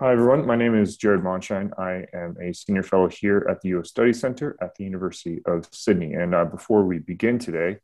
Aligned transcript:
Hi, 0.00 0.12
everyone. 0.12 0.46
My 0.46 0.54
name 0.54 0.80
is 0.80 0.96
Jared 0.96 1.22
Mondschein. 1.22 1.76
I 1.76 2.06
am 2.16 2.36
a 2.40 2.54
senior 2.54 2.84
fellow 2.84 3.08
here 3.08 3.44
at 3.50 3.60
the 3.62 3.70
U.S. 3.70 3.88
Study 3.88 4.12
Center 4.12 4.56
at 4.62 4.76
the 4.76 4.84
University 4.84 5.42
of 5.44 5.68
Sydney. 5.72 6.12
And 6.12 6.36
uh, 6.36 6.44
before 6.44 6.84
we 6.84 7.00
begin 7.00 7.40
today, 7.40 7.78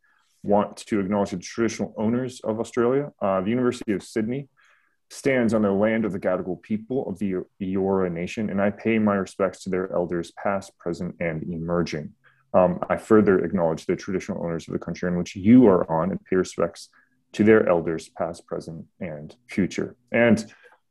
want 0.45 0.77
to 0.77 1.01
acknowledge 1.01 1.33
the 1.33 1.39
traditional 1.39 1.93
owners 1.99 2.39
of 2.45 2.61
Australia. 2.61 3.11
Uh, 3.21 3.41
the 3.41 3.51
University 3.51 3.95
of 3.95 4.05
Sydney 4.05 4.49
stands 5.11 5.53
on 5.55 5.63
the 5.63 5.73
land 5.73 6.05
of 6.05 6.13
the 6.13 6.21
Gadigal 6.21 6.63
people 6.63 7.05
of 7.09 7.19
the 7.19 7.35
Eora 7.61 8.12
Nation, 8.12 8.49
and 8.49 8.62
I 8.62 8.71
pay 8.71 9.01
my 9.01 9.17
respects 9.17 9.65
to 9.65 9.71
their 9.71 9.93
elders, 9.93 10.31
past, 10.41 10.79
present, 10.79 11.17
and 11.19 11.43
emerging. 11.43 12.12
Um, 12.53 12.79
I 12.89 12.96
further 12.96 13.45
acknowledge 13.45 13.87
the 13.87 13.96
traditional 13.96 14.41
owners 14.41 14.69
of 14.69 14.73
the 14.73 14.79
country 14.79 15.09
in 15.09 15.19
which 15.19 15.35
you 15.35 15.67
are 15.67 15.91
on 15.91 16.12
and 16.12 16.25
pay 16.27 16.37
respects 16.37 16.91
to 17.33 17.43
their 17.43 17.69
elders, 17.69 18.09
past, 18.09 18.46
present, 18.46 18.87
and 19.01 19.35
future. 19.49 19.96
And 20.12 20.45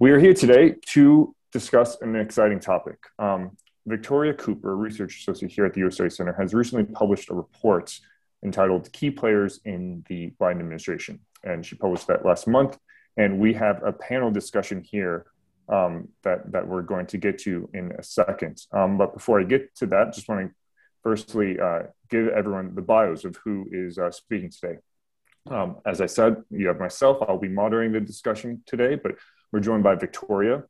we 0.04 0.12
are 0.12 0.20
here 0.20 0.34
today 0.34 0.76
to 0.86 1.34
discuss 1.54 2.02
an 2.02 2.14
exciting 2.18 2.60
topic. 2.60 2.98
Um, 3.20 3.56
Victoria 3.86 4.34
Cooper, 4.34 4.75
research 4.75 5.20
associate 5.20 5.54
here 5.54 5.66
at 5.66 5.74
the 5.74 5.88
US 5.88 5.94
Study 5.94 6.10
Center, 6.10 6.34
has 6.34 6.54
recently 6.54 6.84
published 6.84 7.30
a 7.30 7.34
report 7.34 7.98
entitled 8.44 8.92
Key 8.92 9.11
Players 9.11 9.61
in 9.64 10.04
the 10.10 10.34
Biden 10.42 10.60
Administration. 10.60 11.21
And 11.46 11.66
she 11.66 11.75
published 11.75 12.08
that 12.08 12.25
last 12.25 12.47
month. 12.47 12.78
And 13.16 13.39
we 13.39 13.54
have 13.54 13.82
a 13.82 13.94
panel 13.94 14.30
discussion 14.30 14.82
here 14.82 15.25
um, 15.70 16.10
that, 16.24 16.52
that 16.52 16.68
we're 16.68 16.82
going 16.82 17.06
to 17.06 17.18
get 17.18 17.38
to 17.44 17.70
in 17.74 17.94
a 17.97 18.04
second. 18.04 18.61
Um, 18.74 18.97
but 18.97 19.14
before 19.14 19.39
I 19.39 19.46
get 19.46 19.74
to 19.75 19.86
that, 19.86 20.11
just 20.11 20.28
want 20.28 20.50
to 20.50 20.54
firstly 21.02 21.58
uh, 21.58 21.83
give 22.10 22.28
everyone 22.28 22.75
the 22.75 22.82
bios 22.82 23.24
of 23.24 23.38
who 23.46 23.70
is 23.72 23.97
uh, 23.97 24.11
speaking 24.11 24.50
today. 24.50 24.80
Um, 25.50 25.78
as 25.86 26.02
I 26.02 26.08
said, 26.08 26.44
you 26.50 26.68
have 26.68 26.80
myself, 26.80 27.20
I'll 27.22 27.38
be 27.38 27.47
moderating 27.47 27.94
the 27.94 28.02
discussion 28.02 28.64
today, 28.66 28.96
but 28.96 29.16
we're 29.54 29.60
joined 29.60 29.84
by 29.84 29.96
Victoria, 29.96 30.64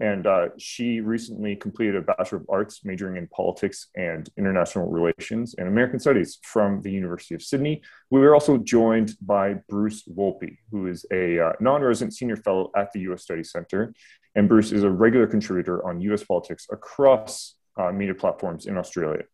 and 0.00 0.26
uh, 0.26 0.48
she 0.56 1.02
recently 1.02 1.54
completed 1.54 1.94
a 1.94 2.00
Bachelor 2.00 2.38
of 2.38 2.46
Arts 2.48 2.80
majoring 2.86 3.18
in 3.18 3.28
politics 3.28 3.88
and 3.94 4.28
international 4.38 4.90
relations 4.90 5.54
and 5.58 5.68
American 5.68 6.00
studies 6.00 6.38
from 6.42 6.80
the 6.80 6.90
University 6.90 7.34
of 7.34 7.42
Sydney. 7.42 7.82
We 8.10 8.20
were 8.20 8.34
also 8.34 8.56
joined 8.56 9.14
by 9.20 9.56
Bruce 9.68 10.02
Wolpe, 10.08 10.56
who 10.70 10.86
is 10.86 11.04
a 11.12 11.38
uh, 11.38 11.52
non 11.60 11.82
resident 11.82 12.14
senior 12.14 12.36
fellow 12.36 12.70
at 12.74 12.90
the 12.92 13.00
U.S. 13.00 13.22
Study 13.22 13.44
Center. 13.44 13.92
And 14.34 14.48
Bruce 14.48 14.72
is 14.72 14.84
a 14.84 14.90
regular 14.90 15.26
contributor 15.26 15.86
on 15.86 16.00
U.S. 16.00 16.24
politics 16.24 16.66
across 16.72 17.56
uh, 17.78 17.92
media 17.92 18.14
platforms 18.14 18.66
in 18.66 18.78
Australia. 18.78 19.24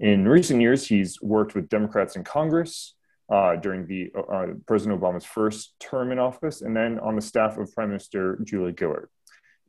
In 0.00 0.26
recent 0.26 0.60
years, 0.60 0.86
he's 0.86 1.20
worked 1.22 1.54
with 1.54 1.68
Democrats 1.68 2.16
in 2.16 2.24
Congress, 2.24 2.94
uh, 3.30 3.56
during 3.56 3.86
the 3.86 4.10
uh, 4.16 4.46
President 4.66 5.00
Obama's 5.00 5.24
first 5.24 5.74
term 5.80 6.12
in 6.12 6.18
office, 6.18 6.62
and 6.62 6.76
then 6.76 6.98
on 7.00 7.14
the 7.14 7.22
staff 7.22 7.58
of 7.58 7.72
Prime 7.74 7.88
Minister 7.88 8.38
Julia 8.44 8.74
Gillard. 8.78 9.08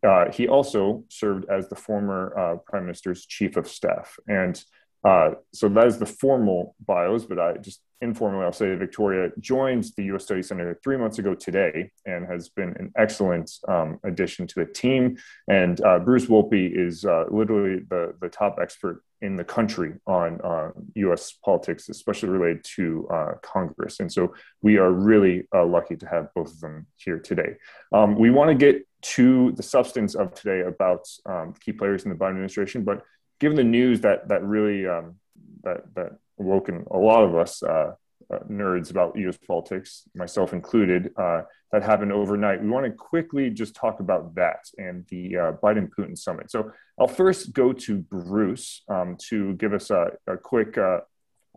Uh, 0.01 0.31
he 0.31 0.47
also 0.47 1.03
served 1.09 1.45
as 1.49 1.67
the 1.67 1.75
former 1.75 2.37
uh, 2.37 2.55
Prime 2.65 2.83
Minister's 2.83 3.25
chief 3.25 3.57
of 3.57 3.67
staff. 3.67 4.17
And 4.27 4.61
uh, 5.03 5.31
so 5.53 5.67
that 5.69 5.87
is 5.87 5.97
the 5.97 6.05
formal 6.05 6.75
bios, 6.85 7.25
but 7.25 7.39
I 7.39 7.57
just 7.57 7.81
informally, 8.01 8.45
I'll 8.45 8.53
say 8.53 8.73
Victoria 8.75 9.31
joined 9.39 9.85
the 9.97 10.03
U.S. 10.05 10.23
Study 10.23 10.41
Center 10.41 10.79
three 10.83 10.97
months 10.97 11.19
ago 11.19 11.35
today 11.35 11.91
and 12.05 12.25
has 12.25 12.49
been 12.49 12.69
an 12.79 12.91
excellent 12.95 13.51
um, 13.67 13.99
addition 14.03 14.47
to 14.47 14.55
the 14.55 14.65
team. 14.65 15.17
And 15.47 15.79
uh, 15.81 15.99
Bruce 15.99 16.27
Wolpe 16.27 16.71
is 16.73 17.03
uh, 17.03 17.25
literally 17.29 17.81
the, 17.89 18.15
the 18.21 18.29
top 18.29 18.57
expert 18.61 19.03
in 19.21 19.35
the 19.35 19.43
country 19.43 19.93
on 20.07 20.39
uh, 20.41 20.71
U.S. 20.95 21.33
politics, 21.43 21.89
especially 21.89 22.29
related 22.29 22.63
to 22.75 23.07
uh, 23.09 23.31
Congress. 23.41 23.99
And 23.99 24.11
so 24.11 24.33
we 24.61 24.77
are 24.77 24.91
really 24.91 25.47
uh, 25.53 25.65
lucky 25.65 25.97
to 25.97 26.07
have 26.07 26.33
both 26.33 26.53
of 26.53 26.59
them 26.61 26.87
here 26.95 27.19
today. 27.19 27.55
Um, 27.91 28.15
we 28.17 28.29
want 28.29 28.49
to 28.49 28.55
get 28.55 28.87
to 29.01 29.51
the 29.53 29.63
substance 29.63 30.15
of 30.15 30.33
today 30.33 30.61
about 30.61 31.05
um, 31.25 31.53
key 31.59 31.73
players 31.73 32.03
in 32.03 32.09
the 32.09 32.15
Biden 32.15 32.31
administration, 32.31 32.83
but 32.83 33.03
given 33.39 33.57
the 33.57 33.63
news 33.63 34.01
that 34.01 34.27
that 34.27 34.43
really 34.43 34.85
um, 34.85 35.15
that 35.63 35.93
that 35.95 36.17
awoken 36.39 36.85
a 36.91 36.97
lot 36.97 37.23
of 37.23 37.35
us 37.35 37.61
uh, 37.63 37.93
uh, 38.31 38.39
nerds 38.49 38.91
about 38.91 39.17
U.S. 39.17 39.37
politics, 39.37 40.03
myself 40.15 40.53
included, 40.53 41.11
uh, 41.17 41.41
that 41.71 41.83
happened 41.83 42.11
overnight. 42.11 42.61
We 42.61 42.69
want 42.69 42.85
to 42.85 42.91
quickly 42.91 43.49
just 43.49 43.75
talk 43.75 43.99
about 43.99 44.35
that 44.35 44.65
and 44.77 45.05
the 45.09 45.37
uh, 45.37 45.51
Biden 45.63 45.89
Putin 45.89 46.17
summit. 46.17 46.51
So 46.51 46.71
I'll 46.99 47.07
first 47.07 47.53
go 47.53 47.73
to 47.73 47.97
Bruce 47.97 48.83
um, 48.87 49.17
to 49.29 49.53
give 49.53 49.73
us 49.73 49.89
a, 49.89 50.11
a 50.27 50.37
quick 50.37 50.77
uh, 50.77 50.99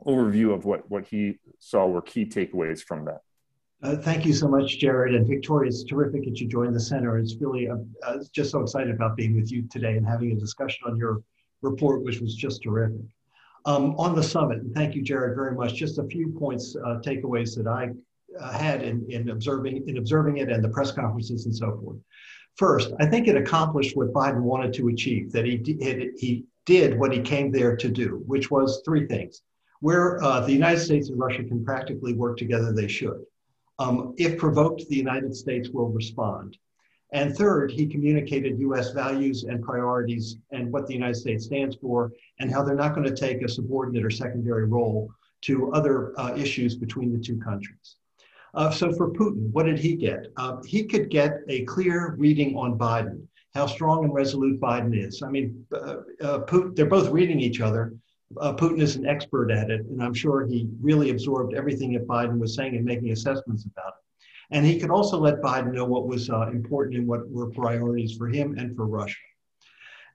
overview 0.06 0.54
of 0.54 0.64
what, 0.64 0.90
what 0.90 1.06
he 1.06 1.38
saw 1.58 1.86
were 1.86 2.02
key 2.02 2.26
takeaways 2.26 2.82
from 2.82 3.04
that. 3.06 3.20
Uh, 3.82 3.96
thank 3.96 4.24
you 4.24 4.32
so 4.32 4.46
much, 4.46 4.78
Jared 4.78 5.14
and 5.14 5.26
Victoria. 5.26 5.68
It's 5.68 5.82
terrific 5.82 6.24
that 6.24 6.38
you 6.38 6.46
joined 6.46 6.74
the 6.74 6.80
center. 6.80 7.18
It's 7.18 7.34
really 7.40 7.68
uh, 7.68 7.76
uh, 8.06 8.18
just 8.32 8.52
so 8.52 8.60
excited 8.60 8.94
about 8.94 9.16
being 9.16 9.34
with 9.34 9.50
you 9.50 9.62
today 9.68 9.96
and 9.96 10.06
having 10.06 10.30
a 10.32 10.36
discussion 10.36 10.84
on 10.86 10.96
your 10.96 11.22
report, 11.62 12.04
which 12.04 12.20
was 12.20 12.36
just 12.36 12.62
terrific. 12.62 13.00
Um, 13.64 13.94
on 13.96 14.16
the 14.16 14.22
summit, 14.22 14.58
and 14.58 14.74
thank 14.74 14.94
you, 14.94 15.02
Jared, 15.02 15.36
very 15.36 15.54
much. 15.54 15.74
Just 15.74 15.98
a 15.98 16.04
few 16.04 16.34
points, 16.36 16.74
uh, 16.74 16.98
takeaways 17.04 17.56
that 17.56 17.68
I 17.68 17.90
uh, 18.40 18.52
had 18.52 18.82
in, 18.82 19.06
in 19.08 19.30
observing 19.30 19.88
in 19.88 19.98
observing 19.98 20.38
it 20.38 20.48
and 20.48 20.64
the 20.64 20.68
press 20.68 20.90
conferences 20.90 21.46
and 21.46 21.54
so 21.54 21.78
forth. 21.80 21.98
First, 22.56 22.92
I 23.00 23.06
think 23.06 23.28
it 23.28 23.36
accomplished 23.36 23.96
what 23.96 24.12
Biden 24.12 24.42
wanted 24.42 24.72
to 24.74 24.88
achieve. 24.88 25.32
That 25.32 25.44
he 25.44 25.54
it, 25.54 26.12
he 26.18 26.44
did 26.66 26.98
what 26.98 27.12
he 27.12 27.20
came 27.20 27.50
there 27.50 27.76
to 27.76 27.88
do, 27.88 28.22
which 28.26 28.50
was 28.50 28.82
three 28.84 29.06
things. 29.06 29.42
Where 29.80 30.22
uh, 30.22 30.40
the 30.40 30.52
United 30.52 30.80
States 30.80 31.08
and 31.08 31.18
Russia 31.18 31.44
can 31.44 31.64
practically 31.64 32.14
work 32.14 32.36
together, 32.38 32.72
they 32.72 32.88
should. 32.88 33.24
Um, 33.78 34.14
if 34.16 34.38
provoked, 34.38 34.88
the 34.88 34.96
United 34.96 35.34
States 35.34 35.70
will 35.70 35.88
respond. 35.88 36.56
And 37.12 37.36
third, 37.36 37.70
he 37.70 37.86
communicated 37.86 38.58
US 38.60 38.92
values 38.92 39.44
and 39.44 39.62
priorities 39.62 40.38
and 40.50 40.72
what 40.72 40.86
the 40.86 40.94
United 40.94 41.16
States 41.16 41.44
stands 41.44 41.76
for, 41.76 42.10
and 42.40 42.50
how 42.50 42.62
they're 42.62 42.74
not 42.74 42.94
going 42.94 43.06
to 43.06 43.14
take 43.14 43.42
a 43.42 43.48
subordinate 43.48 44.04
or 44.04 44.10
secondary 44.10 44.64
role 44.64 45.10
to 45.42 45.72
other 45.72 46.18
uh, 46.18 46.34
issues 46.36 46.74
between 46.74 47.12
the 47.12 47.18
two 47.18 47.38
countries. 47.38 47.96
Uh, 48.54 48.70
so 48.70 48.92
for 48.92 49.10
Putin, 49.10 49.50
what 49.50 49.64
did 49.64 49.78
he 49.78 49.94
get? 49.94 50.26
Uh, 50.36 50.62
he 50.64 50.84
could 50.84 51.10
get 51.10 51.40
a 51.48 51.64
clear 51.64 52.14
reading 52.18 52.56
on 52.56 52.78
Biden, 52.78 53.26
how 53.54 53.66
strong 53.66 54.04
and 54.04 54.14
resolute 54.14 54.60
Biden 54.60 54.96
is. 54.96 55.22
I 55.22 55.28
mean, 55.28 55.66
uh, 55.74 55.96
uh, 56.22 56.38
Putin, 56.40 56.76
they're 56.76 56.86
both 56.86 57.08
reading 57.10 57.40
each 57.40 57.60
other. 57.60 57.94
Uh, 58.40 58.54
Putin 58.54 58.80
is 58.80 58.96
an 58.96 59.06
expert 59.06 59.50
at 59.50 59.70
it, 59.70 59.82
and 59.86 60.02
I'm 60.02 60.14
sure 60.14 60.46
he 60.46 60.68
really 60.80 61.10
absorbed 61.10 61.54
everything 61.54 61.92
that 61.92 62.06
Biden 62.06 62.38
was 62.38 62.54
saying 62.54 62.76
and 62.76 62.84
making 62.84 63.12
assessments 63.12 63.66
about 63.66 63.88
it. 63.88 64.01
And 64.52 64.66
he 64.66 64.78
could 64.78 64.90
also 64.90 65.18
let 65.18 65.40
Biden 65.40 65.72
know 65.72 65.86
what 65.86 66.06
was 66.06 66.28
uh, 66.28 66.48
important 66.50 66.96
and 66.96 67.08
what 67.08 67.28
were 67.30 67.50
priorities 67.50 68.16
for 68.16 68.28
him 68.28 68.56
and 68.58 68.76
for 68.76 68.86
Russia. 68.86 69.16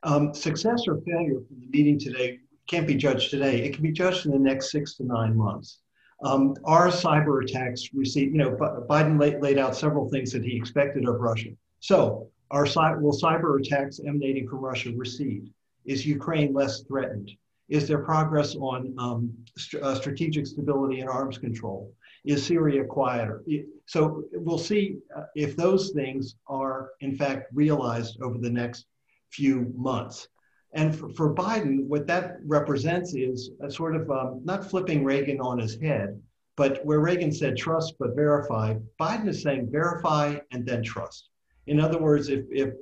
Um, 0.04 0.34
success 0.34 0.84
or 0.88 1.02
failure 1.02 1.42
from 1.48 1.60
the 1.60 1.68
meeting 1.70 2.00
today 2.00 2.40
can't 2.68 2.86
be 2.86 2.96
judged 2.96 3.32
today. 3.32 3.64
It 3.64 3.74
can 3.74 3.82
be 3.82 3.92
judged 3.92 4.26
in 4.26 4.32
the 4.32 4.40
next 4.40 4.72
six 4.72 4.96
to 4.98 5.06
nine 5.06 5.36
months. 5.36 5.80
Um, 6.24 6.56
our 6.66 6.88
cyber 6.88 7.44
attacks 7.44 7.90
received, 7.94 8.34
you 8.34 8.40
know, 8.40 8.52
Biden 8.90 9.20
laid, 9.20 9.42
laid, 9.42 9.58
out 9.58 9.76
several 9.76 10.10
things 10.10 10.32
that 10.34 10.44
he 10.44 10.56
expected 10.56 11.08
of 11.08 11.20
Russia. 11.20 11.50
So, 11.80 12.30
our 12.52 12.64
will 12.64 13.14
cyber 13.14 13.60
attacks 13.60 14.00
emanating 14.06 14.48
from 14.48 14.60
Russia 14.60 14.92
recede? 14.96 15.52
Is 15.86 16.06
Ukraine 16.06 16.54
less 16.54 16.82
threatened? 16.84 17.32
Is 17.70 17.88
there 17.88 18.00
progress 18.00 18.56
on 18.56 18.96
um, 18.98 19.34
st- 19.58 19.84
uh, 19.84 19.96
strategic 19.96 20.48
stability 20.48 21.02
and 21.02 21.10
arms 21.10 21.38
control? 21.38 21.94
Is 22.28 22.46
Syria 22.46 22.84
quieter? 22.84 23.44
So 23.86 24.24
we'll 24.34 24.58
see 24.58 24.98
uh, 25.16 25.24
if 25.36 25.56
those 25.56 25.92
things 25.92 26.36
are 26.48 26.90
in 27.00 27.16
fact 27.16 27.48
realized 27.54 28.22
over 28.22 28.38
the 28.38 28.50
next 28.50 28.86
few 29.32 29.74
months. 29.76 30.28
And 30.74 30.94
for, 30.94 31.10
for 31.14 31.34
Biden, 31.34 31.86
what 31.86 32.06
that 32.08 32.38
represents 32.46 33.14
is 33.16 33.52
a 33.62 33.72
sort 33.72 33.96
of 33.96 34.12
um, 34.12 34.42
not 34.44 34.70
flipping 34.70 35.06
Reagan 35.06 35.40
on 35.40 35.58
his 35.58 35.80
head, 35.80 36.22
but 36.58 36.86
where 36.86 37.00
Reagan 37.00 37.32
said 37.32 37.56
trust 37.56 37.96
but 37.98 38.16
verify, 38.16 38.76
Biden 39.00 39.30
is 39.30 39.42
saying 39.42 39.72
verify 39.72 40.38
and 40.52 40.66
then 40.66 40.84
trust. 40.84 41.30
In 41.68 41.80
other 41.80 41.98
words, 41.98 42.28
if, 42.28 42.46
if 42.52 42.74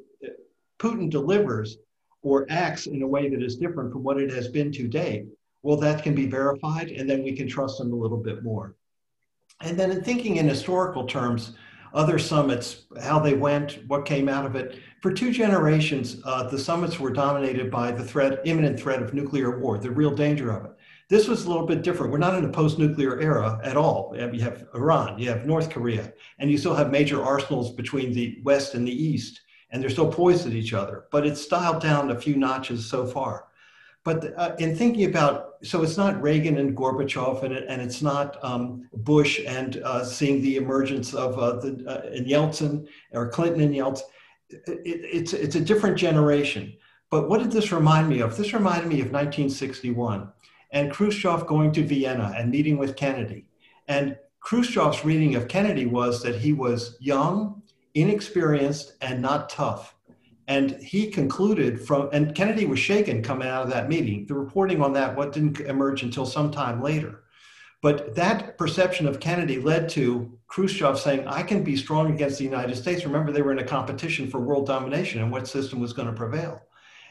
Putin 0.80 1.10
delivers 1.10 1.78
or 2.24 2.48
acts 2.50 2.88
in 2.88 3.04
a 3.04 3.08
way 3.08 3.30
that 3.30 3.44
is 3.44 3.58
different 3.58 3.92
from 3.92 4.02
what 4.02 4.20
it 4.20 4.32
has 4.32 4.48
been 4.48 4.72
to 4.72 4.88
date, 4.88 5.26
well, 5.62 5.78
that 5.78 6.04
can 6.04 6.16
be 6.16 6.26
verified 6.26 6.90
and 6.90 7.08
then 7.08 7.24
we 7.24 7.34
can 7.34 7.48
trust 7.48 7.80
him 7.80 7.94
a 7.94 7.96
little 7.96 8.18
bit 8.18 8.44
more. 8.44 8.76
And 9.62 9.80
then 9.80 9.92
in 9.92 10.04
thinking 10.04 10.38
in 10.38 10.48
historical 10.48 11.06
terms, 11.06 11.54
other 11.94 12.20
summits, 12.20 12.86
how 13.02 13.20
they 13.20 13.36
went, 13.36 13.80
what 13.88 14.06
came 14.06 14.28
out 14.28 14.46
of 14.46 14.56
it. 14.56 14.80
For 15.02 15.14
two 15.14 15.32
generations, 15.32 16.22
uh, 16.26 16.50
the 16.50 16.60
summits 16.60 17.00
were 17.00 17.12
dominated 17.12 17.72
by 17.72 17.92
the 17.92 18.04
threat, 18.04 18.42
imminent 18.44 18.78
threat 18.78 19.02
of 19.02 19.14
nuclear 19.14 19.60
war, 19.60 19.78
the 19.78 19.90
real 19.90 20.12
danger 20.12 20.52
of 20.52 20.66
it. 20.66 20.72
This 21.08 21.28
was 21.28 21.46
a 21.46 21.48
little 21.48 21.66
bit 21.66 21.84
different. 21.84 22.12
We're 22.12 22.18
not 22.18 22.36
in 22.36 22.46
a 22.46 22.52
post-nuclear 22.52 23.22
era 23.22 23.62
at 23.64 23.78
all. 23.78 24.14
You 24.18 24.42
have 24.42 24.66
Iran, 24.74 25.20
you 25.20 25.30
have 25.30 25.46
North 25.46 25.70
Korea, 25.70 26.12
and 26.40 26.52
you 26.52 26.58
still 26.58 26.76
have 26.76 26.92
major 26.92 27.24
arsenals 27.24 27.72
between 27.72 28.12
the 28.12 28.40
West 28.44 28.74
and 28.74 28.86
the 28.86 28.92
East, 28.92 29.42
and 29.70 29.82
they're 29.82 29.90
still 29.90 30.12
poised 30.12 30.48
at 30.48 30.54
each 30.54 30.74
other. 30.74 31.06
But 31.12 31.26
it's 31.26 31.48
dialed 31.48 31.82
down 31.82 32.12
a 32.12 32.20
few 32.20 32.36
notches 32.36 32.86
so 32.90 33.06
far. 33.06 33.46
But 34.06 34.34
uh, 34.38 34.56
in 34.60 34.76
thinking 34.76 35.06
about, 35.06 35.56
so 35.64 35.82
it's 35.84 35.98
not 35.98 36.22
Reagan 36.22 36.58
and 36.58 36.78
Gorbachev, 36.78 37.44
and, 37.44 37.54
and 37.54 37.82
it's 37.82 38.02
not 38.02 38.42
um, 38.44 38.88
Bush 38.94 39.42
and 39.46 39.82
uh, 39.84 40.06
seeing 40.06 40.42
the 40.42 40.56
emergence 40.56 41.14
of 41.14 41.38
uh, 41.38 41.60
the 41.60 41.84
uh, 41.86 42.16
Yeltsin 42.16 42.88
or 43.12 43.28
Clinton 43.30 43.62
and 43.62 43.76
Yeltsin. 43.76 44.04
it, 44.50 44.82
it's, 44.86 45.34
it's 45.34 45.56
a 45.56 45.60
different 45.60 45.98
generation. 45.98 46.74
But 47.10 47.28
what 47.28 47.42
did 47.42 47.52
this 47.52 47.72
remind 47.72 48.08
me 48.08 48.22
of? 48.22 48.38
This 48.38 48.54
reminded 48.54 48.88
me 48.88 49.02
of 49.02 49.12
1961 49.12 50.32
and 50.72 50.92
Khrushchev 50.92 51.48
going 51.48 51.72
to 51.72 51.84
Vienna 51.84 52.34
and 52.38 52.52
meeting 52.52 52.78
with 52.78 52.98
Kennedy. 52.98 53.46
And 53.88 54.18
Khrushchev's 54.42 55.06
reading 55.06 55.36
of 55.36 55.48
Kennedy 55.48 55.86
was 55.86 56.22
that 56.24 56.36
he 56.36 56.54
was 56.54 56.98
young, 57.00 57.62
inexperienced, 57.94 58.94
and 59.02 59.22
not 59.22 59.50
tough. 59.50 59.95
And 60.48 60.72
he 60.82 61.08
concluded 61.08 61.82
from, 61.82 62.10
and 62.14 62.36
Kennedy 62.36 62.66
was 62.66 62.80
shaken 62.80 63.24
coming 63.24 63.48
out 63.48 63.64
of 63.64 63.70
that 63.72 63.90
meeting. 63.90 64.26
The 64.28 64.36
reporting 64.36 64.82
on 64.82 64.94
that 64.94 65.16
what 65.16 65.32
didn't 65.32 65.60
emerge 65.62 66.04
until 66.04 66.26
some 66.26 66.52
time 66.52 66.82
later. 66.82 67.24
But 67.82 68.16
that 68.16 68.58
perception 68.58 69.08
of 69.08 69.20
Kennedy 69.20 69.60
led 69.60 69.90
to 69.90 70.38
Khrushchev 70.48 71.00
saying, 71.00 71.28
I 71.28 71.44
can 71.44 71.64
be 71.64 71.76
strong 71.76 72.14
against 72.14 72.38
the 72.38 72.44
United 72.44 72.76
States. 72.76 73.06
Remember, 73.06 73.32
they 73.32 73.42
were 73.42 73.52
in 73.52 73.60
a 73.60 73.64
competition 73.64 74.30
for 74.30 74.40
world 74.40 74.68
domination 74.68 75.22
and 75.22 75.32
what 75.32 75.48
system 75.48 75.80
was 75.80 75.94
going 75.94 76.08
to 76.08 76.14
prevail. 76.14 76.62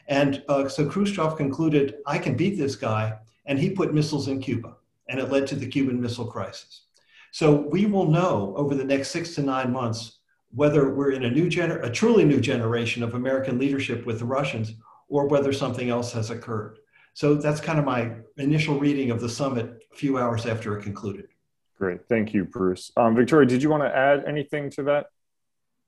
And 0.09 0.43
uh, 0.49 0.69
so 0.69 0.89
Khrushchev 0.89 1.37
concluded, 1.37 1.97
I 2.07 2.19
can 2.19 2.37
beat 2.37 2.57
this 2.57 2.77
guy. 2.77 3.19
And 3.47 3.59
he 3.59 3.71
put 3.71 3.93
missiles 3.93 4.29
in 4.29 4.41
Cuba, 4.41 4.77
and 5.09 5.21
it 5.21 5.31
led 5.31 5.47
to 5.49 5.55
the 5.55 5.67
Cuban 5.67 6.01
Missile 6.01 6.27
Crisis. 6.27 6.83
So 7.31 7.53
we 7.53 7.85
will 7.85 8.07
know 8.07 8.55
over 8.57 8.75
the 8.75 8.85
next 8.85 9.11
six 9.11 9.35
to 9.35 9.43
nine 9.43 9.71
months 9.71 10.19
whether 10.55 10.95
we're 10.95 11.11
in 11.11 11.25
a 11.25 11.31
new 11.31 11.47
gener- 11.49 11.85
a 11.85 11.91
truly 11.91 12.25
new 12.25 12.41
generation 12.41 13.03
of 13.03 13.15
American 13.15 13.59
leadership 13.59 14.07
with 14.07 14.19
the 14.19 14.25
Russians, 14.25 14.75
or 15.09 15.27
whether 15.27 15.53
something 15.53 15.91
else 15.91 16.13
has 16.13 16.31
occurred. 16.31 16.79
So 17.15 17.35
that's 17.35 17.61
kind 17.61 17.79
of 17.79 17.85
my 17.85 18.13
initial 18.37 18.79
reading 18.79 19.11
of 19.11 19.21
the 19.21 19.29
summit 19.29 19.85
a 19.93 19.97
few 19.97 20.19
hours 20.19 20.47
after 20.47 20.77
it 20.77 20.83
concluded. 20.83 21.27
Great. 21.79 22.01
Thank 22.09 22.33
you, 22.33 22.45
Bruce. 22.45 22.91
Um, 22.97 23.15
Victoria, 23.15 23.49
did 23.49 23.63
you 23.63 23.71
want 23.71 23.83
to 23.83 23.95
add 23.97 24.25
anything 24.27 24.71
to 24.71 24.83
that? 24.85 25.07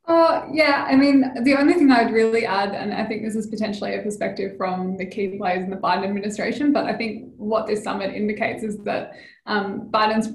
Uh, 0.06 0.46
yeah, 0.52 0.86
I 0.88 0.94
mean, 0.94 1.24
the 1.42 1.56
only 1.56 1.74
thing 1.74 1.90
I 1.90 2.04
would 2.04 2.12
really 2.12 2.46
add, 2.46 2.72
and 2.74 2.94
I 2.94 3.04
think 3.06 3.24
this 3.24 3.34
is 3.34 3.48
potentially 3.48 3.96
a 3.96 4.02
perspective 4.02 4.56
from 4.56 4.96
the 4.96 5.06
key 5.06 5.36
players 5.36 5.64
in 5.64 5.70
the 5.70 5.76
Biden 5.76 6.04
administration, 6.04 6.72
but 6.72 6.84
I 6.84 6.94
think 6.96 7.32
what 7.36 7.66
this 7.66 7.82
summit 7.82 8.14
indicates 8.14 8.62
is 8.62 8.78
that 8.84 9.14
um, 9.46 9.88
Biden's 9.90 10.28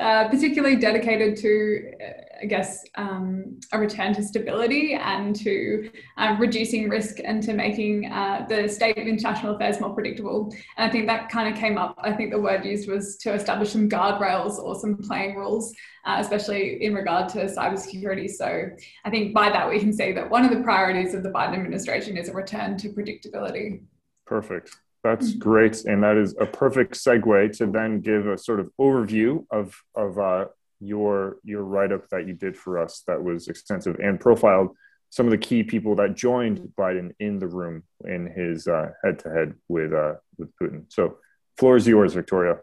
uh, 0.00 0.28
particularly 0.28 0.76
dedicated 0.76 1.36
to, 1.36 1.92
I 2.40 2.46
guess, 2.46 2.84
um, 2.94 3.58
a 3.72 3.78
return 3.78 4.14
to 4.14 4.22
stability 4.22 4.94
and 4.94 5.34
to 5.36 5.90
um, 6.16 6.40
reducing 6.40 6.88
risk 6.88 7.18
and 7.24 7.42
to 7.42 7.52
making 7.52 8.10
uh, 8.10 8.46
the 8.48 8.68
state 8.68 8.96
of 8.98 9.06
international 9.06 9.56
affairs 9.56 9.80
more 9.80 9.94
predictable. 9.94 10.52
And 10.76 10.88
I 10.88 10.92
think 10.92 11.06
that 11.06 11.28
kind 11.30 11.52
of 11.52 11.58
came 11.60 11.78
up. 11.78 11.96
I 11.98 12.12
think 12.12 12.30
the 12.30 12.40
word 12.40 12.64
used 12.64 12.88
was 12.88 13.16
to 13.18 13.34
establish 13.34 13.70
some 13.70 13.88
guardrails 13.88 14.58
or 14.58 14.78
some 14.78 14.96
playing 14.96 15.36
rules, 15.36 15.74
uh, 16.04 16.16
especially 16.20 16.82
in 16.84 16.94
regard 16.94 17.28
to 17.30 17.38
cybersecurity. 17.46 18.30
So 18.30 18.70
I 19.04 19.10
think 19.10 19.34
by 19.34 19.50
that 19.50 19.68
we 19.68 19.78
can 19.80 19.92
say 19.92 20.12
that 20.12 20.30
one 20.30 20.44
of 20.44 20.50
the 20.50 20.62
priorities 20.62 21.14
of 21.14 21.22
the 21.22 21.30
Biden 21.30 21.54
administration 21.54 22.16
is 22.16 22.28
a 22.28 22.32
return 22.32 22.76
to 22.78 22.88
predictability. 22.90 23.82
Perfect. 24.26 24.76
That's 25.04 25.30
mm-hmm. 25.30 25.38
great, 25.38 25.84
and 25.84 26.02
that 26.02 26.16
is 26.16 26.34
a 26.40 26.46
perfect 26.46 26.94
segue 26.94 27.56
to 27.58 27.66
then 27.66 28.00
give 28.00 28.26
a 28.26 28.36
sort 28.36 28.58
of 28.60 28.70
overview 28.80 29.44
of 29.50 29.80
of 29.94 30.18
uh, 30.18 30.46
your 30.80 31.38
your 31.44 31.62
write 31.62 31.92
up 31.92 32.08
that 32.10 32.26
you 32.26 32.34
did 32.34 32.56
for 32.56 32.78
us. 32.78 33.02
That 33.06 33.22
was 33.22 33.48
extensive 33.48 33.96
and 34.00 34.20
profiled 34.20 34.76
some 35.10 35.26
of 35.26 35.30
the 35.30 35.38
key 35.38 35.62
people 35.62 35.94
that 35.96 36.14
joined 36.14 36.72
Biden 36.78 37.12
in 37.18 37.38
the 37.38 37.46
room 37.46 37.82
in 38.04 38.26
his 38.26 38.66
head 38.66 39.18
to 39.20 39.30
head 39.30 39.54
with 39.68 39.92
uh, 39.92 40.14
with 40.36 40.50
Putin. 40.60 40.84
So, 40.88 41.18
floor 41.56 41.76
is 41.76 41.86
yours, 41.86 42.14
Victoria. 42.14 42.58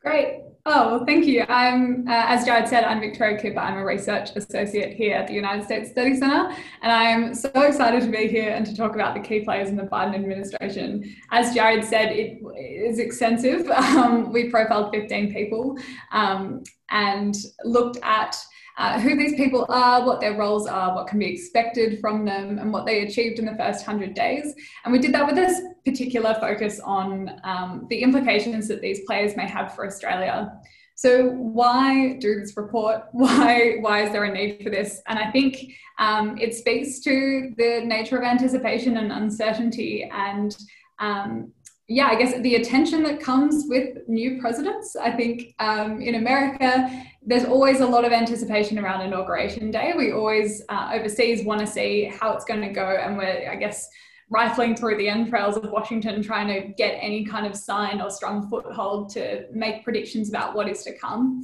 Great. 0.00 0.42
Oh, 0.64 1.04
thank 1.06 1.24
you. 1.24 1.44
I'm, 1.48 2.06
uh, 2.06 2.24
as 2.28 2.44
Jared 2.44 2.68
said, 2.68 2.84
I'm 2.84 3.00
Victoria 3.00 3.40
Cooper. 3.40 3.58
I'm 3.58 3.78
a 3.78 3.84
research 3.84 4.30
associate 4.36 4.94
here 4.94 5.16
at 5.16 5.26
the 5.26 5.32
United 5.32 5.64
States 5.64 5.90
Study 5.90 6.14
Center, 6.14 6.54
and 6.82 6.92
I'm 6.92 7.34
so 7.34 7.48
excited 7.54 8.02
to 8.02 8.10
be 8.10 8.28
here 8.28 8.50
and 8.50 8.66
to 8.66 8.76
talk 8.76 8.94
about 8.94 9.14
the 9.14 9.20
key 9.20 9.40
players 9.40 9.70
in 9.70 9.76
the 9.76 9.84
Biden 9.84 10.14
administration. 10.14 11.16
As 11.30 11.54
Jared 11.54 11.84
said, 11.84 12.12
it 12.12 12.40
is 12.58 12.98
extensive. 12.98 13.70
Um, 13.98 14.32
we 14.32 14.50
profiled 14.50 14.92
15 14.92 15.32
people 15.32 15.76
um, 16.12 16.62
and 16.90 17.34
looked 17.64 17.98
at 18.02 18.36
uh, 18.78 18.98
who 19.00 19.16
these 19.16 19.34
people 19.34 19.66
are, 19.68 20.06
what 20.06 20.20
their 20.20 20.38
roles 20.38 20.66
are, 20.66 20.94
what 20.94 21.08
can 21.08 21.18
be 21.18 21.26
expected 21.26 22.00
from 22.00 22.24
them, 22.24 22.58
and 22.58 22.72
what 22.72 22.86
they 22.86 23.02
achieved 23.02 23.38
in 23.38 23.44
the 23.44 23.56
first 23.56 23.86
100 23.86 24.14
days. 24.14 24.54
And 24.84 24.92
we 24.92 25.00
did 25.00 25.12
that 25.14 25.26
with 25.26 25.34
this 25.34 25.60
particular 25.84 26.34
focus 26.40 26.80
on 26.80 27.40
um, 27.44 27.86
the 27.90 28.00
implications 28.00 28.68
that 28.68 28.80
these 28.80 29.00
players 29.04 29.36
may 29.36 29.48
have 29.48 29.74
for 29.74 29.84
Australia. 29.84 30.52
So 30.94 31.30
why 31.30 32.14
do 32.14 32.40
this 32.40 32.56
report? 32.56 33.02
Why 33.12 33.76
why 33.80 34.02
is 34.02 34.10
there 34.10 34.24
a 34.24 34.32
need 34.32 34.64
for 34.64 34.70
this? 34.70 35.00
And 35.06 35.16
I 35.16 35.30
think 35.30 35.72
um, 36.00 36.36
it 36.38 36.54
speaks 36.54 36.98
to 37.00 37.52
the 37.56 37.82
nature 37.84 38.16
of 38.16 38.24
anticipation 38.24 38.96
and 38.96 39.12
uncertainty 39.12 40.10
and 40.12 40.56
um, 40.98 41.52
yeah, 41.90 42.08
I 42.08 42.16
guess 42.16 42.38
the 42.42 42.56
attention 42.56 43.02
that 43.04 43.18
comes 43.18 43.64
with 43.66 44.06
new 44.06 44.38
presidents. 44.40 44.94
I 44.94 45.10
think 45.10 45.54
um, 45.58 46.02
in 46.02 46.16
America, 46.16 46.90
there's 47.22 47.46
always 47.46 47.80
a 47.80 47.86
lot 47.86 48.04
of 48.04 48.12
anticipation 48.12 48.78
around 48.78 49.00
inauguration 49.00 49.70
day. 49.70 49.94
We 49.96 50.12
always 50.12 50.62
uh, 50.68 50.90
overseas 50.92 51.44
want 51.44 51.60
to 51.60 51.66
see 51.66 52.04
how 52.20 52.34
it's 52.34 52.44
going 52.44 52.60
to 52.60 52.68
go, 52.68 52.84
and 52.84 53.16
we're, 53.16 53.50
I 53.50 53.56
guess, 53.56 53.88
rifling 54.28 54.76
through 54.76 54.98
the 54.98 55.08
entrails 55.08 55.56
of 55.56 55.70
Washington, 55.70 56.22
trying 56.22 56.48
to 56.48 56.74
get 56.74 56.98
any 57.00 57.24
kind 57.24 57.46
of 57.46 57.56
sign 57.56 58.02
or 58.02 58.10
strong 58.10 58.50
foothold 58.50 59.08
to 59.14 59.46
make 59.50 59.82
predictions 59.82 60.28
about 60.28 60.54
what 60.54 60.68
is 60.68 60.82
to 60.82 60.92
come. 60.98 61.42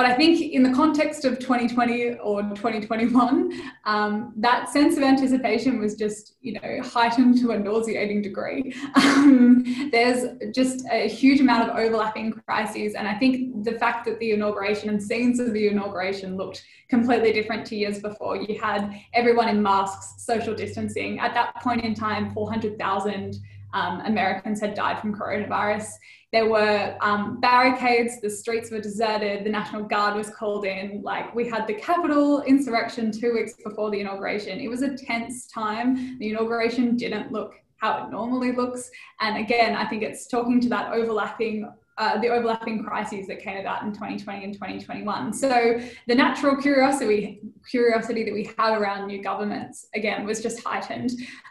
But 0.00 0.08
I 0.08 0.14
think 0.14 0.40
in 0.40 0.62
the 0.62 0.72
context 0.72 1.26
of 1.26 1.38
2020 1.38 2.14
or 2.20 2.40
2021, 2.40 3.52
um, 3.84 4.32
that 4.38 4.70
sense 4.70 4.96
of 4.96 5.02
anticipation 5.02 5.78
was 5.78 5.94
just, 5.94 6.36
you 6.40 6.54
know, 6.54 6.80
heightened 6.82 7.36
to 7.42 7.50
a 7.50 7.58
nauseating 7.58 8.22
degree. 8.22 8.74
Um, 8.94 9.90
there's 9.92 10.38
just 10.54 10.86
a 10.90 11.06
huge 11.06 11.40
amount 11.40 11.68
of 11.68 11.76
overlapping 11.76 12.32
crises. 12.32 12.94
And 12.94 13.06
I 13.06 13.14
think 13.18 13.62
the 13.62 13.72
fact 13.72 14.06
that 14.06 14.18
the 14.20 14.30
inauguration 14.30 14.88
and 14.88 15.02
scenes 15.02 15.38
of 15.38 15.52
the 15.52 15.68
inauguration 15.68 16.34
looked 16.38 16.64
completely 16.88 17.34
different 17.34 17.66
to 17.66 17.76
years 17.76 18.00
before. 18.00 18.36
You 18.36 18.58
had 18.58 18.98
everyone 19.12 19.50
in 19.50 19.62
masks, 19.62 20.24
social 20.24 20.54
distancing. 20.54 21.18
At 21.18 21.34
that 21.34 21.56
point 21.56 21.84
in 21.84 21.92
time, 21.92 22.32
400,000 22.32 23.38
um, 23.72 24.00
Americans 24.00 24.60
had 24.60 24.74
died 24.74 25.00
from 25.00 25.14
coronavirus. 25.14 25.86
There 26.32 26.48
were 26.48 26.96
um, 27.00 27.40
barricades, 27.40 28.20
the 28.20 28.30
streets 28.30 28.70
were 28.70 28.80
deserted, 28.80 29.44
the 29.44 29.50
National 29.50 29.82
Guard 29.82 30.14
was 30.16 30.30
called 30.30 30.64
in. 30.64 31.02
Like 31.02 31.34
we 31.34 31.48
had 31.48 31.66
the 31.66 31.74
Capitol 31.74 32.42
insurrection 32.42 33.10
two 33.10 33.32
weeks 33.32 33.54
before 33.64 33.90
the 33.90 34.00
inauguration. 34.00 34.60
It 34.60 34.68
was 34.68 34.82
a 34.82 34.96
tense 34.96 35.48
time. 35.48 36.18
The 36.18 36.30
inauguration 36.30 36.96
didn't 36.96 37.32
look 37.32 37.54
how 37.78 38.04
it 38.04 38.10
normally 38.10 38.52
looks. 38.52 38.90
And 39.20 39.38
again, 39.38 39.74
I 39.74 39.86
think 39.88 40.02
it's 40.02 40.26
talking 40.26 40.60
to 40.60 40.68
that 40.68 40.92
overlapping 40.92 41.68
uh, 41.98 42.18
the 42.18 42.28
overlapping 42.28 42.82
crises 42.82 43.26
that 43.26 43.40
came 43.40 43.58
about 43.58 43.82
in 43.82 43.92
2020 43.92 44.44
and 44.44 44.54
2021. 44.54 45.34
So 45.34 45.78
the 46.08 46.14
natural 46.14 46.56
curiosity 46.56 47.40
curiosity 47.68 48.24
that 48.24 48.32
we 48.32 48.50
have 48.56 48.80
around 48.80 49.06
new 49.06 49.22
governments 49.22 49.86
again 49.94 50.24
was 50.24 50.42
just 50.42 50.64
heightened, 50.64 51.10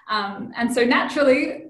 um, 0.09 0.51
and 0.57 0.73
so 0.73 0.83
naturally 0.83 1.65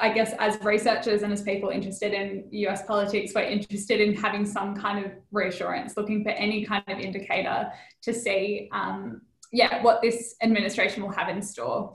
I 0.00 0.10
guess 0.12 0.34
as 0.38 0.62
researchers 0.62 1.22
and 1.22 1.32
as 1.32 1.42
people 1.42 1.70
interested 1.70 2.12
in 2.12 2.44
US 2.50 2.84
politics, 2.86 3.32
we're 3.34 3.42
interested 3.42 4.00
in 4.00 4.14
having 4.14 4.46
some 4.46 4.76
kind 4.76 5.04
of 5.04 5.12
reassurance, 5.32 5.96
looking 5.96 6.22
for 6.22 6.30
any 6.30 6.64
kind 6.64 6.84
of 6.86 6.98
indicator 6.98 7.72
to 8.02 8.14
see, 8.14 8.68
um, 8.72 9.22
yeah, 9.52 9.82
what 9.82 10.02
this 10.02 10.36
administration 10.42 11.02
will 11.02 11.12
have 11.12 11.28
in 11.28 11.42
store. 11.42 11.92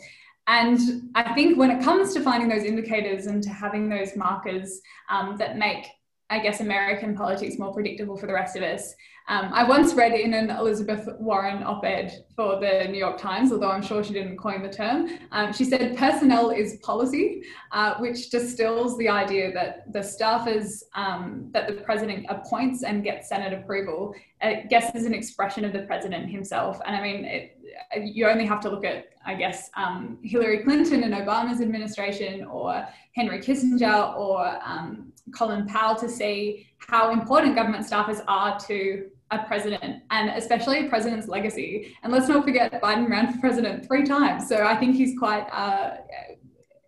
And 0.47 0.79
I 1.13 1.33
think 1.33 1.57
when 1.57 1.69
it 1.69 1.83
comes 1.83 2.13
to 2.15 2.21
finding 2.21 2.49
those 2.49 2.63
indicators 2.63 3.27
and 3.27 3.41
to 3.43 3.49
having 3.49 3.87
those 3.87 4.15
markers 4.15 4.81
um, 5.09 5.37
that 5.37 5.57
make, 5.57 5.85
I 6.29 6.39
guess, 6.39 6.59
American 6.59 7.15
politics 7.15 7.59
more 7.59 7.73
predictable 7.73 8.17
for 8.17 8.25
the 8.25 8.33
rest 8.33 8.55
of 8.55 8.63
us, 8.63 8.93
um, 9.29 9.51
I 9.53 9.63
once 9.63 9.93
read 9.93 10.13
in 10.13 10.33
an 10.33 10.49
Elizabeth 10.49 11.07
Warren 11.19 11.61
op 11.61 11.85
ed 11.85 12.25
for 12.35 12.59
the 12.59 12.87
New 12.89 12.97
York 12.97 13.19
Times, 13.19 13.51
although 13.51 13.69
I'm 13.69 13.83
sure 13.83 14.03
she 14.03 14.11
didn't 14.11 14.37
coin 14.37 14.63
the 14.63 14.69
term. 14.69 15.07
Um, 15.31 15.53
she 15.53 15.65
said, 15.65 15.95
personnel 15.95 16.49
is 16.49 16.77
policy, 16.77 17.43
uh, 17.71 17.93
which 17.99 18.31
distills 18.31 18.97
the 18.97 19.07
idea 19.07 19.53
that 19.53 19.93
the 19.93 19.99
staffers 19.99 20.81
um, 20.95 21.49
that 21.53 21.67
the 21.67 21.73
president 21.73 22.25
appoints 22.27 22.83
and 22.83 23.03
gets 23.03 23.29
Senate 23.29 23.53
approval, 23.53 24.15
I 24.41 24.65
guess, 24.67 24.95
is 24.95 25.05
an 25.05 25.13
expression 25.13 25.63
of 25.63 25.73
the 25.73 25.83
president 25.83 26.31
himself. 26.31 26.81
And 26.87 26.95
I 26.95 27.01
mean, 27.03 27.25
it, 27.25 27.55
you 28.01 28.27
only 28.27 28.47
have 28.47 28.61
to 28.61 28.69
look 28.69 28.83
at, 28.83 29.09
I 29.27 29.35
guess, 29.35 29.69
um, 29.77 30.17
Hillary 30.23 30.63
Clinton 30.63 31.03
and 31.03 31.13
Obama's 31.13 31.61
administration 31.61 32.45
or 32.45 32.87
Henry 33.13 33.39
Kissinger 33.39 34.17
or 34.17 34.59
um, 34.65 35.13
Colin 35.35 35.67
Powell 35.67 35.95
to 35.97 36.09
see 36.09 36.65
how 36.79 37.11
important 37.11 37.55
government 37.55 37.85
staffers 37.85 38.23
are 38.27 38.59
to 38.61 39.09
a 39.31 39.39
president 39.45 40.03
and 40.09 40.29
especially 40.31 40.85
a 40.85 40.89
president's 40.89 41.27
legacy. 41.27 41.95
And 42.03 42.11
let's 42.11 42.27
not 42.27 42.43
forget 42.43 42.71
Biden 42.81 43.09
ran 43.09 43.31
for 43.33 43.39
president 43.39 43.85
three 43.85 44.03
times. 44.03 44.47
So 44.47 44.65
I 44.65 44.75
think 44.75 44.95
he's 44.95 45.17
quite, 45.17 45.47
uh, 45.51 45.97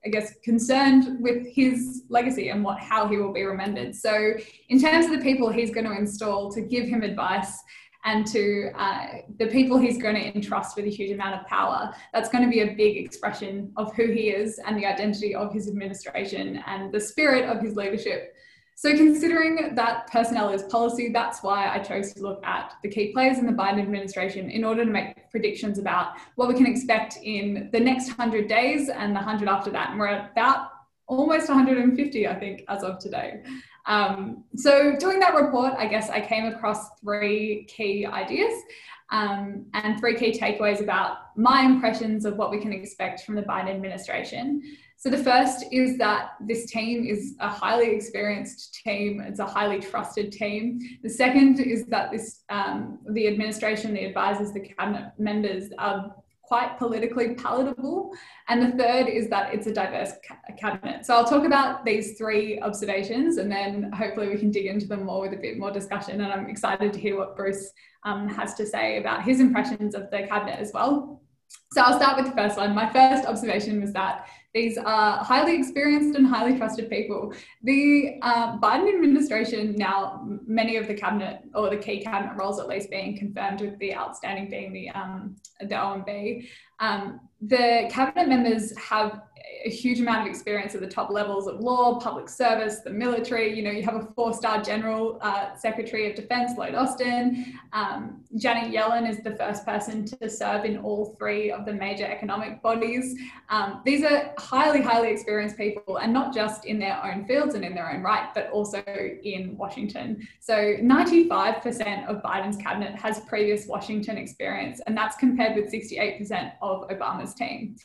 I 0.05 0.09
guess, 0.09 0.33
concerned 0.43 1.21
with 1.21 1.45
his 1.47 2.03
legacy 2.09 2.49
and 2.49 2.63
what 2.63 2.79
how 2.79 3.07
he 3.07 3.17
will 3.17 3.33
be 3.33 3.43
remembered. 3.43 3.95
So 3.95 4.33
in 4.69 4.81
terms 4.81 5.05
of 5.05 5.11
the 5.11 5.19
people 5.19 5.49
he's 5.51 5.71
going 5.71 5.85
to 5.85 5.95
install 5.95 6.51
to 6.53 6.61
give 6.61 6.85
him 6.85 7.03
advice, 7.03 7.61
and 8.03 8.25
to 8.25 8.71
uh, 8.75 9.07
the 9.37 9.47
people 9.47 9.77
he's 9.77 10.01
going 10.01 10.15
to 10.15 10.35
entrust 10.35 10.75
with 10.75 10.85
a 10.85 10.89
huge 10.89 11.11
amount 11.11 11.39
of 11.39 11.45
power. 11.47 11.93
That's 12.13 12.29
going 12.29 12.43
to 12.43 12.49
be 12.49 12.61
a 12.61 12.73
big 12.73 12.97
expression 12.97 13.71
of 13.77 13.93
who 13.95 14.07
he 14.07 14.29
is 14.29 14.59
and 14.65 14.77
the 14.77 14.85
identity 14.85 15.35
of 15.35 15.53
his 15.53 15.67
administration 15.67 16.63
and 16.65 16.91
the 16.91 16.99
spirit 16.99 17.45
of 17.45 17.61
his 17.61 17.75
leadership. 17.75 18.33
So, 18.81 18.97
considering 18.97 19.75
that 19.75 20.07
personnel 20.07 20.49
is 20.49 20.63
policy, 20.63 21.09
that's 21.13 21.43
why 21.43 21.69
I 21.69 21.77
chose 21.77 22.13
to 22.13 22.21
look 22.23 22.43
at 22.43 22.73
the 22.81 22.89
key 22.89 23.13
players 23.13 23.37
in 23.37 23.45
the 23.45 23.51
Biden 23.51 23.79
administration 23.79 24.49
in 24.49 24.63
order 24.63 24.83
to 24.83 24.89
make 24.89 25.29
predictions 25.29 25.77
about 25.77 26.13
what 26.33 26.47
we 26.47 26.55
can 26.55 26.65
expect 26.65 27.19
in 27.21 27.69
the 27.71 27.79
next 27.79 28.07
100 28.07 28.47
days 28.47 28.89
and 28.89 29.11
the 29.11 29.19
100 29.19 29.47
after 29.47 29.69
that. 29.69 29.91
And 29.91 29.99
we're 29.99 30.07
at 30.07 30.31
about 30.31 30.69
almost 31.05 31.47
150, 31.47 32.27
I 32.27 32.39
think, 32.39 32.63
as 32.69 32.81
of 32.81 32.97
today. 32.97 33.43
Um, 33.85 34.45
so, 34.55 34.95
doing 34.95 35.19
that 35.19 35.35
report, 35.35 35.75
I 35.77 35.85
guess 35.85 36.09
I 36.09 36.19
came 36.19 36.45
across 36.45 36.99
three 37.01 37.65
key 37.65 38.07
ideas 38.07 38.63
um, 39.11 39.67
and 39.75 39.99
three 39.99 40.15
key 40.15 40.31
takeaways 40.31 40.81
about 40.81 41.37
my 41.37 41.61
impressions 41.61 42.25
of 42.25 42.35
what 42.35 42.49
we 42.49 42.59
can 42.59 42.73
expect 42.73 43.25
from 43.25 43.35
the 43.35 43.43
Biden 43.43 43.69
administration. 43.69 44.63
So 45.01 45.09
the 45.09 45.17
first 45.17 45.65
is 45.71 45.97
that 45.97 46.33
this 46.39 46.69
team 46.69 47.07
is 47.07 47.33
a 47.39 47.49
highly 47.49 47.89
experienced 47.89 48.75
team. 48.75 49.19
It's 49.19 49.39
a 49.39 49.47
highly 49.47 49.79
trusted 49.79 50.31
team. 50.31 50.79
The 51.01 51.09
second 51.09 51.59
is 51.59 51.87
that 51.87 52.11
this 52.11 52.43
um, 52.49 52.99
the 53.09 53.27
administration, 53.27 53.95
the 53.95 54.05
advisors, 54.05 54.53
the 54.53 54.59
cabinet 54.59 55.13
members 55.17 55.71
are 55.79 56.13
quite 56.43 56.77
politically 56.77 57.33
palatable. 57.33 58.11
And 58.47 58.61
the 58.61 58.77
third 58.77 59.07
is 59.07 59.27
that 59.29 59.55
it's 59.55 59.65
a 59.65 59.73
diverse 59.73 60.11
ca- 60.27 60.53
cabinet. 60.55 61.03
So 61.03 61.15
I'll 61.15 61.25
talk 61.25 61.45
about 61.45 61.83
these 61.83 62.15
three 62.15 62.59
observations 62.59 63.37
and 63.37 63.51
then 63.51 63.91
hopefully 63.93 64.27
we 64.27 64.37
can 64.37 64.51
dig 64.51 64.67
into 64.67 64.85
them 64.85 65.05
more 65.05 65.21
with 65.21 65.33
a 65.33 65.41
bit 65.41 65.57
more 65.57 65.71
discussion. 65.71 66.21
And 66.21 66.31
I'm 66.31 66.47
excited 66.47 66.93
to 66.93 66.99
hear 66.99 67.17
what 67.17 67.35
Bruce 67.35 67.71
um, 68.05 68.29
has 68.29 68.53
to 68.53 68.67
say 68.67 68.99
about 68.99 69.23
his 69.23 69.39
impressions 69.39 69.95
of 69.95 70.11
the 70.11 70.27
cabinet 70.27 70.59
as 70.59 70.71
well. 70.75 71.23
So 71.71 71.81
I'll 71.81 71.97
start 71.97 72.17
with 72.17 72.27
the 72.27 72.35
first 72.35 72.57
one. 72.57 72.75
My 72.75 72.91
first 72.91 73.25
observation 73.25 73.81
was 73.81 73.93
that 73.93 74.27
these 74.53 74.77
are 74.77 75.23
highly 75.23 75.55
experienced 75.57 76.17
and 76.17 76.27
highly 76.27 76.57
trusted 76.57 76.89
people. 76.89 77.33
The 77.63 78.17
uh, 78.21 78.57
Biden 78.57 78.93
administration 78.93 79.75
now, 79.75 80.27
many 80.45 80.75
of 80.75 80.87
the 80.87 80.93
cabinet 80.93 81.41
or 81.55 81.69
the 81.69 81.77
key 81.77 82.01
cabinet 82.01 82.35
roles 82.35 82.59
at 82.59 82.67
least 82.67 82.89
being 82.89 83.17
confirmed 83.17 83.61
with 83.61 83.77
the 83.79 83.95
outstanding 83.95 84.49
being 84.49 84.73
the 84.73 84.89
um, 84.89 85.35
the 85.61 85.75
OMB. 85.75 86.47
Um, 86.79 87.21
the 87.41 87.87
cabinet 87.89 88.27
members 88.27 88.77
have 88.77 89.21
a 89.65 89.69
huge 89.69 89.99
amount 89.99 90.21
of 90.21 90.27
experience 90.27 90.73
at 90.75 90.81
the 90.81 90.87
top 90.87 91.09
levels 91.09 91.47
of 91.47 91.59
law, 91.59 91.99
public 91.99 92.29
service, 92.29 92.79
the 92.79 92.89
military. 92.89 93.55
You 93.55 93.63
know, 93.63 93.71
you 93.71 93.83
have 93.83 93.95
a 93.95 94.07
four-star 94.15 94.61
general 94.61 95.19
uh, 95.21 95.55
secretary 95.55 96.09
of 96.09 96.15
defense, 96.15 96.57
Lloyd 96.57 96.75
Austin. 96.75 97.59
Um, 97.73 98.23
Janet 98.37 98.73
Yellen 98.73 99.09
is 99.09 99.19
the 99.23 99.35
first 99.35 99.65
person 99.65 100.05
to 100.05 100.29
serve 100.29 100.65
in 100.65 100.77
all 100.77 101.15
three 101.17 101.51
of 101.51 101.65
the 101.65 101.73
major 101.73 102.05
economic 102.05 102.61
bodies. 102.61 103.15
Um, 103.49 103.81
these 103.85 104.03
are 104.03 104.33
highly, 104.39 104.81
highly 104.81 105.09
experienced 105.09 105.57
people, 105.57 105.97
and 105.97 106.11
not 106.11 106.33
just 106.33 106.65
in 106.65 106.79
their 106.79 107.03
own 107.03 107.25
fields 107.25 107.55
and 107.55 107.63
in 107.63 107.75
their 107.75 107.91
own 107.91 108.01
right, 108.01 108.33
but 108.33 108.49
also 108.51 108.79
in 108.79 109.55
Washington. 109.57 110.27
So 110.39 110.53
95% 110.53 112.07
of 112.07 112.21
Biden's 112.23 112.57
cabinet 112.57 112.95
has 112.95 113.19
previous 113.21 113.67
Washington 113.67 114.17
experience, 114.17 114.81
and 114.87 114.97
that's 114.97 115.17
compared 115.17 115.55
with 115.55 115.71
68% 115.71 116.53
of 116.61 116.87
Obama's 116.89 117.33
team. 117.33 117.75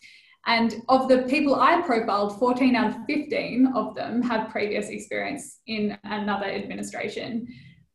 And 0.46 0.82
of 0.88 1.08
the 1.08 1.22
people 1.22 1.56
I 1.56 1.82
profiled, 1.82 2.38
14 2.38 2.76
out 2.76 2.86
of 2.88 3.06
15 3.06 3.72
of 3.74 3.94
them 3.94 4.22
have 4.22 4.50
previous 4.50 4.88
experience 4.88 5.60
in 5.66 5.98
another 6.04 6.46
administration. 6.46 7.48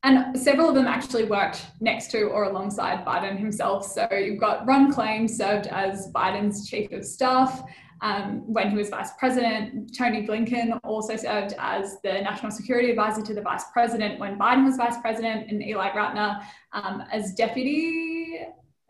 And 0.04 0.38
several 0.38 0.70
of 0.70 0.76
them 0.76 0.88
actually 0.88 1.26
worked 1.26 1.68
next 1.80 2.12
to 2.12 2.24
or 2.24 2.46
alongside 2.46 3.06
Biden 3.06 3.38
himself. 3.38 3.86
So 3.86 4.08
you've 4.12 4.40
got 4.40 4.66
Ron 4.68 4.92
Klain 4.92 5.30
served 5.30 5.68
as 5.68 6.12
Biden's 6.12 6.68
chief 6.68 6.92
of 6.92 7.06
staff 7.06 7.64
um, 8.02 8.42
when 8.52 8.72
he 8.72 8.76
was 8.76 8.90
vice 8.90 9.12
president. 9.18 9.96
Tony 9.96 10.26
Blinken 10.26 10.80
also 10.84 11.16
served 11.16 11.54
as 11.60 12.02
the 12.04 12.14
national 12.14 12.52
security 12.52 12.90
advisor 12.90 13.22
to 13.22 13.34
the 13.34 13.42
vice 13.42 13.66
president 13.72 14.20
when 14.20 14.38
Biden 14.40 14.66
was 14.66 14.76
vice 14.76 15.00
president, 15.02 15.52
and 15.52 15.62
Ely 15.62 15.92
Ratner 15.92 16.44
um, 16.74 17.04
as 17.12 17.34
deputy 17.36 18.40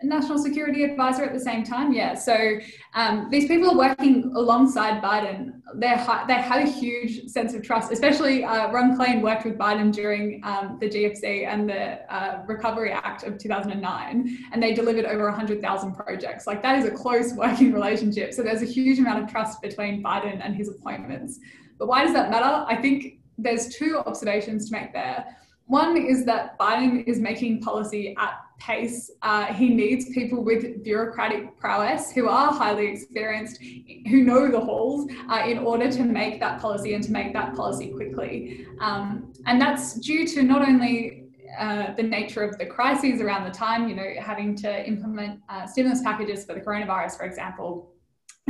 national 0.04 0.38
security 0.38 0.84
advisor 0.84 1.24
at 1.24 1.34
the 1.34 1.40
same 1.40 1.64
time. 1.64 1.94
Yeah. 1.94 2.16
So 2.16 2.60
um, 2.94 3.30
these 3.30 3.48
people 3.48 3.72
are 3.72 3.78
working 3.78 4.32
alongside 4.36 5.02
Biden. 5.02 5.62
They're 5.76 5.98
they 6.28 6.34
have 6.34 6.68
a 6.68 6.70
huge 6.70 7.28
sense 7.28 7.54
of 7.54 7.64
trust, 7.64 7.92
especially 7.92 8.44
uh, 8.44 8.72
Ron 8.72 8.98
Klain 8.98 9.22
worked 9.22 9.46
with 9.46 9.58
Biden 9.58 9.92
during 9.94 10.42
um, 10.44 10.78
the 10.80 10.90
GFC 10.90 11.48
and 11.48 11.70
the 11.70 12.14
uh, 12.14 12.44
Recovery 12.48 12.92
Act 12.92 13.24
of 13.24 13.38
2009, 13.38 14.38
and 14.52 14.64
they 14.64 14.74
delivered 14.74 15.06
over 15.06 15.26
100,000 15.26 15.94
projects. 15.94 16.48
Like 16.48 16.62
that 16.64 16.78
is 16.80 16.86
a 16.86 16.92
close 16.92 17.34
working 17.34 17.72
relationship. 17.74 18.34
So 18.34 18.42
there's 18.44 18.62
a 18.62 18.66
huge 18.66 19.00
amount 19.00 19.24
of 19.24 19.30
trust 19.30 19.62
between 19.62 20.04
Biden 20.04 20.42
and 20.44 20.56
his 20.56 20.70
appointments. 20.70 21.40
But 21.78 21.88
why 21.88 22.04
does 22.04 22.14
that 22.14 22.30
matter? 22.30 22.66
I 22.68 22.76
think 22.76 23.20
there's 23.38 23.76
two 23.76 24.00
observations 24.06 24.70
to 24.70 24.76
make 24.76 24.94
there. 24.94 25.26
One 25.66 25.96
is 25.96 26.26
that 26.26 26.60
Biden 26.60 27.08
is 27.08 27.20
making 27.20 27.62
policy 27.62 28.14
at 28.20 28.34
pace. 28.68 29.12
Uh, 29.22 29.46
he 29.46 29.70
needs 29.70 30.06
people 30.10 30.44
with 30.44 30.84
bureaucratic 30.84 31.60
prowess 31.60 32.12
who 32.12 32.28
are 32.28 32.52
highly 32.54 32.88
experienced, 32.88 33.60
who 34.10 34.24
know 34.24 34.50
the 34.50 34.60
halls, 34.60 35.10
uh, 35.30 35.44
in 35.46 35.58
order 35.60 35.92
to 35.92 36.04
make 36.04 36.40
that 36.40 36.62
policy 36.62 36.94
and 36.94 37.04
to 37.04 37.12
make 37.12 37.34
that 37.34 37.56
policy 37.56 37.90
quickly. 37.90 38.66
Um, 38.80 39.34
and 39.48 39.60
that's 39.60 39.94
due 40.00 40.28
to 40.28 40.44
not 40.44 40.62
only 40.68 41.26
uh, 41.60 41.94
the 41.96 42.04
nature 42.04 42.44
of 42.44 42.58
the 42.58 42.66
crises 42.66 43.20
around 43.20 43.44
the 43.46 43.52
time, 43.52 43.90
you 43.90 43.96
know, 43.96 44.10
having 44.20 44.56
to 44.58 44.88
implement 44.88 45.40
uh, 45.50 45.66
stimulus 45.66 46.02
packages 46.02 46.46
for 46.46 46.54
the 46.54 46.62
coronavirus, 46.62 47.18
for 47.18 47.26
example, 47.26 47.92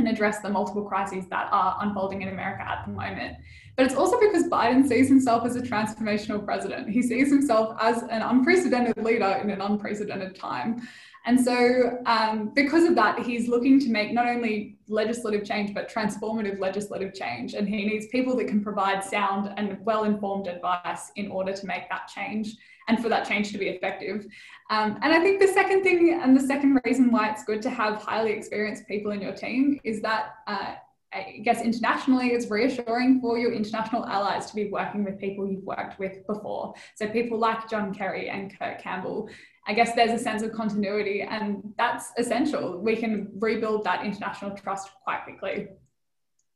and 0.02 0.12
address 0.12 0.40
the 0.40 0.50
multiple 0.50 0.82
crises 0.82 1.26
that 1.30 1.48
are 1.52 1.78
unfolding 1.80 2.22
in 2.22 2.28
America 2.28 2.62
at 2.62 2.84
the 2.84 2.92
moment. 2.92 3.36
But 3.76 3.86
it's 3.86 3.94
also 3.94 4.18
because 4.18 4.44
Biden 4.44 4.86
sees 4.86 5.08
himself 5.08 5.46
as 5.46 5.54
a 5.54 5.62
transformational 5.62 6.44
president. 6.44 6.90
He 6.90 7.02
sees 7.02 7.30
himself 7.30 7.76
as 7.80 8.02
an 8.02 8.20
unprecedented 8.20 8.98
leader 8.98 9.38
in 9.42 9.48
an 9.50 9.60
unprecedented 9.60 10.34
time. 10.34 10.82
And 11.24 11.38
so, 11.38 12.02
um, 12.06 12.50
because 12.54 12.84
of 12.84 12.94
that, 12.96 13.20
he's 13.20 13.48
looking 13.48 13.78
to 13.80 13.90
make 13.90 14.12
not 14.12 14.26
only 14.26 14.76
legislative 14.88 15.44
change, 15.44 15.72
but 15.72 15.88
transformative 15.88 16.58
legislative 16.58 17.14
change. 17.14 17.54
And 17.54 17.68
he 17.68 17.84
needs 17.86 18.06
people 18.08 18.36
that 18.36 18.48
can 18.48 18.62
provide 18.62 19.04
sound 19.04 19.52
and 19.56 19.78
well 19.84 20.04
informed 20.04 20.48
advice 20.48 21.12
in 21.16 21.30
order 21.30 21.52
to 21.52 21.66
make 21.66 21.88
that 21.90 22.08
change 22.08 22.56
and 22.88 23.00
for 23.00 23.08
that 23.08 23.28
change 23.28 23.52
to 23.52 23.58
be 23.58 23.68
effective. 23.68 24.26
Um, 24.70 24.98
and 25.02 25.12
I 25.12 25.20
think 25.20 25.40
the 25.40 25.48
second 25.48 25.82
thing, 25.82 26.18
and 26.20 26.36
the 26.36 26.44
second 26.44 26.80
reason 26.84 27.12
why 27.12 27.30
it's 27.30 27.44
good 27.44 27.62
to 27.62 27.70
have 27.70 28.02
highly 28.02 28.32
experienced 28.32 28.88
people 28.88 29.12
in 29.12 29.20
your 29.20 29.34
team 29.34 29.80
is 29.84 30.00
that. 30.02 30.34
Uh, 30.46 30.74
I 31.14 31.42
guess 31.44 31.60
internationally, 31.60 32.28
it's 32.28 32.50
reassuring 32.50 33.20
for 33.20 33.36
your 33.36 33.52
international 33.52 34.06
allies 34.06 34.46
to 34.46 34.54
be 34.54 34.70
working 34.70 35.04
with 35.04 35.18
people 35.18 35.46
you've 35.46 35.62
worked 35.62 35.98
with 35.98 36.26
before. 36.26 36.72
So, 36.94 37.06
people 37.06 37.38
like 37.38 37.68
John 37.68 37.92
Kerry 37.92 38.30
and 38.30 38.58
Kurt 38.58 38.78
Campbell. 38.78 39.28
I 39.66 39.74
guess 39.74 39.94
there's 39.94 40.10
a 40.10 40.22
sense 40.22 40.42
of 40.42 40.52
continuity, 40.52 41.22
and 41.22 41.72
that's 41.78 42.10
essential. 42.18 42.78
We 42.78 42.96
can 42.96 43.30
rebuild 43.38 43.84
that 43.84 44.04
international 44.04 44.56
trust 44.56 44.90
quite 45.04 45.22
quickly. 45.24 45.68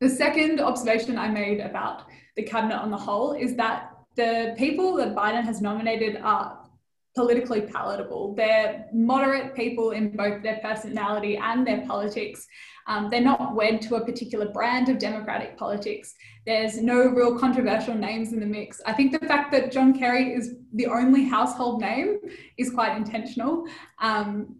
The 0.00 0.08
second 0.08 0.60
observation 0.60 1.16
I 1.16 1.28
made 1.28 1.60
about 1.60 2.02
the 2.36 2.42
cabinet 2.42 2.76
on 2.76 2.90
the 2.90 2.96
whole 2.96 3.32
is 3.32 3.54
that 3.56 3.92
the 4.16 4.54
people 4.58 4.96
that 4.96 5.14
Biden 5.14 5.44
has 5.44 5.60
nominated 5.60 6.16
are 6.22 6.66
politically 7.14 7.62
palatable. 7.62 8.34
They're 8.34 8.86
moderate 8.92 9.54
people 9.54 9.92
in 9.92 10.14
both 10.14 10.42
their 10.42 10.58
personality 10.62 11.36
and 11.36 11.66
their 11.66 11.86
politics. 11.86 12.46
Um, 12.86 13.08
they're 13.10 13.22
not 13.22 13.54
wed 13.54 13.80
to 13.82 13.96
a 13.96 14.04
particular 14.04 14.48
brand 14.48 14.88
of 14.88 14.98
democratic 14.98 15.56
politics. 15.56 16.14
There's 16.46 16.80
no 16.80 17.08
real 17.08 17.38
controversial 17.38 17.94
names 17.94 18.32
in 18.32 18.40
the 18.40 18.46
mix. 18.46 18.80
I 18.86 18.92
think 18.92 19.18
the 19.18 19.26
fact 19.26 19.50
that 19.52 19.72
John 19.72 19.98
Kerry 19.98 20.32
is 20.32 20.54
the 20.72 20.86
only 20.86 21.24
household 21.24 21.80
name 21.80 22.18
is 22.56 22.70
quite 22.70 22.96
intentional. 22.96 23.66
Um, 24.00 24.56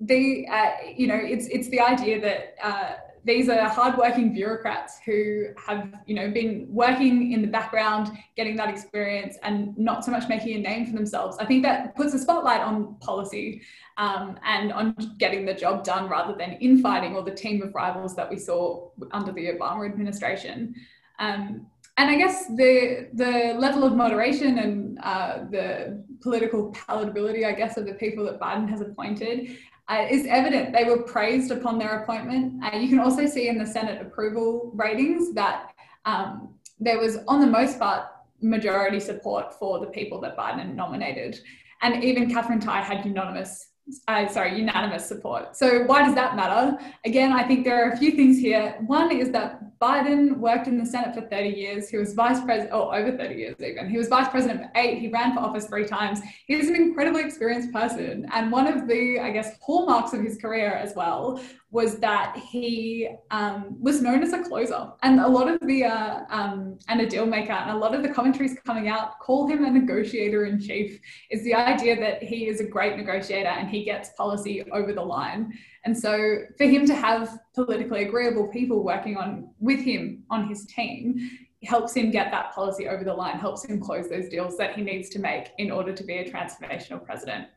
the 0.00 0.46
uh, 0.50 0.70
you 0.94 1.06
know 1.06 1.14
it's 1.14 1.46
it's 1.46 1.68
the 1.68 1.80
idea 1.80 2.20
that 2.20 2.56
uh, 2.62 2.94
these 3.24 3.48
are 3.48 3.68
hardworking 3.68 4.34
bureaucrats 4.34 4.98
who 5.04 5.46
have, 5.56 5.94
you 6.06 6.14
know, 6.14 6.30
been 6.30 6.66
working 6.68 7.32
in 7.32 7.40
the 7.40 7.48
background, 7.48 8.10
getting 8.36 8.54
that 8.56 8.68
experience, 8.68 9.38
and 9.42 9.76
not 9.78 10.04
so 10.04 10.10
much 10.10 10.28
making 10.28 10.56
a 10.56 10.58
name 10.58 10.84
for 10.86 10.92
themselves. 10.92 11.38
I 11.38 11.46
think 11.46 11.62
that 11.62 11.96
puts 11.96 12.12
a 12.12 12.18
spotlight 12.18 12.60
on 12.60 12.96
policy 12.96 13.62
um, 13.96 14.38
and 14.44 14.72
on 14.72 14.94
getting 15.18 15.46
the 15.46 15.54
job 15.54 15.84
done 15.84 16.08
rather 16.08 16.34
than 16.34 16.52
infighting 16.60 17.16
or 17.16 17.22
the 17.22 17.34
team 17.34 17.62
of 17.62 17.74
rivals 17.74 18.14
that 18.16 18.28
we 18.28 18.38
saw 18.38 18.90
under 19.10 19.32
the 19.32 19.46
Obama 19.46 19.86
administration. 19.86 20.74
Um, 21.18 21.66
and 21.96 22.10
I 22.10 22.16
guess 22.16 22.48
the 22.48 23.08
the 23.12 23.54
level 23.56 23.84
of 23.84 23.94
moderation 23.94 24.58
and 24.58 24.98
uh, 25.00 25.44
the 25.50 26.04
political 26.20 26.72
palatability, 26.72 27.46
I 27.46 27.52
guess, 27.52 27.76
of 27.76 27.86
the 27.86 27.94
people 27.94 28.24
that 28.24 28.40
Biden 28.40 28.68
has 28.68 28.80
appointed 28.80 29.56
uh, 29.88 30.06
is 30.10 30.26
evident. 30.26 30.74
They 30.74 30.84
were 30.84 31.02
praised 31.02 31.50
upon 31.50 31.78
their 31.78 32.02
appointment. 32.02 32.64
Uh, 32.64 32.76
you 32.78 32.88
can 32.88 32.98
also 32.98 33.26
see 33.26 33.48
in 33.48 33.58
the 33.58 33.66
Senate 33.66 34.00
approval 34.04 34.72
ratings 34.74 35.34
that 35.34 35.70
um, 36.04 36.54
there 36.80 36.98
was, 36.98 37.18
on 37.28 37.40
the 37.40 37.46
most 37.46 37.78
part, 37.78 38.06
majority 38.40 39.00
support 39.00 39.54
for 39.58 39.78
the 39.78 39.86
people 39.86 40.20
that 40.20 40.36
Biden 40.36 40.74
nominated. 40.74 41.40
and 41.82 42.02
even 42.02 42.32
Katherine 42.32 42.60
Tai 42.60 42.80
had 42.82 43.04
unanimous 43.04 43.68
uh, 44.08 44.26
sorry, 44.28 44.58
unanimous 44.58 45.06
support. 45.06 45.56
So 45.56 45.84
why 45.84 46.04
does 46.04 46.14
that 46.14 46.36
matter? 46.36 46.78
Again, 47.04 47.32
I 47.32 47.46
think 47.46 47.64
there 47.64 47.84
are 47.84 47.92
a 47.92 47.96
few 47.96 48.12
things 48.12 48.38
here. 48.38 48.76
One 48.86 49.12
is 49.12 49.30
that 49.32 49.78
Biden 49.84 50.38
worked 50.38 50.66
in 50.66 50.78
the 50.78 50.86
Senate 50.86 51.14
for 51.14 51.20
30 51.20 51.48
years. 51.50 51.90
He 51.90 51.98
was 51.98 52.14
vice 52.14 52.40
president, 52.40 52.70
oh, 52.72 52.90
over 52.90 53.14
30 53.16 53.34
years 53.34 53.56
even. 53.60 53.90
He 53.90 53.98
was 53.98 54.08
vice 54.08 54.28
president 54.28 54.62
for 54.62 54.70
eight. 54.76 54.98
He 54.98 55.08
ran 55.08 55.34
for 55.34 55.40
office 55.40 55.66
three 55.66 55.84
times. 55.84 56.20
He's 56.46 56.68
an 56.68 56.76
incredibly 56.76 57.22
experienced 57.22 57.72
person. 57.72 58.26
And 58.32 58.50
one 58.50 58.66
of 58.66 58.88
the, 58.88 59.20
I 59.20 59.30
guess, 59.30 59.58
hallmarks 59.60 60.14
of 60.14 60.22
his 60.22 60.38
career 60.38 60.70
as 60.70 60.94
well 60.96 61.40
was 61.70 61.98
that 61.98 62.36
he 62.36 63.08
um, 63.32 63.76
was 63.80 64.00
known 64.00 64.22
as 64.22 64.32
a 64.32 64.42
closer. 64.44 64.92
And 65.02 65.18
a 65.18 65.26
lot 65.26 65.48
of 65.48 65.58
the, 65.60 65.84
uh, 65.84 66.20
um, 66.30 66.78
and 66.88 67.00
a 67.00 67.06
deal 67.06 67.26
maker, 67.26 67.52
and 67.52 67.72
a 67.72 67.76
lot 67.76 67.96
of 67.96 68.04
the 68.04 68.08
commentaries 68.08 68.56
coming 68.64 68.88
out 68.88 69.18
call 69.18 69.48
him 69.48 69.64
a 69.64 69.70
negotiator 69.70 70.44
in 70.44 70.60
chief, 70.60 71.00
is 71.30 71.42
the 71.42 71.52
idea 71.52 71.98
that 71.98 72.22
he 72.22 72.46
is 72.46 72.60
a 72.60 72.64
great 72.64 72.96
negotiator 72.96 73.48
and 73.48 73.68
he 73.74 73.84
gets 73.84 74.10
policy 74.10 74.64
over 74.72 74.92
the 74.92 75.02
line. 75.02 75.52
And 75.84 75.96
so 75.96 76.42
for 76.56 76.64
him 76.64 76.86
to 76.86 76.94
have 76.94 77.38
politically 77.54 78.04
agreeable 78.04 78.48
people 78.48 78.82
working 78.82 79.16
on 79.16 79.50
with 79.58 79.80
him 79.80 80.24
on 80.30 80.48
his 80.48 80.64
team 80.66 81.30
helps 81.64 81.94
him 81.94 82.10
get 82.10 82.30
that 82.30 82.52
policy 82.54 82.88
over 82.88 83.04
the 83.04 83.14
line, 83.14 83.38
helps 83.38 83.64
him 83.64 83.80
close 83.80 84.08
those 84.08 84.28
deals 84.28 84.56
that 84.58 84.76
he 84.76 84.82
needs 84.82 85.08
to 85.10 85.18
make 85.18 85.48
in 85.58 85.70
order 85.70 85.92
to 85.92 86.04
be 86.04 86.14
a 86.18 86.30
transformational 86.30 87.04
president. 87.04 87.48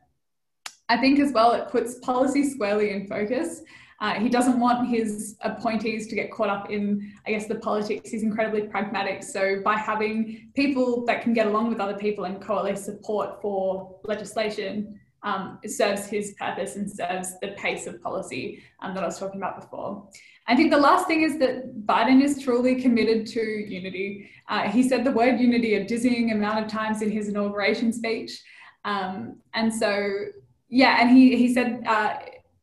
I 0.88 0.96
think 0.96 1.18
as 1.20 1.32
well, 1.32 1.52
it 1.52 1.68
puts 1.68 1.98
policy 1.98 2.48
squarely 2.48 2.90
in 2.90 3.06
focus 3.06 3.62
uh, 4.00 4.14
he 4.14 4.28
doesn't 4.28 4.60
want 4.60 4.88
his 4.88 5.36
appointees 5.40 6.06
to 6.06 6.14
get 6.14 6.30
caught 6.30 6.48
up 6.48 6.70
in, 6.70 7.12
I 7.26 7.30
guess, 7.32 7.46
the 7.46 7.56
politics. 7.56 8.10
He's 8.10 8.22
incredibly 8.22 8.62
pragmatic. 8.62 9.24
So 9.24 9.60
by 9.64 9.76
having 9.76 10.50
people 10.54 11.04
that 11.06 11.22
can 11.22 11.34
get 11.34 11.48
along 11.48 11.68
with 11.68 11.80
other 11.80 11.96
people 11.98 12.24
and 12.24 12.40
coalesce 12.40 12.84
support 12.84 13.42
for 13.42 13.98
legislation, 14.04 15.00
um, 15.22 15.58
serves 15.66 16.06
his 16.06 16.34
purpose 16.38 16.76
and 16.76 16.90
serves 16.90 17.38
the 17.40 17.48
pace 17.48 17.86
of 17.86 18.02
policy 18.02 18.62
um, 18.80 18.94
that 18.94 19.02
I 19.02 19.06
was 19.06 19.18
talking 19.18 19.40
about 19.40 19.60
before. 19.60 20.08
I 20.46 20.56
think 20.56 20.70
the 20.70 20.78
last 20.78 21.06
thing 21.06 21.22
is 21.22 21.38
that 21.40 21.84
Biden 21.84 22.22
is 22.22 22.42
truly 22.42 22.80
committed 22.80 23.26
to 23.28 23.40
unity. 23.40 24.30
Uh, 24.48 24.62
he 24.62 24.88
said 24.88 25.04
the 25.04 25.12
word 25.12 25.38
unity 25.38 25.74
a 25.74 25.84
dizzying 25.84 26.30
amount 26.30 26.64
of 26.64 26.70
times 26.70 27.02
in 27.02 27.10
his 27.10 27.28
inauguration 27.28 27.92
speech. 27.92 28.42
Um, 28.84 29.36
and 29.52 29.72
so, 29.72 30.26
yeah, 30.70 30.96
and 31.00 31.10
he, 31.10 31.36
he 31.36 31.52
said, 31.52 31.82
uh, 31.86 32.16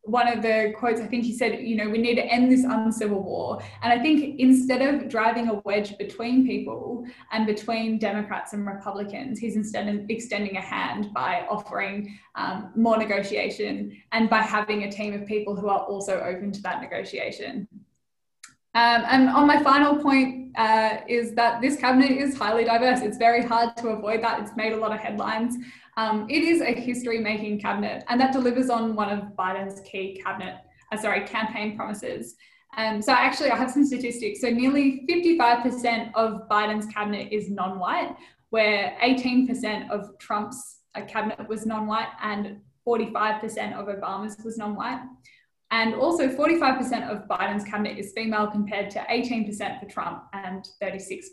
one 0.06 0.28
of 0.28 0.44
the 0.44 0.72
quotes, 0.78 1.02
I 1.02 1.08
think 1.08 1.24
he 1.24 1.36
said, 1.36 1.62
you 1.62 1.76
know, 1.76 1.90
we 1.90 1.98
need 1.98 2.16
to 2.16 2.26
end 2.26 2.52
this 2.52 2.64
uncivil 2.64 3.24
war. 3.24 3.62
And 3.82 3.92
I 3.92 4.02
think 4.02 4.40
instead 4.40 4.82
of 4.82 5.10
driving 5.10 5.50
a 5.50 5.56
wedge 5.66 5.98
between 5.98 6.46
people 6.46 7.06
and 7.32 7.48
between 7.48 7.98
Democrats 7.98 8.54
and 8.54 8.66
Republicans, 8.68 9.40
he's 9.40 9.56
instead 9.56 10.06
extending 10.10 10.58
a 10.58 10.62
hand 10.62 11.12
by 11.14 11.48
offering 11.50 12.20
um, 12.36 12.72
more 12.76 12.98
negotiation 12.98 13.98
and 14.12 14.30
by 14.30 14.42
having 14.42 14.84
a 14.84 14.92
team 14.92 15.14
of 15.14 15.26
people 15.26 15.56
who 15.56 15.70
are 15.70 15.80
also 15.80 16.20
open 16.20 16.52
to 16.52 16.62
that 16.62 16.82
negotiation. 16.82 17.68
Um, 18.76 19.04
and 19.10 19.30
on 19.30 19.48
my 19.48 19.64
final 19.64 19.96
point 19.96 20.52
uh, 20.58 20.98
is 21.08 21.34
that 21.36 21.62
this 21.62 21.78
cabinet 21.78 22.12
is 22.12 22.38
highly 22.38 22.66
diverse. 22.66 23.02
It's 23.02 23.18
very 23.18 23.44
hard 23.44 23.76
to 23.78 23.90
avoid 23.90 24.22
that. 24.22 24.42
It's 24.42 24.56
made 24.56 24.74
a 24.74 24.78
lot 24.78 24.92
of 24.92 25.00
headlines. 25.00 25.56
Um, 25.98 26.28
it 26.30 26.44
is 26.44 26.62
a 26.62 26.74
history-making 26.74 27.60
cabinet, 27.60 28.04
and 28.10 28.20
that 28.20 28.34
delivers 28.34 28.70
on 28.70 28.96
one 28.96 29.10
of 29.10 29.36
Biden's 29.38 29.80
key 29.82 30.22
cabinet, 30.24 30.56
uh, 30.92 30.98
sorry, 30.98 31.26
campaign 31.26 31.78
promises. 31.78 32.36
Um, 32.78 33.02
so 33.02 33.14
actually, 33.14 33.52
I 33.52 33.56
have 33.56 33.72
some 33.72 33.86
statistics. 33.86 34.42
So 34.42 34.50
nearly 34.50 35.06
55% 35.10 36.12
of 36.16 36.50
Biden's 36.50 36.86
cabinet 36.88 37.32
is 37.32 37.50
non-white, 37.50 38.16
where 38.50 38.98
18% 39.02 39.90
of 39.90 40.18
Trump's 40.20 40.80
uh, 40.96 41.02
cabinet 41.06 41.48
was 41.48 41.66
non-white 41.66 42.10
and 42.22 42.60
45% 42.86 43.74
of 43.74 43.88
Obama's 43.88 44.38
was 44.44 44.58
non-white. 44.58 45.02
And 45.72 45.96
also 45.96 46.28
45% 46.28 47.10
of 47.10 47.28
Biden's 47.28 47.64
cabinet 47.64 47.98
is 47.98 48.14
female 48.14 48.48
compared 48.48 48.92
to 48.92 49.00
18% 49.10 49.80
for 49.80 49.86
Trump 49.88 50.24
and 50.34 50.68
36% 50.82 51.24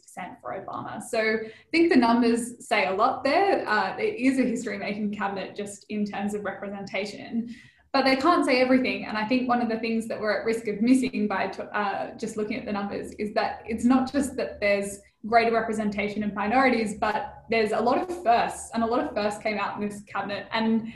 for 0.40 0.64
Obama. 0.64 1.02
So 1.02 1.18
I 1.18 1.50
think 1.70 1.92
the 1.92 1.98
numbers 1.98 2.66
say 2.66 2.86
a 2.86 2.92
lot 2.92 3.24
there. 3.24 3.68
Uh, 3.68 3.94
it 3.98 4.18
is 4.18 4.38
a 4.38 4.42
history 4.42 4.78
making 4.78 5.14
cabinet 5.14 5.54
just 5.54 5.84
in 5.90 6.06
terms 6.06 6.34
of 6.34 6.44
representation. 6.44 7.54
But 7.92 8.06
they 8.06 8.16
can't 8.16 8.46
say 8.46 8.62
everything. 8.62 9.04
And 9.04 9.18
I 9.18 9.28
think 9.28 9.48
one 9.48 9.60
of 9.60 9.68
the 9.68 9.78
things 9.78 10.08
that 10.08 10.18
we're 10.18 10.38
at 10.38 10.46
risk 10.46 10.66
of 10.66 10.80
missing 10.80 11.28
by 11.28 11.48
uh, 11.48 12.16
just 12.16 12.38
looking 12.38 12.56
at 12.56 12.64
the 12.64 12.72
numbers 12.72 13.12
is 13.12 13.34
that 13.34 13.62
it's 13.66 13.84
not 13.84 14.10
just 14.10 14.34
that 14.36 14.60
there's 14.60 15.00
greater 15.26 15.52
representation 15.52 16.22
of 16.22 16.32
minorities, 16.32 16.94
but 16.98 17.44
there's 17.50 17.72
a 17.72 17.78
lot 17.78 17.98
of 17.98 18.22
firsts, 18.24 18.70
and 18.72 18.82
a 18.82 18.86
lot 18.86 19.00
of 19.00 19.14
firsts 19.14 19.42
came 19.42 19.58
out 19.58 19.80
in 19.80 19.86
this 19.86 20.02
cabinet. 20.02 20.46
And 20.52 20.90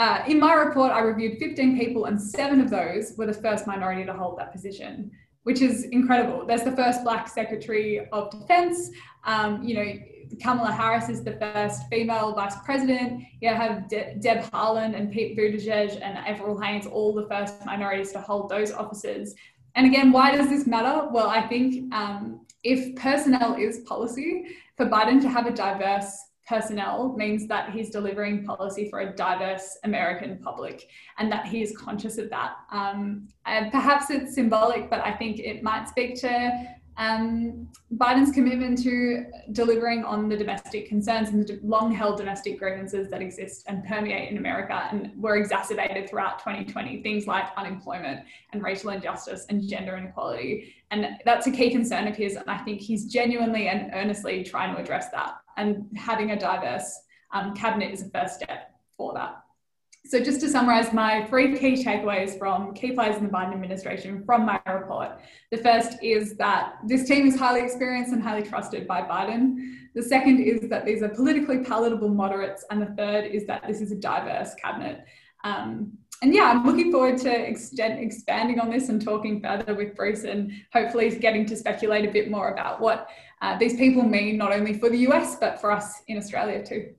uh, 0.00 0.24
in 0.26 0.40
my 0.40 0.54
report, 0.54 0.90
I 0.90 1.00
reviewed 1.00 1.38
15 1.38 1.78
people, 1.78 2.06
and 2.06 2.18
seven 2.18 2.58
of 2.58 2.70
those 2.70 3.12
were 3.18 3.26
the 3.26 3.34
first 3.34 3.66
minority 3.66 4.06
to 4.06 4.14
hold 4.14 4.38
that 4.38 4.50
position, 4.50 5.10
which 5.42 5.60
is 5.60 5.84
incredible. 5.84 6.46
There's 6.46 6.62
the 6.62 6.74
first 6.74 7.04
Black 7.04 7.28
Secretary 7.28 8.08
of 8.10 8.30
Defense. 8.30 8.90
Um, 9.24 9.62
you 9.62 9.74
know, 9.74 9.92
Kamala 10.40 10.72
Harris 10.72 11.10
is 11.10 11.22
the 11.22 11.32
first 11.32 11.82
female 11.90 12.32
vice 12.32 12.56
president. 12.64 13.24
You 13.42 13.50
have 13.50 13.90
De- 13.90 14.16
Deb 14.20 14.42
Haaland 14.44 14.96
and 14.96 15.12
Pete 15.12 15.36
Buttigieg 15.36 16.00
and 16.00 16.16
Avril 16.16 16.58
Haines, 16.58 16.86
all 16.86 17.12
the 17.12 17.26
first 17.28 17.66
minorities 17.66 18.10
to 18.12 18.22
hold 18.22 18.48
those 18.48 18.72
offices. 18.72 19.34
And 19.74 19.86
again, 19.86 20.12
why 20.12 20.34
does 20.34 20.48
this 20.48 20.66
matter? 20.66 21.10
Well, 21.12 21.28
I 21.28 21.42
think 21.42 21.92
um, 21.92 22.46
if 22.64 22.96
personnel 22.96 23.54
is 23.54 23.80
policy, 23.80 24.46
for 24.78 24.86
Biden 24.86 25.20
to 25.20 25.28
have 25.28 25.44
a 25.44 25.50
diverse 25.50 26.16
personnel 26.50 27.14
means 27.16 27.46
that 27.46 27.70
he's 27.70 27.90
delivering 27.90 28.44
policy 28.44 28.90
for 28.90 28.98
a 29.00 29.14
diverse 29.14 29.78
American 29.84 30.36
public 30.38 30.88
and 31.18 31.30
that 31.30 31.46
he 31.46 31.62
is 31.62 31.74
conscious 31.76 32.18
of 32.18 32.28
that. 32.28 32.56
Um, 32.72 33.28
and 33.46 33.70
perhaps 33.70 34.10
it's 34.10 34.34
symbolic, 34.34 34.90
but 34.90 35.00
I 35.00 35.12
think 35.12 35.38
it 35.38 35.62
might 35.62 35.88
speak 35.88 36.20
to 36.22 36.66
um, 36.96 37.68
Biden's 37.96 38.32
commitment 38.32 38.82
to 38.82 39.24
delivering 39.52 40.04
on 40.04 40.28
the 40.28 40.36
domestic 40.36 40.88
concerns 40.88 41.28
and 41.28 41.46
the 41.46 41.60
long 41.62 41.92
held 41.92 42.18
domestic 42.18 42.58
grievances 42.58 43.08
that 43.10 43.22
exist 43.22 43.64
and 43.68 43.84
permeate 43.84 44.30
in 44.30 44.36
America 44.36 44.88
and 44.90 45.12
were 45.16 45.36
exacerbated 45.36 46.10
throughout 46.10 46.40
2020, 46.40 47.00
things 47.02 47.26
like 47.28 47.46
unemployment 47.56 48.20
and 48.52 48.62
racial 48.62 48.90
injustice 48.90 49.46
and 49.48 49.66
gender 49.66 49.96
inequality. 49.96 50.74
And 50.90 51.06
that's 51.24 51.46
a 51.46 51.52
key 51.52 51.70
concern 51.70 52.08
of 52.08 52.16
his. 52.16 52.34
And 52.34 52.50
I 52.50 52.58
think 52.58 52.80
he's 52.80 53.06
genuinely 53.06 53.68
and 53.68 53.92
earnestly 53.94 54.42
trying 54.42 54.74
to 54.74 54.82
address 54.82 55.10
that 55.10 55.36
and 55.60 55.86
having 55.96 56.30
a 56.30 56.38
diverse 56.38 56.98
um, 57.32 57.54
cabinet 57.54 57.92
is 57.92 58.02
a 58.02 58.08
first 58.10 58.36
step 58.36 58.72
for 58.96 59.12
that. 59.14 59.42
So 60.06 60.18
just 60.18 60.40
to 60.40 60.48
summarize 60.48 60.94
my 60.94 61.26
three 61.26 61.58
key 61.58 61.84
takeaways 61.84 62.38
from 62.38 62.72
key 62.72 62.92
players 62.92 63.16
in 63.16 63.24
the 63.24 63.30
Biden 63.30 63.52
administration 63.52 64.24
from 64.24 64.46
my 64.46 64.58
report. 64.66 65.20
The 65.52 65.58
first 65.58 66.02
is 66.02 66.36
that 66.38 66.76
this 66.86 67.06
team 67.06 67.26
is 67.26 67.38
highly 67.38 67.60
experienced 67.60 68.12
and 68.12 68.22
highly 68.22 68.42
trusted 68.42 68.88
by 68.88 69.02
Biden. 69.02 69.74
The 69.94 70.02
second 70.02 70.40
is 70.40 70.70
that 70.70 70.86
these 70.86 71.02
are 71.02 71.10
politically 71.10 71.58
palatable 71.58 72.08
moderates. 72.08 72.64
And 72.70 72.80
the 72.80 72.94
third 72.96 73.26
is 73.26 73.46
that 73.46 73.66
this 73.68 73.82
is 73.82 73.92
a 73.92 73.96
diverse 73.96 74.54
cabinet. 74.54 75.04
Um, 75.44 75.92
and 76.22 76.34
yeah, 76.34 76.50
I'm 76.50 76.66
looking 76.66 76.90
forward 76.92 77.18
to 77.18 77.48
extend, 77.48 77.98
expanding 77.98 78.58
on 78.58 78.70
this 78.70 78.88
and 78.88 79.02
talking 79.02 79.40
further 79.40 79.74
with 79.74 79.94
Bruce 79.96 80.24
and 80.24 80.52
hopefully 80.72 81.10
getting 81.18 81.46
to 81.46 81.56
speculate 81.56 82.06
a 82.08 82.12
bit 82.12 82.30
more 82.30 82.50
about 82.50 82.80
what 82.80 83.08
uh, 83.40 83.58
these 83.58 83.76
people 83.76 84.02
mean, 84.02 84.36
not 84.36 84.52
only 84.52 84.74
for 84.74 84.90
the 84.90 84.98
US, 85.08 85.36
but 85.36 85.60
for 85.60 85.70
us 85.70 86.02
in 86.08 86.18
Australia 86.18 86.64
too. 86.64 86.94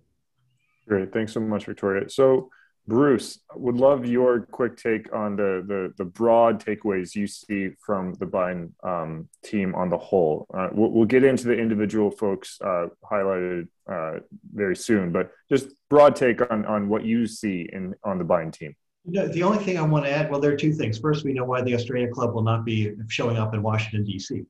Great. 0.87 1.13
Thanks 1.13 1.33
so 1.33 1.39
much, 1.39 1.65
Victoria. 1.65 2.09
So, 2.09 2.49
Bruce, 2.87 3.39
would 3.55 3.75
love 3.75 4.05
your 4.07 4.41
quick 4.41 4.75
take 4.75 5.13
on 5.13 5.35
the, 5.35 5.63
the, 5.67 5.93
the 5.97 6.03
broad 6.03 6.63
takeaways 6.63 7.13
you 7.15 7.27
see 7.27 7.69
from 7.85 8.15
the 8.15 8.25
Biden 8.25 8.71
um, 8.83 9.29
team 9.43 9.75
on 9.75 9.89
the 9.89 9.97
whole. 9.97 10.47
Uh, 10.51 10.69
we'll, 10.71 10.89
we'll, 10.89 11.05
get 11.05 11.23
into 11.23 11.45
the 11.45 11.53
individual 11.53 12.09
folks 12.09 12.59
uh, 12.61 12.87
highlighted 13.09 13.67
uh, 13.89 14.19
very 14.51 14.75
soon, 14.75 15.11
but 15.11 15.31
just 15.47 15.67
broad 15.89 16.15
take 16.15 16.41
on, 16.51 16.65
on 16.65 16.89
what 16.89 17.05
you 17.05 17.27
see 17.27 17.69
in 17.71 17.93
on 18.03 18.17
the 18.17 18.25
Biden 18.25 18.51
team. 18.51 18.75
No, 19.05 19.27
the 19.27 19.43
only 19.43 19.63
thing 19.63 19.77
I 19.77 19.83
want 19.83 20.05
to 20.05 20.11
add, 20.11 20.29
well, 20.29 20.39
there 20.39 20.51
are 20.51 20.57
two 20.57 20.73
things. 20.73 20.97
First, 20.97 21.23
we 21.23 21.33
know 21.33 21.45
why 21.45 21.61
the 21.61 21.75
Australia 21.75 22.09
Club 22.09 22.33
will 22.33 22.43
not 22.43 22.65
be 22.65 22.93
showing 23.07 23.37
up 23.37 23.53
in 23.53 23.61
Washington, 23.61 24.03
D.C. 24.03 24.43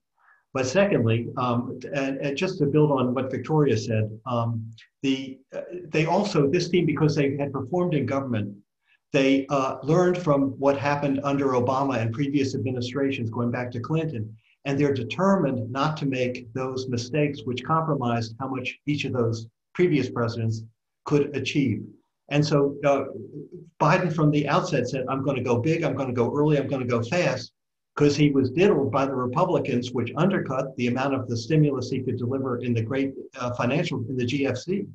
But 0.54 0.68
secondly, 0.68 1.30
um, 1.38 1.80
and, 1.94 2.18
and, 2.18 2.36
just 2.36 2.58
to 2.60 2.66
build 2.66 2.92
on 2.92 3.14
what 3.14 3.32
Victoria 3.32 3.78
said, 3.78 4.12
um, 4.26 4.70
the, 5.02 5.40
uh, 5.56 5.62
they 5.88 6.06
also, 6.06 6.50
this 6.50 6.68
team, 6.68 6.86
because 6.86 7.16
they 7.16 7.38
had 7.38 7.54
performed 7.54 7.94
in 7.94 8.06
government, 8.06 8.58
they 9.14 9.46
uh, 9.48 9.78
learned 9.84 10.18
from 10.18 10.52
what 10.60 10.78
happened 10.78 11.22
under 11.24 11.50
Obama 11.50 11.98
and 12.00 12.14
previous 12.14 12.54
administrations 12.54 13.30
going 13.30 13.50
back 13.50 13.72
to 13.72 13.80
Clinton, 13.80 14.36
and 14.66 14.78
they're 14.78 14.94
determined 14.94 15.72
not 15.72 15.96
to 15.98 16.06
make 16.06 16.52
those 16.54 16.90
mistakes 16.90 17.42
which 17.46 17.64
compromised 17.64 18.36
how 18.40 18.48
much 18.50 18.78
each 18.86 19.06
of 19.06 19.14
those 19.14 19.48
previous 19.74 20.10
presidents 20.10 20.64
could 21.06 21.36
achieve. 21.36 21.84
And 22.30 22.46
so 22.46 22.78
uh, 22.86 23.06
Biden 23.80 24.14
from 24.14 24.32
the 24.32 24.48
outset 24.48 24.88
said, 24.88 25.06
I'm 25.10 25.24
going 25.24 25.36
to 25.36 25.44
go 25.44 25.60
big, 25.60 25.84
I'm 25.84 25.96
going 25.96 26.08
to 26.08 26.14
go 26.14 26.34
early, 26.34 26.58
I'm 26.58 26.68
going 26.68 26.82
to 26.82 26.88
go 26.88 27.02
fast, 27.04 27.54
because 27.96 28.16
he 28.16 28.32
was 28.32 28.52
diddled 28.52 28.92
by 28.92 29.06
the 29.06 29.14
Republicans, 29.14 29.92
which 29.92 30.14
undercut 30.16 30.76
the 30.78 30.88
amount 30.88 31.14
of 31.14 31.28
the 31.28 31.36
stimulus 31.36 31.90
he 31.90 32.02
could 32.02 32.18
deliver 32.18 32.60
in 32.60 32.74
the 32.74 32.82
great 32.82 33.14
uh, 33.38 33.52
financial, 33.54 34.04
in 34.10 34.18
the 34.18 34.26
GFC. 34.26 34.88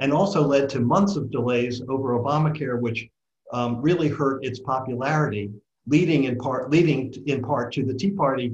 and 0.00 0.12
also 0.12 0.42
led 0.42 0.68
to 0.70 0.80
months 0.80 1.16
of 1.16 1.30
delays 1.30 1.82
over 1.88 2.18
Obamacare, 2.18 2.80
which 2.80 3.06
um, 3.52 3.80
really 3.82 4.08
hurt 4.08 4.44
its 4.44 4.58
popularity, 4.60 5.50
leading 5.86 6.24
in 6.24 6.36
part 6.38 6.70
leading 6.70 7.12
in 7.26 7.42
part 7.42 7.72
to 7.72 7.84
the 7.84 7.94
Tea 7.94 8.10
Party 8.10 8.52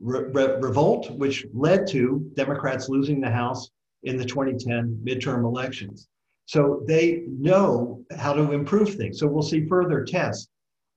re- 0.00 0.24
re- 0.32 0.56
revolt, 0.60 1.10
which 1.12 1.46
led 1.52 1.86
to 1.88 2.30
Democrats 2.34 2.88
losing 2.88 3.20
the 3.20 3.30
House 3.30 3.70
in 4.02 4.16
the 4.16 4.24
2010 4.24 5.00
midterm 5.04 5.44
elections. 5.44 6.08
So 6.46 6.82
they 6.86 7.22
know 7.28 8.04
how 8.16 8.32
to 8.34 8.52
improve 8.52 8.94
things. 8.94 9.18
So 9.18 9.26
we'll 9.26 9.42
see 9.42 9.66
further 9.66 10.04
tests 10.04 10.48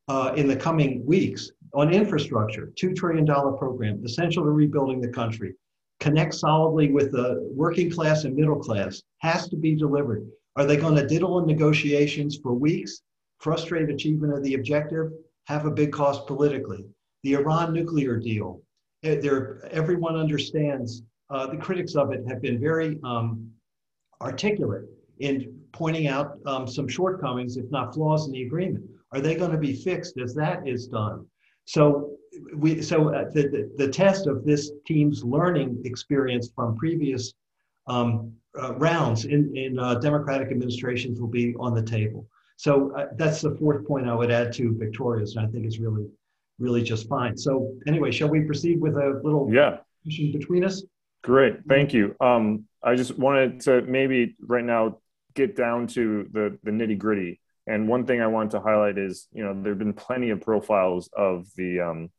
uh, 0.07 0.33
in 0.35 0.47
the 0.47 0.55
coming 0.55 1.05
weeks 1.05 1.51
on 1.75 1.93
infrastructure, 1.93 2.71
$2 2.81 2.95
trillion 2.95 3.25
program, 3.25 4.01
essential 4.05 4.43
to 4.43 4.49
rebuilding 4.49 5.01
the 5.01 5.09
country, 5.09 5.53
connect 5.99 6.33
solidly 6.33 6.91
with 6.91 7.11
the 7.11 7.49
working 7.53 7.91
class 7.91 8.23
and 8.23 8.35
middle 8.35 8.59
class, 8.59 9.03
has 9.19 9.49
to 9.49 9.57
be 9.57 9.75
delivered. 9.75 10.25
Are 10.55 10.65
they 10.65 10.77
going 10.77 10.95
to 10.95 11.05
diddle 11.05 11.37
in 11.39 11.45
negotiations 11.45 12.37
for 12.41 12.53
weeks, 12.53 13.01
frustrate 13.39 13.89
achievement 13.89 14.33
of 14.33 14.41
the 14.43 14.53
objective, 14.53 15.11
have 15.47 15.65
a 15.65 15.71
big 15.71 15.91
cost 15.91 16.25
politically? 16.27 16.85
The 17.23 17.33
Iran 17.33 17.73
nuclear 17.73 18.17
deal, 18.17 18.61
eh, 19.03 19.19
there, 19.19 19.67
everyone 19.71 20.15
understands, 20.15 21.03
uh, 21.29 21.47
the 21.47 21.57
critics 21.57 21.95
of 21.95 22.13
it 22.13 22.23
have 22.27 22.41
been 22.41 22.59
very 22.59 22.99
um, 23.03 23.51
articulate 24.21 24.85
in 25.19 25.59
pointing 25.73 26.07
out 26.07 26.37
um, 26.45 26.67
some 26.67 26.87
shortcomings, 26.87 27.57
if 27.57 27.69
not 27.69 27.93
flaws 27.93 28.27
in 28.27 28.31
the 28.31 28.43
agreement. 28.43 28.85
Are 29.11 29.19
they 29.19 29.35
going 29.35 29.51
to 29.51 29.57
be 29.57 29.73
fixed 29.73 30.17
as 30.17 30.33
that 30.35 30.65
is 30.65 30.87
done? 30.87 31.25
So 31.65 32.15
we 32.55 32.81
so 32.81 33.13
uh, 33.13 33.29
the, 33.31 33.43
the, 33.43 33.85
the 33.85 33.91
test 33.91 34.27
of 34.27 34.45
this 34.45 34.71
team's 34.85 35.23
learning 35.23 35.81
experience 35.85 36.51
from 36.55 36.75
previous 36.75 37.33
um, 37.87 38.33
uh, 38.61 38.73
rounds 38.75 39.25
in 39.25 39.55
in 39.55 39.79
uh, 39.79 39.95
Democratic 39.95 40.49
administrations 40.51 41.19
will 41.19 41.27
be 41.27 41.55
on 41.59 41.73
the 41.73 41.83
table. 41.83 42.27
So 42.57 42.95
uh, 42.95 43.07
that's 43.17 43.41
the 43.41 43.55
fourth 43.55 43.85
point 43.87 44.07
I 44.07 44.15
would 44.15 44.31
add 44.31 44.53
to 44.53 44.75
Victoria's, 44.77 45.35
and 45.35 45.45
I 45.45 45.49
think 45.49 45.65
it's 45.65 45.79
really 45.79 46.07
really 46.59 46.83
just 46.83 47.09
fine. 47.09 47.35
So 47.37 47.73
anyway, 47.87 48.11
shall 48.11 48.29
we 48.29 48.41
proceed 48.41 48.79
with 48.79 48.95
a 48.95 49.19
little 49.23 49.51
yeah 49.51 49.77
between 50.05 50.63
us? 50.63 50.83
Great, 51.23 51.57
thank 51.67 51.93
you. 51.93 52.15
Um, 52.21 52.65
I 52.83 52.95
just 52.95 53.17
wanted 53.17 53.61
to 53.61 53.81
maybe 53.81 54.35
right 54.39 54.63
now 54.63 54.99
get 55.33 55.55
down 55.55 55.87
to 55.87 56.29
the 56.31 56.57
the 56.63 56.71
nitty 56.71 56.97
gritty 56.97 57.39
and 57.67 57.87
one 57.87 58.05
thing 58.05 58.21
I 58.21 58.27
want 58.27 58.51
to 58.51 58.59
highlight 58.59 58.97
is, 58.97 59.27
you 59.33 59.43
know, 59.43 59.53
there 59.53 59.71
have 59.71 59.79
been 59.79 59.93
plenty 59.93 60.29
of 60.29 60.41
profiles 60.41 61.09
of 61.15 61.47
the 61.55 61.79
um, 61.79 62.09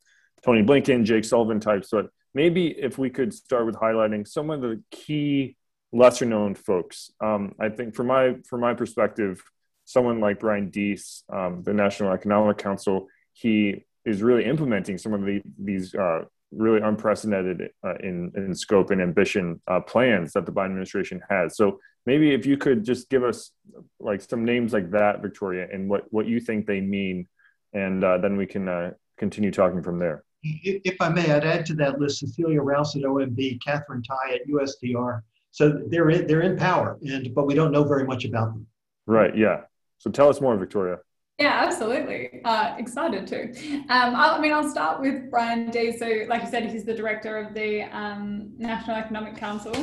Tony 0.44 0.62
Blinken, 0.62 1.04
Jake 1.04 1.24
Sullivan 1.24 1.60
types, 1.60 1.88
but 1.90 2.08
maybe 2.34 2.68
if 2.68 2.98
we 2.98 3.10
could 3.10 3.32
start 3.32 3.66
with 3.66 3.76
highlighting 3.76 4.26
some 4.26 4.50
of 4.50 4.60
the 4.60 4.82
key 4.90 5.56
lesser 5.92 6.24
known 6.24 6.54
folks. 6.54 7.10
Um, 7.20 7.54
I 7.60 7.68
think 7.68 7.94
from 7.94 8.08
my 8.08 8.36
from 8.48 8.60
my 8.60 8.74
perspective, 8.74 9.42
someone 9.84 10.20
like 10.20 10.40
Brian 10.40 10.70
Deese, 10.70 11.24
um, 11.32 11.62
the 11.62 11.72
National 11.72 12.12
Economic 12.12 12.58
Council, 12.58 13.08
he 13.32 13.84
is 14.04 14.22
really 14.22 14.44
implementing 14.44 14.98
some 14.98 15.14
of 15.14 15.24
the, 15.24 15.42
these 15.58 15.94
uh, 15.94 16.24
really 16.52 16.80
unprecedented 16.80 17.70
uh, 17.84 17.94
in, 18.00 18.32
in 18.36 18.54
scope 18.54 18.90
and 18.90 19.00
ambition 19.00 19.60
uh, 19.66 19.80
plans 19.80 20.32
that 20.32 20.46
the 20.46 20.52
Biden 20.52 20.66
administration 20.66 21.20
has. 21.28 21.56
So 21.56 21.80
maybe 22.06 22.32
if 22.32 22.46
you 22.46 22.56
could 22.56 22.84
just 22.84 23.10
give 23.10 23.24
us 23.24 23.50
like 24.00 24.22
some 24.22 24.44
names 24.44 24.72
like 24.72 24.90
that, 24.92 25.20
Victoria, 25.20 25.66
and 25.72 25.90
what, 25.90 26.04
what 26.12 26.26
you 26.26 26.40
think 26.40 26.66
they 26.66 26.80
mean, 26.80 27.26
and 27.72 28.02
uh, 28.02 28.18
then 28.18 28.36
we 28.36 28.46
can 28.46 28.68
uh, 28.68 28.92
continue 29.18 29.50
talking 29.50 29.82
from 29.82 29.98
there. 29.98 30.24
If 30.42 31.00
I 31.00 31.08
may, 31.08 31.32
I'd 31.32 31.44
add 31.44 31.66
to 31.66 31.74
that 31.74 31.98
list 31.98 32.20
Cecilia 32.20 32.62
Rouse 32.62 32.94
at 32.96 33.02
OMB, 33.02 33.58
Katherine 33.64 34.02
Tai 34.02 34.34
at 34.34 34.46
USTR. 34.46 35.22
So 35.50 35.82
they're 35.88 36.10
in, 36.10 36.26
they're 36.26 36.42
in 36.42 36.56
power, 36.56 36.98
and 37.02 37.34
but 37.34 37.46
we 37.46 37.54
don't 37.54 37.72
know 37.72 37.82
very 37.82 38.04
much 38.04 38.24
about 38.24 38.52
them. 38.52 38.66
Right. 39.06 39.36
Yeah. 39.36 39.62
So 39.98 40.10
tell 40.10 40.28
us 40.28 40.40
more, 40.40 40.56
Victoria. 40.56 40.98
Yeah, 41.38 41.64
absolutely. 41.66 42.40
Uh, 42.44 42.76
excited 42.78 43.26
to. 43.26 43.50
Um, 43.88 44.14
I, 44.14 44.38
mean, 44.40 44.52
I'll 44.52 44.68
start 44.68 45.00
with 45.00 45.30
Brian 45.30 45.70
Deese. 45.70 45.98
So, 45.98 46.24
like 46.28 46.42
you 46.42 46.48
said, 46.48 46.70
he's 46.70 46.84
the 46.84 46.94
director 46.94 47.36
of 47.36 47.52
the 47.52 47.82
um, 47.82 48.52
National 48.56 48.96
Economic 48.96 49.36
Council. 49.36 49.74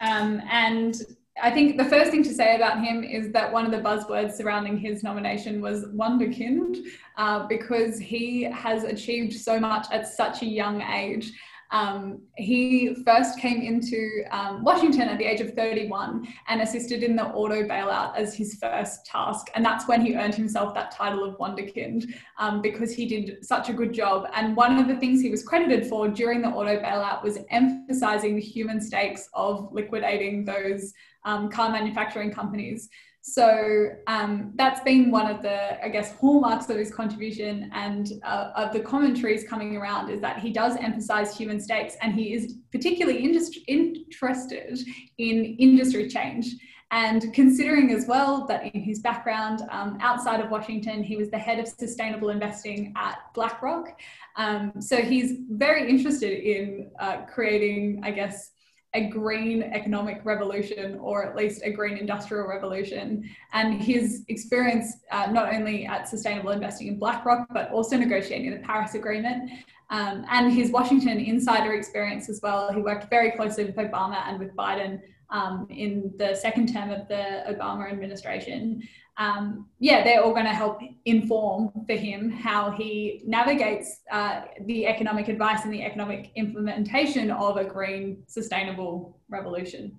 Um, 0.00 0.42
and 0.50 0.96
I 1.42 1.50
think 1.50 1.76
the 1.76 1.84
first 1.84 2.10
thing 2.10 2.22
to 2.22 2.32
say 2.32 2.54
about 2.54 2.84
him 2.84 3.02
is 3.02 3.32
that 3.32 3.52
one 3.52 3.64
of 3.66 3.72
the 3.72 3.78
buzzwords 3.78 4.34
surrounding 4.34 4.78
his 4.78 5.02
nomination 5.02 5.60
was 5.60 5.84
wunderkind, 5.86 6.78
uh, 7.16 7.46
because 7.48 7.98
he 7.98 8.42
has 8.42 8.84
achieved 8.84 9.32
so 9.32 9.58
much 9.58 9.86
at 9.90 10.06
such 10.06 10.42
a 10.42 10.46
young 10.46 10.80
age. 10.82 11.32
Um, 11.70 12.22
he 12.36 12.94
first 13.04 13.40
came 13.40 13.60
into 13.60 14.22
um, 14.30 14.62
Washington 14.62 15.08
at 15.08 15.18
the 15.18 15.24
age 15.24 15.40
of 15.40 15.54
31 15.54 16.24
and 16.46 16.60
assisted 16.60 17.02
in 17.02 17.16
the 17.16 17.24
auto 17.24 17.64
bailout 17.64 18.16
as 18.16 18.32
his 18.32 18.54
first 18.62 19.04
task. 19.06 19.48
And 19.56 19.64
that's 19.64 19.88
when 19.88 20.00
he 20.00 20.14
earned 20.14 20.36
himself 20.36 20.72
that 20.74 20.92
title 20.92 21.24
of 21.24 21.36
Wunderkind 21.38 22.14
um, 22.38 22.62
because 22.62 22.92
he 22.92 23.06
did 23.06 23.44
such 23.44 23.70
a 23.70 23.72
good 23.72 23.92
job. 23.92 24.28
And 24.34 24.54
one 24.54 24.78
of 24.78 24.86
the 24.86 24.96
things 24.96 25.20
he 25.20 25.30
was 25.30 25.42
credited 25.42 25.88
for 25.88 26.06
during 26.06 26.42
the 26.42 26.48
auto 26.48 26.80
bailout 26.80 27.24
was 27.24 27.38
emphasizing 27.50 28.36
the 28.36 28.42
human 28.42 28.80
stakes 28.80 29.28
of 29.34 29.72
liquidating 29.72 30.44
those 30.44 30.92
um, 31.24 31.50
car 31.50 31.70
manufacturing 31.70 32.30
companies. 32.30 32.88
So 33.26 33.88
um, 34.06 34.52
that's 34.54 34.80
been 34.82 35.10
one 35.10 35.30
of 35.30 35.40
the, 35.40 35.82
I 35.82 35.88
guess, 35.88 36.12
hallmarks 36.12 36.68
of 36.68 36.76
his 36.76 36.92
contribution 36.92 37.70
and 37.72 38.06
uh, 38.22 38.50
of 38.54 38.74
the 38.74 38.80
commentaries 38.80 39.48
coming 39.48 39.78
around 39.78 40.10
is 40.10 40.20
that 40.20 40.40
he 40.40 40.52
does 40.52 40.76
emphasize 40.76 41.34
human 41.34 41.58
stakes 41.58 41.96
and 42.02 42.14
he 42.14 42.34
is 42.34 42.56
particularly 42.70 43.20
interested 43.20 44.78
in 45.16 45.44
industry 45.58 46.06
change. 46.06 46.54
And 46.90 47.32
considering 47.32 47.92
as 47.92 48.06
well 48.06 48.46
that 48.46 48.74
in 48.74 48.82
his 48.82 49.00
background 49.00 49.62
um, 49.70 49.96
outside 50.00 50.40
of 50.40 50.50
Washington, 50.50 51.02
he 51.02 51.16
was 51.16 51.30
the 51.30 51.38
head 51.38 51.58
of 51.58 51.66
sustainable 51.66 52.28
investing 52.28 52.92
at 52.94 53.20
BlackRock. 53.34 53.98
Um, 54.36 54.72
so 54.80 54.98
he's 54.98 55.38
very 55.48 55.88
interested 55.88 56.38
in 56.40 56.90
uh, 57.00 57.22
creating, 57.22 58.02
I 58.04 58.10
guess, 58.10 58.50
a 58.94 59.08
green 59.08 59.62
economic 59.62 60.20
revolution 60.24 60.98
or 61.00 61.24
at 61.24 61.36
least 61.36 61.62
a 61.64 61.70
green 61.70 61.98
industrial 61.98 62.46
revolution. 62.46 63.28
And 63.52 63.82
his 63.82 64.24
experience, 64.28 64.98
uh, 65.10 65.26
not 65.30 65.52
only 65.52 65.84
at 65.84 66.08
sustainable 66.08 66.50
investing 66.50 66.86
in 66.86 66.98
BlackRock, 66.98 67.48
but 67.52 67.70
also 67.72 67.96
negotiating 67.96 68.52
the 68.52 68.60
Paris 68.60 68.94
Agreement. 68.94 69.50
Um, 69.90 70.24
and 70.30 70.52
his 70.52 70.70
Washington 70.70 71.18
insider 71.18 71.74
experience 71.74 72.28
as 72.28 72.40
well. 72.42 72.72
He 72.72 72.80
worked 72.80 73.10
very 73.10 73.32
closely 73.32 73.64
with 73.64 73.76
Obama 73.76 74.22
and 74.26 74.38
with 74.38 74.54
Biden 74.56 75.00
um, 75.30 75.66
in 75.68 76.12
the 76.16 76.34
second 76.34 76.72
term 76.72 76.90
of 76.90 77.06
the 77.08 77.44
Obama 77.48 77.90
administration 77.90 78.82
um, 79.16 79.68
yeah, 79.78 80.02
they're 80.02 80.22
all 80.22 80.32
going 80.32 80.46
to 80.46 80.52
help 80.52 80.80
inform 81.04 81.70
for 81.86 81.94
him 81.94 82.30
how 82.30 82.72
he 82.72 83.22
navigates 83.24 84.00
uh, 84.10 84.42
the 84.62 84.86
economic 84.86 85.28
advice 85.28 85.64
and 85.64 85.72
the 85.72 85.82
economic 85.82 86.32
implementation 86.34 87.30
of 87.30 87.56
a 87.56 87.64
green, 87.64 88.22
sustainable 88.26 89.18
revolution. 89.28 89.96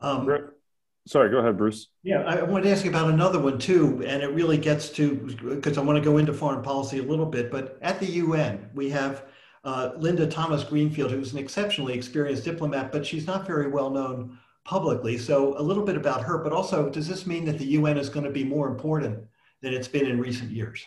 Um, 0.00 0.50
Sorry, 1.06 1.30
go 1.30 1.38
ahead, 1.38 1.56
Bruce. 1.56 1.88
Yeah, 2.02 2.22
I 2.22 2.42
want 2.42 2.62
to 2.64 2.70
ask 2.70 2.84
you 2.84 2.90
about 2.90 3.10
another 3.10 3.38
one 3.38 3.58
too, 3.58 4.02
and 4.06 4.22
it 4.22 4.28
really 4.28 4.58
gets 4.58 4.90
to 4.90 5.14
because 5.42 5.78
I 5.78 5.80
want 5.80 5.96
to 5.96 6.04
go 6.04 6.18
into 6.18 6.32
foreign 6.32 6.62
policy 6.62 6.98
a 6.98 7.02
little 7.02 7.26
bit. 7.26 7.50
But 7.50 7.78
at 7.80 7.98
the 7.98 8.06
UN, 8.06 8.68
we 8.74 8.90
have 8.90 9.24
uh, 9.64 9.92
Linda 9.96 10.26
Thomas 10.26 10.62
Greenfield, 10.62 11.10
who's 11.10 11.32
an 11.32 11.38
exceptionally 11.38 11.94
experienced 11.94 12.44
diplomat, 12.44 12.92
but 12.92 13.04
she's 13.04 13.26
not 13.26 13.46
very 13.46 13.68
well 13.68 13.90
known 13.90 14.38
publicly. 14.70 15.18
So 15.18 15.58
a 15.58 15.64
little 15.70 15.84
bit 15.84 15.96
about 15.96 16.22
her, 16.22 16.38
but 16.38 16.52
also 16.52 16.88
does 16.88 17.08
this 17.08 17.26
mean 17.26 17.44
that 17.46 17.58
the 17.58 17.66
UN 17.78 17.98
is 17.98 18.08
going 18.08 18.22
to 18.24 18.30
be 18.30 18.44
more 18.44 18.68
important 18.68 19.18
than 19.62 19.74
it's 19.74 19.88
been 19.88 20.06
in 20.06 20.20
recent 20.20 20.52
years? 20.52 20.86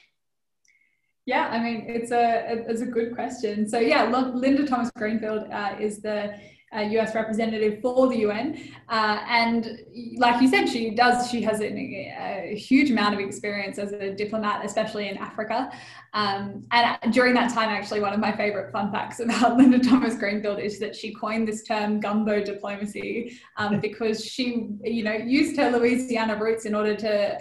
Yeah, 1.26 1.50
I 1.50 1.60
mean, 1.60 1.86
it's 1.90 2.12
a, 2.12 2.64
it's 2.70 2.82
a 2.82 2.86
good 2.86 3.14
question. 3.14 3.68
So 3.68 3.80
yeah, 3.80 4.10
Linda 4.10 4.66
Thomas 4.66 4.90
Greenfield 4.98 5.52
uh, 5.52 5.76
is 5.82 6.02
the 6.02 6.34
uh, 6.76 6.82
US 6.82 7.16
representative 7.16 7.82
for 7.82 8.08
the 8.08 8.18
UN. 8.20 8.60
Uh, 8.90 9.20
and 9.28 9.80
like 10.18 10.42
you 10.42 10.48
said, 10.48 10.68
she 10.68 10.92
does, 10.92 11.30
she 11.30 11.42
has 11.42 11.62
a, 11.62 12.56
huge 12.56 12.92
amount 12.92 13.14
of 13.14 13.20
experience 13.20 13.78
as 13.78 13.94
a 13.94 14.14
diplomat, 14.14 14.66
especially 14.66 15.08
in 15.08 15.18
Africa. 15.18 15.72
Um, 16.14 16.66
and 16.72 17.14
during 17.14 17.34
that 17.34 17.52
time, 17.54 17.70
actually, 17.70 18.00
one 18.00 18.14
of 18.14 18.20
my 18.20 18.32
favorite 18.32 18.72
fun 18.72 18.92
facts 18.92 19.20
about 19.20 19.58
Linda 19.58 19.80
Thomas 19.80 20.16
Greenfield 20.16 20.60
is 20.60 20.80
that 20.80 20.96
she 20.96 21.14
coined 21.14 21.48
this 21.48 21.64
term 21.64 22.00
gumbo 22.00 22.44
diplomacy 22.44 23.40
um, 23.58 23.80
because 23.80 24.24
she, 24.24 24.70
you 24.84 25.04
know, 25.04 25.14
used 25.14 25.58
her 25.58 25.72
Louisiana 25.72 26.38
roots 26.38 26.66
in 26.66 26.76
order 26.76 26.96
to, 26.96 27.40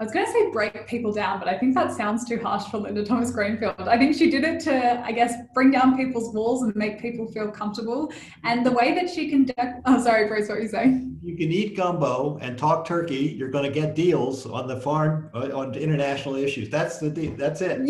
I 0.00 0.04
was 0.04 0.14
going 0.14 0.24
to 0.24 0.32
say 0.32 0.50
break 0.50 0.86
people 0.86 1.12
down, 1.12 1.38
but 1.40 1.46
I 1.46 1.58
think 1.58 1.74
that 1.74 1.92
sounds 1.92 2.26
too 2.26 2.40
harsh 2.40 2.64
for 2.70 2.78
Linda 2.78 3.04
Thomas 3.04 3.30
Greenfield. 3.30 3.74
I 3.80 3.98
think 3.98 4.16
she 4.16 4.30
did 4.30 4.44
it 4.44 4.58
to, 4.60 4.98
I 5.04 5.12
guess, 5.12 5.34
bring 5.52 5.70
down 5.70 5.94
people's 5.94 6.34
walls 6.34 6.62
and 6.62 6.74
make 6.74 7.02
people 7.02 7.26
feel 7.26 7.50
comfortable. 7.50 8.10
And 8.42 8.64
the 8.64 8.72
way 8.72 8.94
that 8.94 9.10
she 9.10 9.28
conduct, 9.28 9.82
oh, 9.84 10.02
sorry, 10.02 10.26
Bruce, 10.26 10.48
what 10.48 10.56
were 10.56 10.62
you 10.62 10.68
saying? 10.68 11.18
You 11.22 11.36
can 11.36 11.52
eat 11.52 11.76
gumbo 11.76 12.38
and 12.40 12.56
talk 12.56 12.86
turkey. 12.86 13.34
You're 13.38 13.50
going 13.50 13.64
to 13.64 13.70
get 13.70 13.94
deals 13.94 14.46
on 14.46 14.68
the 14.68 14.80
foreign, 14.80 15.28
uh, 15.34 15.50
on 15.54 15.74
international 15.74 16.36
issues. 16.36 16.70
That's 16.70 16.96
the 16.96 17.10
deal. 17.10 17.34
That's 17.36 17.60
it. 17.60 17.82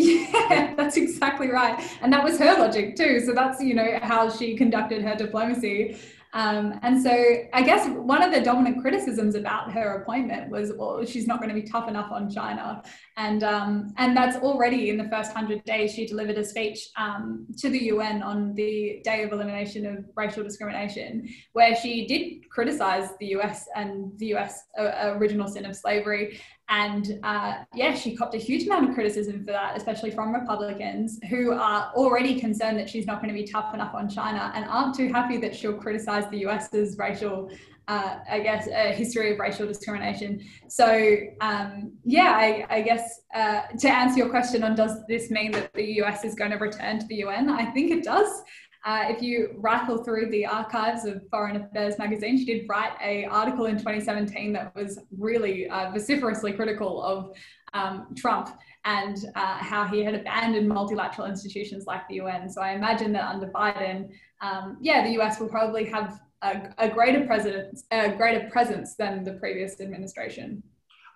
Yeah, 0.51 0.73
that's 0.75 0.97
exactly 0.97 1.49
right. 1.49 1.81
And 2.01 2.11
that 2.11 2.25
was 2.25 2.37
her 2.39 2.59
logic 2.59 2.97
too. 2.97 3.21
So 3.21 3.33
that's, 3.33 3.61
you 3.61 3.73
know, 3.73 3.99
how 4.01 4.29
she 4.29 4.57
conducted 4.57 5.01
her 5.01 5.15
diplomacy. 5.15 5.97
Um, 6.33 6.79
and 6.81 7.01
so 7.01 7.11
I 7.53 7.61
guess 7.61 7.87
one 7.89 8.23
of 8.23 8.31
the 8.33 8.41
dominant 8.41 8.81
criticisms 8.81 9.35
about 9.35 9.71
her 9.71 10.01
appointment 10.01 10.49
was, 10.49 10.71
well, 10.77 11.05
she's 11.05 11.27
not 11.27 11.39
going 11.41 11.53
to 11.53 11.55
be 11.55 11.67
tough 11.67 11.89
enough 11.89 12.11
on 12.11 12.29
China. 12.29 12.81
And, 13.17 13.43
um, 13.43 13.93
and 13.97 14.15
that's 14.15 14.37
already 14.37 14.89
in 14.89 14.97
the 14.97 15.09
first 15.09 15.35
100 15.35 15.63
days, 15.65 15.93
she 15.93 16.05
delivered 16.05 16.37
a 16.37 16.43
speech 16.43 16.89
um, 16.97 17.47
to 17.57 17.69
the 17.69 17.79
UN 17.85 18.23
on 18.23 18.53
the 18.53 19.01
Day 19.03 19.23
of 19.23 19.31
Elimination 19.33 19.85
of 19.85 20.05
Racial 20.15 20.43
Discrimination, 20.43 21.27
where 21.53 21.75
she 21.75 22.07
did 22.07 22.49
criticize 22.49 23.09
the 23.19 23.27
US 23.37 23.67
and 23.75 24.17
the 24.17 24.33
US 24.35 24.63
uh, 24.79 25.13
original 25.17 25.47
sin 25.47 25.65
of 25.65 25.75
slavery 25.75 26.39
and 26.71 27.19
uh, 27.23 27.55
yeah, 27.75 27.93
she 27.93 28.15
copped 28.15 28.33
a 28.33 28.37
huge 28.37 28.65
amount 28.65 28.87
of 28.87 28.95
criticism 28.95 29.43
for 29.43 29.51
that, 29.51 29.75
especially 29.75 30.09
from 30.09 30.33
Republicans 30.33 31.19
who 31.29 31.51
are 31.51 31.91
already 31.95 32.39
concerned 32.39 32.79
that 32.79 32.89
she's 32.89 33.05
not 33.05 33.21
going 33.21 33.27
to 33.27 33.39
be 33.39 33.45
tough 33.45 33.73
enough 33.73 33.93
on 33.93 34.07
China 34.07 34.53
and 34.55 34.63
aren't 34.65 34.95
too 34.95 35.09
happy 35.09 35.35
that 35.35 35.53
she'll 35.53 35.73
criticize 35.73 36.29
the 36.31 36.45
US's 36.45 36.97
racial, 36.97 37.51
uh, 37.89 38.19
I 38.29 38.39
guess, 38.39 38.69
a 38.69 38.93
history 38.93 39.33
of 39.33 39.39
racial 39.39 39.67
discrimination. 39.67 40.47
So 40.69 41.17
um, 41.41 41.91
yeah, 42.05 42.37
I, 42.37 42.65
I 42.69 42.81
guess 42.81 43.19
uh, 43.35 43.63
to 43.77 43.89
answer 43.89 44.19
your 44.19 44.29
question 44.29 44.63
on 44.63 44.73
does 44.73 45.05
this 45.07 45.29
mean 45.29 45.51
that 45.51 45.73
the 45.73 45.83
US 46.03 46.23
is 46.23 46.35
going 46.35 46.51
to 46.51 46.57
return 46.57 46.99
to 46.99 47.05
the 47.05 47.15
UN, 47.15 47.49
I 47.49 47.65
think 47.71 47.91
it 47.91 48.05
does. 48.05 48.43
Uh, 48.83 49.05
if 49.09 49.21
you 49.21 49.53
rifle 49.57 50.03
through 50.03 50.29
the 50.31 50.45
archives 50.45 51.05
of 51.05 51.21
Foreign 51.29 51.55
Affairs 51.55 51.99
magazine, 51.99 52.37
she 52.37 52.45
did 52.45 52.67
write 52.67 52.93
a 53.03 53.25
article 53.25 53.67
in 53.67 53.77
2017 53.77 54.53
that 54.53 54.75
was 54.75 54.99
really 55.17 55.69
uh, 55.69 55.91
vociferously 55.91 56.51
critical 56.51 57.03
of 57.03 57.35
um, 57.73 58.07
Trump 58.15 58.49
and 58.85 59.25
uh, 59.35 59.57
how 59.57 59.85
he 59.85 60.03
had 60.03 60.15
abandoned 60.15 60.67
multilateral 60.67 61.27
institutions 61.27 61.85
like 61.85 62.07
the 62.07 62.15
UN. 62.15 62.49
So 62.49 62.61
I 62.61 62.71
imagine 62.71 63.11
that 63.13 63.25
under 63.25 63.47
Biden, 63.47 64.09
um, 64.41 64.77
yeah, 64.81 65.03
the 65.03 65.21
US 65.21 65.39
will 65.39 65.49
probably 65.49 65.85
have 65.85 66.19
a, 66.41 66.73
a 66.79 66.89
greater 66.89 67.25
presence, 67.25 67.83
a 67.91 68.15
greater 68.15 68.49
presence 68.49 68.95
than 68.95 69.23
the 69.23 69.33
previous 69.33 69.79
administration. 69.79 70.63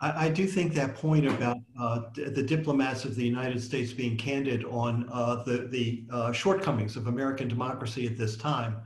I, 0.02 0.26
I, 0.26 0.30
do 0.30 0.46
think 0.46 0.74
that 0.74 0.96
point 0.96 1.26
about 1.26 1.58
uh, 1.80 2.02
the 2.14 2.44
diplomats 2.44 3.06
of 3.06 3.16
the 3.16 3.24
United 3.24 3.62
States 3.62 3.94
being 3.94 4.18
candid 4.18 4.66
on 4.66 5.08
uh, 5.12 5.44
the, 5.44 5.68
the 5.70 6.06
uh, 6.12 6.32
shortcomings 6.32 6.96
of 6.96 7.08
American 7.08 7.48
democracy 7.48 8.06
at 8.06 8.18
this 8.18 8.36
time 8.36 8.78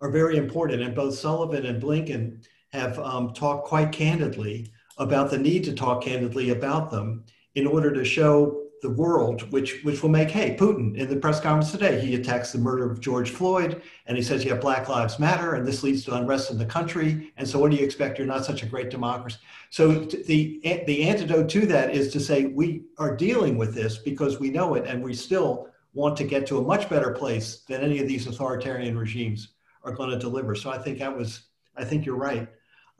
are 0.00 0.10
very 0.10 0.36
important. 0.36 0.82
And 0.82 0.94
both 0.94 1.14
Sullivan 1.14 1.66
and 1.66 1.82
Blinken 1.82 2.44
have 2.72 2.98
um, 2.98 3.32
talked 3.32 3.66
quite 3.66 3.92
candidly 3.92 4.70
about 4.98 5.30
the 5.30 5.38
need 5.38 5.64
to 5.64 5.74
talk 5.74 6.02
candidly 6.02 6.50
about 6.50 6.90
them 6.90 7.24
in 7.54 7.66
order 7.66 7.92
to 7.92 8.04
show 8.04 8.66
the 8.82 8.90
world, 8.90 9.50
which 9.52 9.82
which 9.82 10.02
will 10.02 10.10
make, 10.10 10.30
hey, 10.30 10.56
Putin 10.56 10.96
in 10.96 11.08
the 11.08 11.16
press 11.16 11.40
conference 11.40 11.72
today, 11.72 12.00
he 12.00 12.14
attacks 12.14 12.52
the 12.52 12.58
murder 12.58 12.90
of 12.90 13.00
George 13.00 13.30
Floyd, 13.30 13.82
and 14.06 14.16
he 14.16 14.22
says 14.22 14.44
yeah 14.44 14.54
Black 14.54 14.88
Lives 14.88 15.18
Matter, 15.18 15.54
and 15.54 15.66
this 15.66 15.82
leads 15.82 16.04
to 16.04 16.14
unrest 16.14 16.50
in 16.50 16.58
the 16.58 16.64
country. 16.66 17.32
And 17.36 17.48
so, 17.48 17.58
what 17.58 17.70
do 17.70 17.76
you 17.76 17.84
expect? 17.84 18.18
You're 18.18 18.26
not 18.26 18.44
such 18.44 18.62
a 18.62 18.66
great 18.66 18.90
democracy. 18.90 19.38
So 19.70 19.92
the 19.92 20.60
the 20.86 21.08
antidote 21.08 21.48
to 21.50 21.66
that 21.66 21.94
is 21.94 22.12
to 22.12 22.20
say 22.20 22.46
we 22.46 22.84
are 22.98 23.16
dealing 23.16 23.58
with 23.58 23.74
this 23.74 23.98
because 23.98 24.40
we 24.40 24.50
know 24.50 24.74
it, 24.74 24.86
and 24.86 25.02
we 25.02 25.14
still 25.14 25.70
want 25.92 26.16
to 26.16 26.24
get 26.24 26.46
to 26.46 26.58
a 26.58 26.62
much 26.62 26.88
better 26.88 27.10
place 27.10 27.62
than 27.68 27.82
any 27.82 27.98
of 27.98 28.08
these 28.08 28.26
authoritarian 28.26 28.96
regimes 28.96 29.48
are 29.84 29.92
going 29.92 30.10
to 30.10 30.18
deliver. 30.18 30.54
So 30.54 30.70
I 30.70 30.78
think 30.78 30.98
that 30.98 31.16
was, 31.16 31.42
I 31.76 31.84
think 31.84 32.06
you're 32.06 32.16
right. 32.16 32.48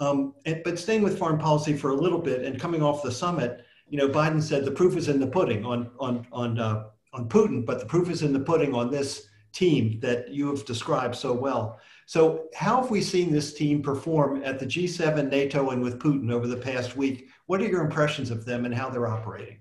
Um, 0.00 0.34
and, 0.46 0.62
but 0.64 0.78
staying 0.78 1.02
with 1.02 1.18
foreign 1.18 1.38
policy 1.38 1.76
for 1.76 1.90
a 1.90 1.94
little 1.94 2.18
bit 2.18 2.42
and 2.42 2.58
coming 2.58 2.82
off 2.82 3.02
the 3.02 3.12
summit 3.12 3.64
you 3.90 3.98
know, 3.98 4.08
Biden 4.08 4.40
said 4.40 4.64
the 4.64 4.70
proof 4.70 4.96
is 4.96 5.08
in 5.08 5.20
the 5.20 5.26
pudding 5.26 5.64
on 5.66 5.90
on 5.98 6.26
on 6.32 6.58
uh, 6.58 6.84
on 7.12 7.28
Putin, 7.28 7.66
but 7.66 7.80
the 7.80 7.86
proof 7.86 8.08
is 8.08 8.22
in 8.22 8.32
the 8.32 8.40
pudding 8.40 8.74
on 8.74 8.90
this 8.90 9.26
team 9.52 9.98
that 10.00 10.28
you 10.28 10.48
have 10.48 10.64
described 10.64 11.16
so 11.16 11.32
well. 11.32 11.80
So, 12.06 12.46
how 12.54 12.80
have 12.80 12.90
we 12.90 13.02
seen 13.02 13.32
this 13.32 13.52
team 13.52 13.82
perform 13.82 14.42
at 14.44 14.60
the 14.60 14.66
G7, 14.66 15.28
NATO, 15.28 15.70
and 15.70 15.82
with 15.82 15.98
Putin 15.98 16.32
over 16.32 16.46
the 16.46 16.56
past 16.56 16.96
week? 16.96 17.28
What 17.46 17.60
are 17.60 17.68
your 17.68 17.82
impressions 17.82 18.30
of 18.30 18.44
them 18.44 18.64
and 18.64 18.74
how 18.74 18.90
they're 18.90 19.08
operating? 19.08 19.58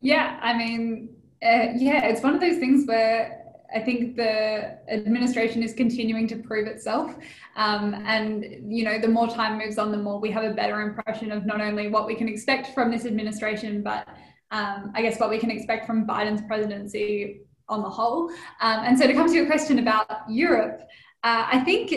Yeah, 0.00 0.38
I 0.42 0.56
mean, 0.56 1.16
uh, 1.42 1.72
yeah, 1.76 2.04
it's 2.04 2.22
one 2.22 2.34
of 2.34 2.40
those 2.40 2.58
things 2.58 2.86
where 2.86 3.45
I 3.74 3.80
think 3.80 4.16
the 4.16 4.78
administration 4.88 5.62
is 5.62 5.72
continuing 5.72 6.26
to 6.28 6.36
prove 6.36 6.66
itself. 6.66 7.14
Um, 7.56 7.94
and, 8.06 8.44
you 8.66 8.84
know, 8.84 8.98
the 8.98 9.08
more 9.08 9.28
time 9.28 9.58
moves 9.58 9.78
on, 9.78 9.90
the 9.90 9.98
more 9.98 10.20
we 10.20 10.30
have 10.30 10.44
a 10.44 10.54
better 10.54 10.80
impression 10.80 11.32
of 11.32 11.46
not 11.46 11.60
only 11.60 11.88
what 11.88 12.06
we 12.06 12.14
can 12.14 12.28
expect 12.28 12.74
from 12.74 12.90
this 12.90 13.04
administration, 13.04 13.82
but 13.82 14.08
um, 14.50 14.92
I 14.94 15.02
guess 15.02 15.18
what 15.18 15.30
we 15.30 15.38
can 15.38 15.50
expect 15.50 15.86
from 15.86 16.06
Biden's 16.06 16.42
presidency 16.42 17.40
on 17.68 17.82
the 17.82 17.90
whole. 17.90 18.30
Um, 18.60 18.84
and 18.84 18.98
so 18.98 19.06
to 19.06 19.12
come 19.12 19.26
to 19.26 19.34
your 19.34 19.46
question 19.46 19.78
about 19.78 20.08
Europe, 20.28 20.80
uh, 21.24 21.46
I 21.52 21.60
think, 21.60 21.92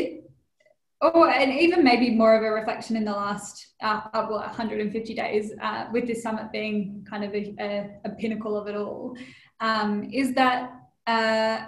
or 1.01 1.29
and 1.29 1.53
even 1.53 1.83
maybe 1.83 2.09
more 2.09 2.35
of 2.35 2.43
a 2.43 2.51
reflection 2.51 2.97
in 2.97 3.05
the 3.05 3.11
last 3.11 3.67
uh, 3.81 4.01
well, 4.13 4.39
150 4.39 5.13
days, 5.13 5.53
uh, 5.61 5.85
with 5.93 6.07
this 6.07 6.23
summit 6.23 6.51
being 6.51 7.05
kind 7.09 7.23
of 7.23 7.33
a, 7.33 7.55
a, 7.59 7.99
a 8.05 8.09
pinnacle 8.09 8.57
of 8.57 8.67
it 8.67 8.75
all, 8.75 9.15
um, 9.61 10.09
is 10.11 10.33
that 10.33 10.78
uh, 11.09 11.67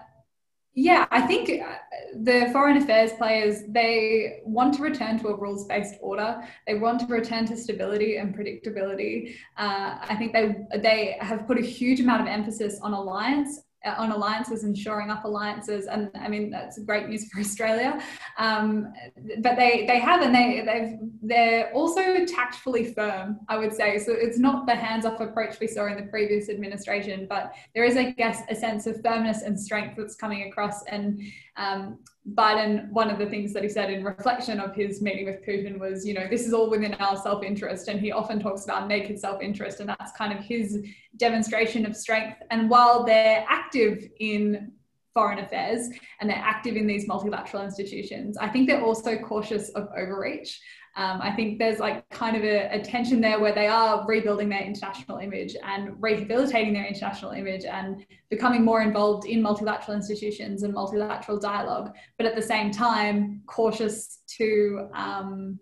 yeah, 0.74 1.06
I 1.12 1.22
think 1.22 1.50
uh, 1.50 1.76
the 2.16 2.50
foreign 2.54 2.78
affairs 2.78 3.12
players 3.14 3.64
they 3.68 4.40
want 4.46 4.74
to 4.76 4.82
return 4.82 5.20
to 5.20 5.28
a 5.28 5.36
rules-based 5.36 5.96
order. 6.02 6.42
They 6.66 6.76
want 6.76 7.02
to 7.02 7.08
return 7.08 7.46
to 7.48 7.58
stability 7.58 8.18
and 8.18 8.34
predictability. 8.34 9.36
Uh, 9.58 9.98
I 10.02 10.16
think 10.16 10.32
they 10.32 10.46
they 10.78 11.18
have 11.20 11.46
put 11.46 11.58
a 11.58 11.66
huge 11.80 12.00
amount 12.00 12.22
of 12.22 12.28
emphasis 12.28 12.80
on 12.82 12.94
alliance 12.94 13.62
on 13.86 14.12
alliances 14.12 14.64
and 14.64 14.78
shoring 14.78 15.10
up 15.10 15.26
alliances. 15.26 15.88
And 15.88 16.10
i 16.16 16.28
mean 16.28 16.50
that's 16.50 16.80
great 16.80 17.08
news 17.08 17.30
for 17.30 17.40
australia. 17.46 18.02
Um, 18.38 18.94
but 19.40 19.56
they 19.56 19.86
they 19.88 20.00
have 20.00 20.22
and 20.22 20.34
they 20.34 20.64
they've 20.66 21.00
they're 21.22 21.72
also 21.74 22.26
tactfully 22.26 22.94
firm 22.94 23.40
i 23.50 23.58
would 23.58 23.74
say. 23.74 23.98
So 24.00 24.12
it's 24.14 24.40
not 24.40 24.66
the 24.66 24.76
hands-off 24.76 25.20
approach 25.20 25.60
we 25.60 25.68
saw 25.68 25.88
in 25.88 25.98
the 25.98 26.04
previous 26.04 26.50
administration 26.50 27.28
but 27.30 27.54
there 27.74 27.84
is 27.84 27.98
i 27.98 28.12
guess 28.12 28.42
a 28.50 28.56
sense 28.56 28.88
of 28.88 29.02
firmness 29.02 29.42
and 29.42 29.60
strength 29.60 29.96
that's 29.98 30.16
coming 30.16 30.48
across. 30.48 30.84
And 30.86 31.22
um, 31.58 32.00
Biden, 32.36 32.92
one 32.92 33.10
of 33.10 33.18
the 33.18 33.26
things 33.26 33.52
that 33.54 33.64
he 33.64 33.70
said 33.70 33.90
in 33.90 34.04
reflection 34.04 34.60
of 34.60 34.76
his 34.76 35.02
meeting 35.02 35.26
with 35.26 35.44
Putin 35.44 35.80
was, 35.80 36.06
you 36.06 36.14
know, 36.14 36.28
this 36.30 36.46
is 36.46 36.54
all 36.54 36.70
within 36.70 36.94
our 36.96 37.18
self 37.18 37.44
interest. 37.44 37.88
And 37.88 38.00
he 38.00 38.12
often 38.12 38.40
talks 38.40 38.64
about 38.64 38.88
naked 38.88 39.20
self 39.20 39.42
interest, 39.42 39.80
and 39.80 39.90
that's 39.90 40.12
kind 40.12 40.38
of 40.38 40.44
his 40.44 40.86
demonstration 41.18 41.86
of 41.86 41.96
strength. 41.96 42.38
And 42.52 42.70
while 42.70 43.04
they're 43.04 43.44
active 43.50 44.08
in 44.20 44.72
foreign 45.14 45.40
affairs 45.40 45.90
and 46.20 46.30
they're 46.30 46.38
active 46.38 46.76
in 46.76 46.88
these 46.88 47.08
multilateral 47.08 47.64
institutions, 47.64 48.38
I 48.38 48.48
think 48.48 48.70
they're 48.70 48.84
also 48.84 49.18
cautious 49.18 49.70
of 49.70 49.90
overreach. 49.98 50.60
Um, 50.98 51.22
I 51.22 51.32
think 51.32 51.58
there's 51.58 51.80
like 51.80 52.08
kind 52.10 52.36
of 52.36 52.44
a, 52.44 52.68
a, 52.74 52.82
tension 52.82 53.22
there 53.22 53.40
where 53.40 53.54
they 53.54 53.68
are 53.68 54.06
rebuilding 54.06 54.50
their 54.50 54.62
international 54.62 55.20
image 55.20 55.56
and 55.64 55.96
rehabilitating 56.02 56.74
their 56.74 56.86
international 56.86 57.32
image 57.32 57.64
and 57.64 58.06
becoming 58.30 58.66
more 58.66 58.82
involved 58.82 59.26
in 59.26 59.42
multilateral 59.42 59.96
institutions 59.96 60.64
and 60.64 60.74
multilateral 60.74 61.40
dialogue, 61.40 61.96
but 62.18 62.28
at 62.28 62.36
the 62.36 62.42
same 62.42 62.72
time, 62.72 63.42
cautious 63.46 64.20
to, 64.38 64.90
um, 64.94 65.58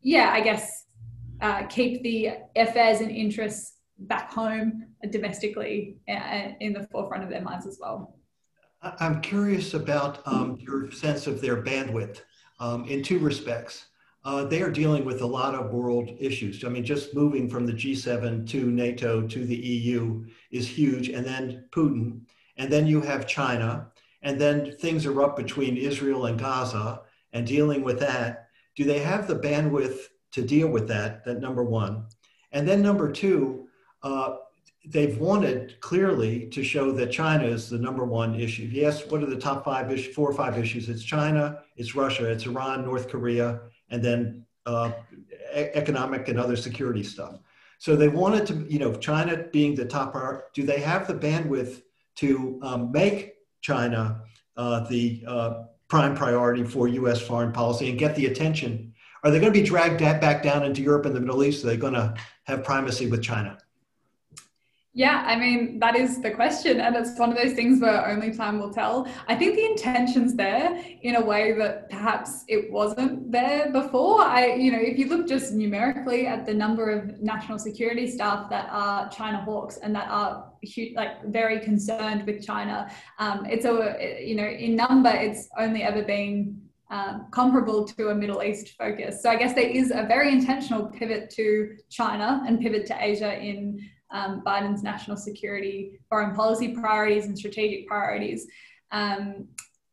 yeah, 0.00 0.30
I 0.32 0.40
guess, 0.40 0.86
uh, 1.42 1.64
keep 1.66 2.02
the 2.02 2.30
affairs 2.56 3.02
and 3.02 3.10
interests 3.10 3.74
back 3.98 4.32
home 4.32 4.86
domestically 5.10 5.98
uh, 6.08 6.52
in 6.60 6.72
the 6.72 6.88
forefront 6.90 7.22
of 7.22 7.28
their 7.28 7.42
minds 7.42 7.66
as 7.66 7.78
well. 7.78 8.16
I'm 8.82 9.20
curious 9.20 9.74
about 9.74 10.26
um, 10.26 10.56
your 10.58 10.90
sense 10.90 11.26
of 11.26 11.42
their 11.42 11.62
bandwidth 11.62 12.22
um, 12.60 12.86
in 12.86 13.02
two 13.02 13.18
respects 13.18 13.89
uh, 14.24 14.44
they 14.44 14.60
are 14.60 14.70
dealing 14.70 15.04
with 15.04 15.22
a 15.22 15.26
lot 15.26 15.54
of 15.54 15.72
world 15.72 16.10
issues. 16.18 16.62
I 16.64 16.68
mean, 16.68 16.84
just 16.84 17.14
moving 17.14 17.48
from 17.48 17.66
the 17.66 17.72
G7 17.72 18.48
to 18.50 18.70
NATO 18.70 19.26
to 19.26 19.44
the 19.46 19.56
EU 19.56 20.24
is 20.50 20.68
huge, 20.68 21.08
and 21.08 21.24
then 21.24 21.64
Putin, 21.70 22.20
and 22.56 22.70
then 22.70 22.86
you 22.86 23.00
have 23.00 23.26
China, 23.26 23.90
and 24.22 24.38
then 24.38 24.76
things 24.76 25.06
are 25.06 25.22
up 25.22 25.36
between 25.36 25.78
Israel 25.78 26.26
and 26.26 26.38
Gaza, 26.38 27.00
and 27.32 27.46
dealing 27.46 27.82
with 27.82 27.98
that. 28.00 28.48
Do 28.76 28.84
they 28.84 28.98
have 28.98 29.26
the 29.26 29.38
bandwidth 29.38 29.98
to 30.32 30.42
deal 30.42 30.68
with 30.68 30.86
that? 30.88 31.24
That 31.24 31.40
number 31.40 31.64
one, 31.64 32.04
and 32.52 32.68
then 32.68 32.82
number 32.82 33.10
two, 33.10 33.68
uh, 34.02 34.36
they've 34.84 35.18
wanted 35.18 35.80
clearly 35.80 36.46
to 36.48 36.62
show 36.62 36.92
that 36.92 37.10
China 37.10 37.44
is 37.44 37.70
the 37.70 37.78
number 37.78 38.04
one 38.04 38.38
issue. 38.38 38.68
Yes, 38.70 39.06
what 39.06 39.22
are 39.22 39.26
the 39.26 39.36
top 39.36 39.64
five 39.64 39.90
issues? 39.90 40.14
Four 40.14 40.30
or 40.30 40.34
five 40.34 40.58
issues. 40.58 40.90
It's 40.90 41.02
China, 41.02 41.60
it's 41.76 41.94
Russia, 41.94 42.30
it's 42.30 42.44
Iran, 42.46 42.84
North 42.84 43.08
Korea, 43.08 43.60
and 43.90 44.02
then 44.02 44.44
uh, 44.66 44.92
economic 45.52 46.28
and 46.28 46.38
other 46.38 46.56
security 46.56 47.02
stuff. 47.02 47.38
So 47.78 47.96
they 47.96 48.08
wanted 48.08 48.46
to, 48.48 48.66
you 48.68 48.78
know, 48.78 48.94
China 48.94 49.44
being 49.52 49.74
the 49.74 49.86
top 49.86 50.14
do 50.54 50.64
they 50.64 50.80
have 50.80 51.06
the 51.06 51.14
bandwidth 51.14 51.82
to 52.16 52.60
um, 52.62 52.92
make 52.92 53.34
China 53.62 54.22
uh, 54.56 54.80
the 54.88 55.24
uh, 55.26 55.62
prime 55.88 56.14
priority 56.14 56.62
for 56.64 56.88
US 56.88 57.20
foreign 57.20 57.52
policy 57.52 57.88
and 57.88 57.98
get 57.98 58.14
the 58.16 58.26
attention? 58.26 58.92
Are 59.24 59.30
they 59.30 59.40
going 59.40 59.52
to 59.52 59.58
be 59.58 59.66
dragged 59.66 59.98
back 59.98 60.42
down 60.42 60.64
into 60.64 60.82
Europe 60.82 61.06
and 61.06 61.14
the 61.14 61.20
Middle 61.20 61.42
East? 61.44 61.64
Are 61.64 61.68
they 61.68 61.76
going 61.76 61.94
to 61.94 62.14
have 62.44 62.64
primacy 62.64 63.06
with 63.06 63.22
China? 63.22 63.58
Yeah, 64.92 65.22
I 65.24 65.36
mean, 65.36 65.78
that 65.78 65.94
is 65.94 66.20
the 66.20 66.32
question. 66.32 66.80
And 66.80 66.96
it's 66.96 67.16
one 67.16 67.30
of 67.30 67.36
those 67.36 67.52
things 67.52 67.80
where 67.80 68.08
only 68.08 68.34
time 68.34 68.58
will 68.58 68.74
tell. 68.74 69.06
I 69.28 69.36
think 69.36 69.54
the 69.54 69.64
intention's 69.64 70.34
there 70.34 70.82
in 71.02 71.14
a 71.14 71.24
way 71.24 71.52
that 71.52 71.88
perhaps 71.90 72.44
it 72.48 72.72
wasn't 72.72 73.30
there 73.30 73.70
before. 73.70 74.20
I, 74.22 74.54
you 74.54 74.72
know, 74.72 74.80
if 74.80 74.98
you 74.98 75.06
look 75.08 75.28
just 75.28 75.52
numerically 75.52 76.26
at 76.26 76.44
the 76.44 76.54
number 76.54 76.90
of 76.90 77.20
national 77.22 77.60
security 77.60 78.10
staff 78.10 78.50
that 78.50 78.68
are 78.72 79.08
China 79.10 79.40
hawks 79.42 79.76
and 79.76 79.94
that 79.94 80.08
are 80.08 80.50
like 80.96 81.24
very 81.26 81.60
concerned 81.60 82.26
with 82.26 82.44
China, 82.44 82.90
um, 83.20 83.46
it's 83.46 83.66
a, 83.66 84.20
you 84.20 84.34
know, 84.34 84.46
in 84.46 84.74
number, 84.74 85.10
it's 85.10 85.48
only 85.56 85.84
ever 85.84 86.02
been 86.02 86.60
um, 86.90 87.28
comparable 87.30 87.84
to 87.84 88.08
a 88.08 88.14
Middle 88.14 88.42
East 88.42 88.70
focus. 88.76 89.22
So 89.22 89.30
I 89.30 89.36
guess 89.36 89.54
there 89.54 89.70
is 89.70 89.92
a 89.92 90.04
very 90.08 90.32
intentional 90.32 90.86
pivot 90.86 91.30
to 91.36 91.76
China 91.90 92.42
and 92.48 92.58
pivot 92.58 92.86
to 92.86 92.96
Asia 93.00 93.40
in 93.40 93.80
um, 94.12 94.42
Biden's 94.44 94.82
national 94.82 95.16
security, 95.16 96.00
foreign 96.08 96.34
policy 96.34 96.68
priorities, 96.68 97.26
and 97.26 97.36
strategic 97.38 97.86
priorities. 97.86 98.46
Um, 98.92 99.48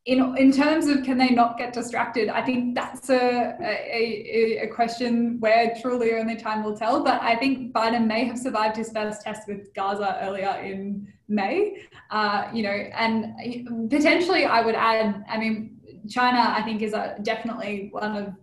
in, 0.06 0.38
in 0.38 0.54
terms 0.54 0.88
of 0.88 1.04
can 1.04 1.18
they 1.18 1.32
not 1.32 1.58
get 1.58 1.74
distracted, 1.74 2.30
I 2.30 2.42
think 2.42 2.76
that's 2.76 3.10
a, 3.10 3.58
a, 3.62 4.60
a, 4.62 4.68
question 4.68 5.38
where 5.42 5.76
truly 5.82 6.14
only 6.14 6.38
time 6.38 6.64
will 6.64 6.78
tell. 6.78 7.04
But 7.04 7.22
I 7.22 7.36
think 7.36 7.74
Biden 7.74 8.08
may 8.08 8.24
have 8.24 8.38
survived 8.38 8.78
his 8.78 8.90
first 8.90 9.22
test 9.22 9.50
with 9.50 9.74
Gaza 9.74 10.18
earlier 10.22 10.62
in 10.64 11.12
May. 11.28 11.84
Uh, 12.10 12.48
you 12.54 12.64
know, 12.64 12.70
and 12.70 13.90
potentially 13.90 14.46
I 14.46 14.62
would 14.62 14.76
add, 14.76 15.26
I 15.30 15.38
mean, 15.38 15.78
China, 16.10 16.54
I 16.58 16.62
think, 16.62 16.82
is 16.82 16.94
a, 16.94 17.18
definitely 17.22 17.90
one 17.92 18.16
of 18.16 18.34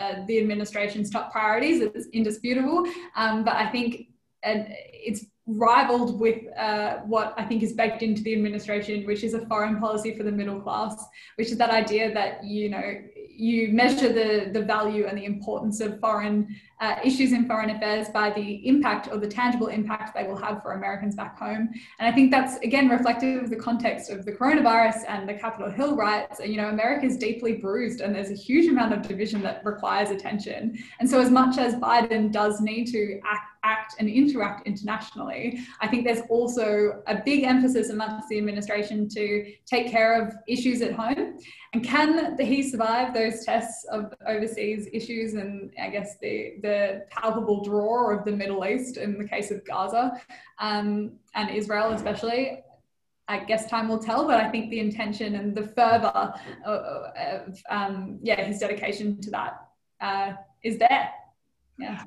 uh, 0.00 0.24
the 0.26 0.38
administration's 0.38 1.10
top 1.10 1.30
priorities. 1.30 1.82
It's 1.82 2.06
indisputable. 2.14 2.86
Um, 3.14 3.44
but 3.44 3.56
I 3.56 3.68
think 3.70 4.08
and 4.44 4.68
it's 5.04 5.26
rivaled 5.46 6.18
with 6.18 6.42
uh, 6.56 6.98
what 7.00 7.34
I 7.36 7.44
think 7.44 7.62
is 7.62 7.74
baked 7.74 8.02
into 8.02 8.22
the 8.22 8.34
administration, 8.34 9.04
which 9.06 9.22
is 9.22 9.34
a 9.34 9.46
foreign 9.46 9.78
policy 9.78 10.16
for 10.16 10.22
the 10.22 10.32
middle 10.32 10.60
class, 10.60 11.04
which 11.36 11.50
is 11.50 11.58
that 11.58 11.70
idea 11.70 12.12
that 12.14 12.44
you 12.44 12.70
know 12.70 13.02
you 13.36 13.72
measure 13.72 14.12
the 14.12 14.50
the 14.52 14.62
value 14.62 15.06
and 15.06 15.18
the 15.18 15.24
importance 15.24 15.80
of 15.80 16.00
foreign 16.00 16.54
uh, 16.80 16.96
issues 17.04 17.32
in 17.32 17.46
foreign 17.46 17.70
affairs 17.70 18.08
by 18.08 18.30
the 18.30 18.66
impact 18.66 19.08
or 19.10 19.18
the 19.18 19.28
tangible 19.28 19.68
impact 19.68 20.14
they 20.14 20.24
will 20.24 20.36
have 20.36 20.62
for 20.62 20.72
Americans 20.72 21.14
back 21.14 21.38
home. 21.38 21.70
And 21.98 22.08
I 22.08 22.12
think 22.12 22.30
that's 22.30 22.56
again 22.58 22.88
reflective 22.88 23.44
of 23.44 23.50
the 23.50 23.56
context 23.56 24.10
of 24.10 24.24
the 24.24 24.32
coronavirus 24.32 25.02
and 25.08 25.28
the 25.28 25.34
Capitol 25.34 25.70
Hill 25.70 25.96
riots. 25.96 26.40
You 26.44 26.56
know, 26.56 26.68
America 26.68 27.06
is 27.06 27.16
deeply 27.16 27.54
bruised, 27.54 28.00
and 28.00 28.14
there's 28.14 28.30
a 28.30 28.34
huge 28.34 28.66
amount 28.66 28.92
of 28.92 29.02
division 29.02 29.42
that 29.42 29.64
requires 29.64 30.10
attention. 30.10 30.76
And 31.00 31.08
so, 31.08 31.20
as 31.20 31.30
much 31.30 31.58
as 31.58 31.74
Biden 31.76 32.32
does 32.32 32.60
need 32.60 32.86
to 32.86 33.20
act 33.24 33.54
act 33.64 33.94
and 33.98 34.08
interact 34.08 34.66
internationally. 34.66 35.58
I 35.80 35.88
think 35.88 36.04
there's 36.04 36.22
also 36.28 37.02
a 37.06 37.16
big 37.24 37.42
emphasis 37.44 37.90
amongst 37.90 38.28
the 38.28 38.38
administration 38.38 39.08
to 39.08 39.52
take 39.66 39.90
care 39.90 40.22
of 40.22 40.34
issues 40.46 40.82
at 40.82 40.92
home. 40.92 41.38
And 41.72 41.82
can 41.82 42.38
he 42.38 42.62
survive 42.62 43.12
those 43.12 43.44
tests 43.44 43.84
of 43.90 44.12
overseas 44.28 44.88
issues 44.92 45.34
and 45.34 45.72
I 45.82 45.88
guess 45.88 46.16
the, 46.20 46.54
the 46.64 47.04
palpable 47.10 47.62
draw 47.62 48.10
of 48.10 48.24
the 48.24 48.32
Middle 48.32 48.64
East 48.64 48.96
in 48.96 49.18
the 49.18 49.28
case 49.28 49.50
of 49.50 49.62
Gaza 49.66 50.18
um, 50.58 51.12
and 51.34 51.50
Israel 51.50 51.92
especially. 51.92 52.64
I 53.28 53.38
guess 53.38 53.68
time 53.68 53.88
will 53.88 53.98
tell, 53.98 54.26
but 54.26 54.38
I 54.40 54.50
think 54.50 54.70
the 54.70 54.80
intention 54.80 55.34
and 55.36 55.54
the 55.54 55.66
fervor 55.68 56.34
of, 56.64 57.62
um, 57.70 58.18
yeah, 58.22 58.42
his 58.42 58.58
dedication 58.58 59.20
to 59.22 59.30
that 59.30 59.52
uh, 60.00 60.32
is 60.62 60.78
there. 60.78 61.10
Yeah. 61.78 62.04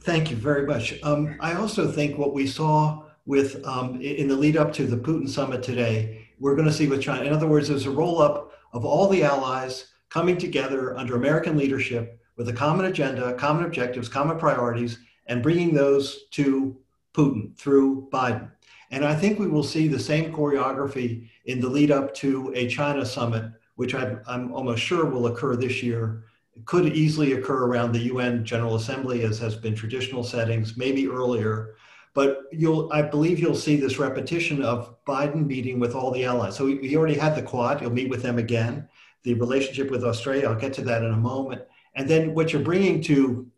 Thank 0.00 0.30
you 0.30 0.36
very 0.36 0.66
much. 0.66 0.94
Um, 1.02 1.36
I 1.40 1.54
also 1.54 1.90
think 1.90 2.18
what 2.18 2.32
we 2.34 2.46
saw 2.46 3.04
with 3.26 3.64
um, 3.66 4.00
in 4.00 4.28
the 4.28 4.36
lead 4.36 4.56
up 4.56 4.72
to 4.74 4.86
the 4.86 4.96
Putin 4.96 5.28
summit 5.28 5.62
today, 5.62 6.28
we're 6.40 6.54
going 6.54 6.68
to 6.68 6.72
see 6.72 6.86
with 6.86 7.02
China. 7.02 7.24
In 7.24 7.32
other 7.32 7.48
words, 7.48 7.68
there's 7.68 7.86
a 7.86 7.90
roll 7.90 8.20
up 8.20 8.52
of 8.72 8.84
all 8.84 9.08
the 9.08 9.22
allies 9.22 9.86
coming 10.10 10.38
together 10.38 10.96
under 10.96 11.16
American 11.16 11.56
leadership 11.56 12.18
with 12.38 12.48
a 12.48 12.52
common 12.52 12.86
agenda, 12.86 13.34
common 13.34 13.64
objectives, 13.64 14.08
common 14.08 14.38
priorities, 14.38 15.00
and 15.26 15.42
bringing 15.42 15.74
those 15.74 16.28
to 16.30 16.78
Putin 17.12 17.54
through 17.58 18.08
Biden. 18.10 18.50
And 18.90 19.04
I 19.04 19.14
think 19.14 19.38
we 19.38 19.48
will 19.48 19.64
see 19.64 19.88
the 19.88 19.98
same 19.98 20.32
choreography 20.32 21.28
in 21.44 21.60
the 21.60 21.68
lead 21.68 21.90
up 21.90 22.14
to 22.14 22.52
a 22.54 22.68
China 22.68 23.04
summit, 23.04 23.52
which 23.74 23.94
I'm, 23.94 24.52
almost 24.52 24.82
sure 24.82 25.04
will 25.04 25.26
occur 25.26 25.56
this 25.56 25.82
year. 25.82 26.24
It 26.56 26.64
could 26.64 26.86
easily 26.86 27.32
occur 27.32 27.66
around 27.66 27.92
the 27.92 28.04
UN 28.12 28.44
General 28.44 28.76
Assembly, 28.76 29.24
as 29.24 29.38
has 29.40 29.56
been 29.56 29.74
traditional 29.74 30.24
settings, 30.24 30.76
maybe 30.76 31.08
earlier. 31.08 31.74
But 32.14 32.44
you'll, 32.52 32.90
I 32.92 33.02
believe 33.02 33.40
you'll 33.40 33.54
see 33.54 33.76
this 33.76 33.98
repetition 33.98 34.62
of 34.62 34.96
Biden 35.04 35.46
meeting 35.46 35.78
with 35.78 35.94
all 35.94 36.10
the 36.10 36.24
allies. 36.24 36.56
So 36.56 36.66
he 36.66 36.96
already 36.96 37.18
had 37.18 37.34
the 37.34 37.42
Quad. 37.42 37.80
He'll 37.80 37.90
meet 37.90 38.08
with 38.08 38.22
them 38.22 38.38
again. 38.38 38.88
The 39.24 39.34
relationship 39.34 39.90
with 39.90 40.04
Australia, 40.04 40.48
I'll 40.48 40.54
get 40.54 40.72
to 40.74 40.82
that 40.82 41.02
in 41.02 41.12
a 41.12 41.16
moment. 41.16 41.62
And 41.98 42.08
then 42.08 42.32
what 42.32 42.52
you're 42.52 42.62
bringing 42.62 43.02
to 43.02 43.50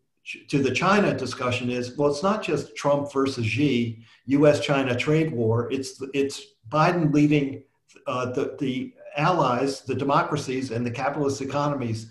to 0.49 0.61
the 0.61 0.71
China 0.71 1.15
discussion 1.15 1.69
is 1.69 1.95
well, 1.95 2.09
it's 2.09 2.23
not 2.23 2.43
just 2.43 2.75
Trump 2.75 3.11
versus 3.13 3.45
Xi, 3.45 4.03
U.S.-China 4.25 4.97
trade 4.97 5.31
war. 5.31 5.71
It's 5.71 6.01
it's 6.13 6.41
Biden 6.67 7.13
leading 7.13 7.63
uh, 8.07 8.31
the 8.31 8.57
the 8.59 8.93
allies, 9.15 9.81
the 9.81 9.93
democracies, 9.93 10.71
and 10.71 10.83
the 10.83 10.91
capitalist 10.91 11.41
economies 11.41 12.07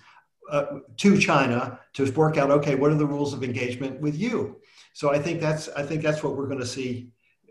uh, 0.50 0.78
to 0.98 1.18
China 1.18 1.80
to 1.94 2.08
work 2.12 2.36
out 2.36 2.50
okay, 2.50 2.76
what 2.76 2.92
are 2.92 2.96
the 2.96 3.06
rules 3.06 3.34
of 3.34 3.42
engagement 3.42 4.00
with 4.00 4.16
you? 4.16 4.60
So 4.92 5.10
I 5.10 5.18
think 5.18 5.40
that's 5.40 5.68
I 5.70 5.82
think 5.82 6.00
that's 6.00 6.22
what 6.22 6.36
we're 6.36 6.46
going 6.46 6.60
to 6.60 6.66
see 6.66 7.10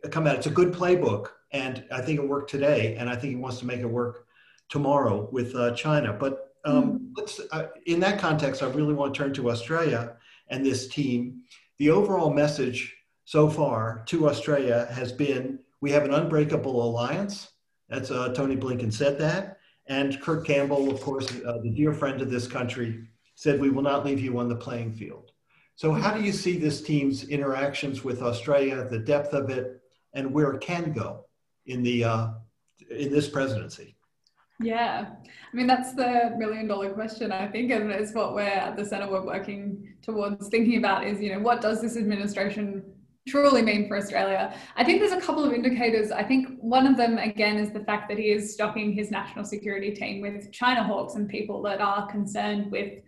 come 0.09 0.25
out. 0.25 0.37
It's 0.37 0.47
a 0.47 0.51
good 0.51 0.71
playbook, 0.71 1.27
and 1.51 1.83
I 1.91 1.99
think 1.99 2.17
it 2.17 2.27
worked 2.27 2.49
today, 2.49 2.95
and 2.95 3.09
I 3.09 3.15
think 3.17 3.31
he 3.31 3.35
wants 3.35 3.59
to 3.59 3.65
make 3.65 3.81
it 3.81 3.85
work 3.85 4.25
tomorrow 4.69 5.27
with 5.33 5.53
uh, 5.53 5.73
China. 5.73 6.13
But 6.13 6.48
um, 6.65 6.83
mm-hmm. 6.83 7.05
let's, 7.15 7.41
uh, 7.51 7.67
in 7.85 7.99
that 8.01 8.19
context, 8.19 8.63
I 8.63 8.67
really 8.67 8.93
want 8.93 9.13
to 9.13 9.17
turn 9.17 9.33
to 9.33 9.51
Australia 9.51 10.15
and 10.49 10.65
this 10.65 10.87
team. 10.87 11.41
The 11.77 11.89
overall 11.89 12.33
message 12.33 12.95
so 13.25 13.49
far 13.49 14.03
to 14.07 14.29
Australia 14.29 14.87
has 14.91 15.11
been 15.11 15.59
we 15.81 15.91
have 15.91 16.03
an 16.03 16.13
unbreakable 16.13 16.83
alliance. 16.83 17.49
That's 17.87 18.11
uh, 18.11 18.33
Tony 18.33 18.57
Blinken 18.57 18.91
said 18.91 19.17
that. 19.19 19.57
And 19.87 20.21
Kurt 20.21 20.45
Campbell, 20.45 20.91
of 20.91 21.01
course, 21.01 21.27
uh, 21.45 21.59
the 21.63 21.71
dear 21.71 21.93
friend 21.93 22.21
of 22.21 22.29
this 22.29 22.47
country, 22.47 23.07
said 23.35 23.59
we 23.59 23.69
will 23.69 23.81
not 23.81 24.05
leave 24.05 24.19
you 24.19 24.37
on 24.37 24.49
the 24.49 24.55
playing 24.55 24.91
field. 24.93 25.31
So, 25.75 25.93
how 25.93 26.13
do 26.13 26.21
you 26.21 26.33
see 26.33 26.57
this 26.57 26.81
team's 26.81 27.23
interactions 27.29 28.03
with 28.03 28.21
Australia, 28.21 28.85
the 28.89 28.99
depth 28.99 29.33
of 29.33 29.49
it, 29.49 29.81
and 30.13 30.33
where 30.33 30.51
it 30.51 30.61
can 30.61 30.91
go 30.91 31.25
in 31.65 31.81
the 31.81 32.03
uh, 32.03 32.27
in 32.91 33.11
this 33.11 33.29
presidency? 33.29 33.95
Yeah, 34.61 35.07
I 35.23 35.55
mean 35.55 35.67
that's 35.67 35.93
the 35.93 36.33
million 36.37 36.67
dollar 36.67 36.91
question 36.91 37.31
I 37.31 37.47
think, 37.47 37.71
and 37.71 37.89
it's 37.91 38.13
what 38.13 38.35
we're 38.35 38.41
at 38.41 38.75
the 38.75 38.83
center 38.83 39.09
we're 39.09 39.25
working 39.25 39.93
towards 40.01 40.49
thinking 40.49 40.77
about 40.77 41.07
is 41.07 41.21
you 41.21 41.33
know 41.33 41.39
what 41.39 41.61
does 41.61 41.81
this 41.81 41.95
administration 41.95 42.83
truly 43.27 43.61
mean 43.61 43.87
for 43.87 43.95
Australia? 43.95 44.53
I 44.75 44.83
think 44.83 44.99
there's 44.99 45.13
a 45.13 45.21
couple 45.21 45.45
of 45.45 45.53
indicators. 45.53 46.11
I 46.11 46.23
think 46.23 46.59
one 46.59 46.87
of 46.87 46.97
them 46.97 47.17
again 47.19 47.57
is 47.57 47.71
the 47.71 47.79
fact 47.81 48.09
that 48.09 48.17
he 48.17 48.31
is 48.31 48.53
stocking 48.53 48.91
his 48.91 49.11
national 49.11 49.45
security 49.45 49.91
team 49.91 50.21
with 50.21 50.51
China 50.51 50.83
hawks 50.83 51.15
and 51.15 51.29
people 51.29 51.61
that 51.63 51.79
are 51.79 52.07
concerned 52.07 52.69
with 52.69 52.99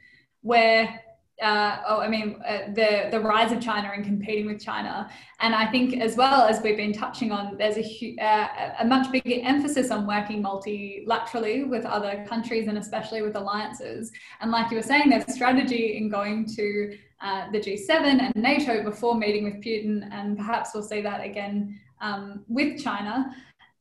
where 0.41 1.01
uh, 1.41 1.81
oh, 1.87 1.99
I 1.99 2.07
mean, 2.07 2.41
uh, 2.47 2.71
the 2.73 3.07
the 3.11 3.19
rise 3.19 3.51
of 3.51 3.59
China 3.59 3.91
and 3.93 4.05
competing 4.05 4.45
with 4.45 4.61
China, 4.61 5.09
and 5.39 5.55
I 5.55 5.65
think 5.71 5.99
as 5.99 6.15
well 6.15 6.43
as 6.43 6.61
we've 6.61 6.77
been 6.77 6.93
touching 6.93 7.31
on, 7.31 7.57
there's 7.57 7.77
a 7.77 8.15
uh, 8.21 8.75
a 8.79 8.85
much 8.85 9.11
bigger 9.11 9.41
emphasis 9.43 9.89
on 9.89 10.05
working 10.05 10.43
multilaterally 10.43 11.67
with 11.67 11.85
other 11.85 12.23
countries 12.27 12.67
and 12.67 12.77
especially 12.77 13.21
with 13.23 13.35
alliances. 13.35 14.11
And 14.39 14.51
like 14.51 14.69
you 14.69 14.77
were 14.77 14.83
saying, 14.83 15.09
there's 15.09 15.33
strategy 15.33 15.97
in 15.97 16.09
going 16.09 16.45
to 16.55 16.97
uh, 17.21 17.51
the 17.51 17.59
G7 17.59 17.89
and 17.89 18.35
NATO 18.35 18.83
before 18.83 19.15
meeting 19.15 19.43
with 19.43 19.63
Putin, 19.63 20.07
and 20.11 20.37
perhaps 20.37 20.71
we'll 20.73 20.83
see 20.83 21.01
that 21.01 21.25
again 21.25 21.79
um, 22.01 22.43
with 22.47 22.83
China. 22.83 23.33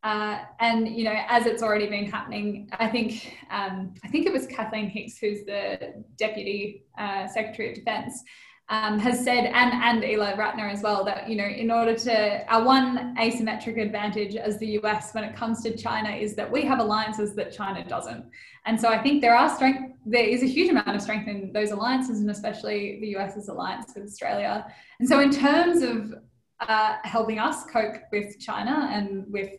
Uh, 0.02 0.38
and 0.60 0.88
you 0.88 1.04
know, 1.04 1.14
as 1.28 1.46
it's 1.46 1.62
already 1.62 1.86
been 1.86 2.06
happening, 2.06 2.68
I 2.72 2.88
think 2.88 3.36
um, 3.50 3.94
I 4.02 4.08
think 4.08 4.26
it 4.26 4.32
was 4.32 4.46
Kathleen 4.46 4.88
Hicks, 4.88 5.18
who's 5.18 5.44
the 5.44 6.04
Deputy 6.16 6.84
uh, 6.98 7.26
Secretary 7.26 7.70
of 7.70 7.74
Defence, 7.74 8.22
um, 8.70 8.98
has 8.98 9.22
said, 9.22 9.44
and 9.46 9.72
and 9.74 10.02
Ely 10.02 10.32
Ratner 10.32 10.72
as 10.72 10.80
well, 10.82 11.04
that 11.04 11.28
you 11.28 11.36
know, 11.36 11.44
in 11.44 11.70
order 11.70 11.94
to 11.94 12.50
our 12.50 12.64
one 12.64 13.14
asymmetric 13.16 13.78
advantage 13.78 14.36
as 14.36 14.58
the 14.58 14.68
US 14.78 15.12
when 15.12 15.24
it 15.24 15.36
comes 15.36 15.62
to 15.64 15.76
China 15.76 16.10
is 16.10 16.34
that 16.36 16.50
we 16.50 16.62
have 16.62 16.78
alliances 16.78 17.34
that 17.34 17.52
China 17.52 17.84
doesn't. 17.86 18.24
And 18.64 18.80
so 18.80 18.88
I 18.88 19.02
think 19.02 19.20
there 19.20 19.36
are 19.36 19.54
strength, 19.54 19.96
there 20.06 20.24
is 20.24 20.42
a 20.42 20.46
huge 20.46 20.70
amount 20.70 20.88
of 20.88 21.02
strength 21.02 21.28
in 21.28 21.52
those 21.52 21.72
alliances, 21.72 22.20
and 22.20 22.30
especially 22.30 23.00
the 23.00 23.08
US's 23.16 23.48
alliance 23.48 23.92
with 23.94 24.04
Australia. 24.04 24.66
And 24.98 25.06
so 25.06 25.20
in 25.20 25.30
terms 25.30 25.82
of 25.82 26.14
uh, 26.60 26.96
helping 27.02 27.38
us 27.38 27.64
cope 27.64 27.96
with 28.12 28.38
China 28.38 28.88
and 28.92 29.24
with 29.30 29.50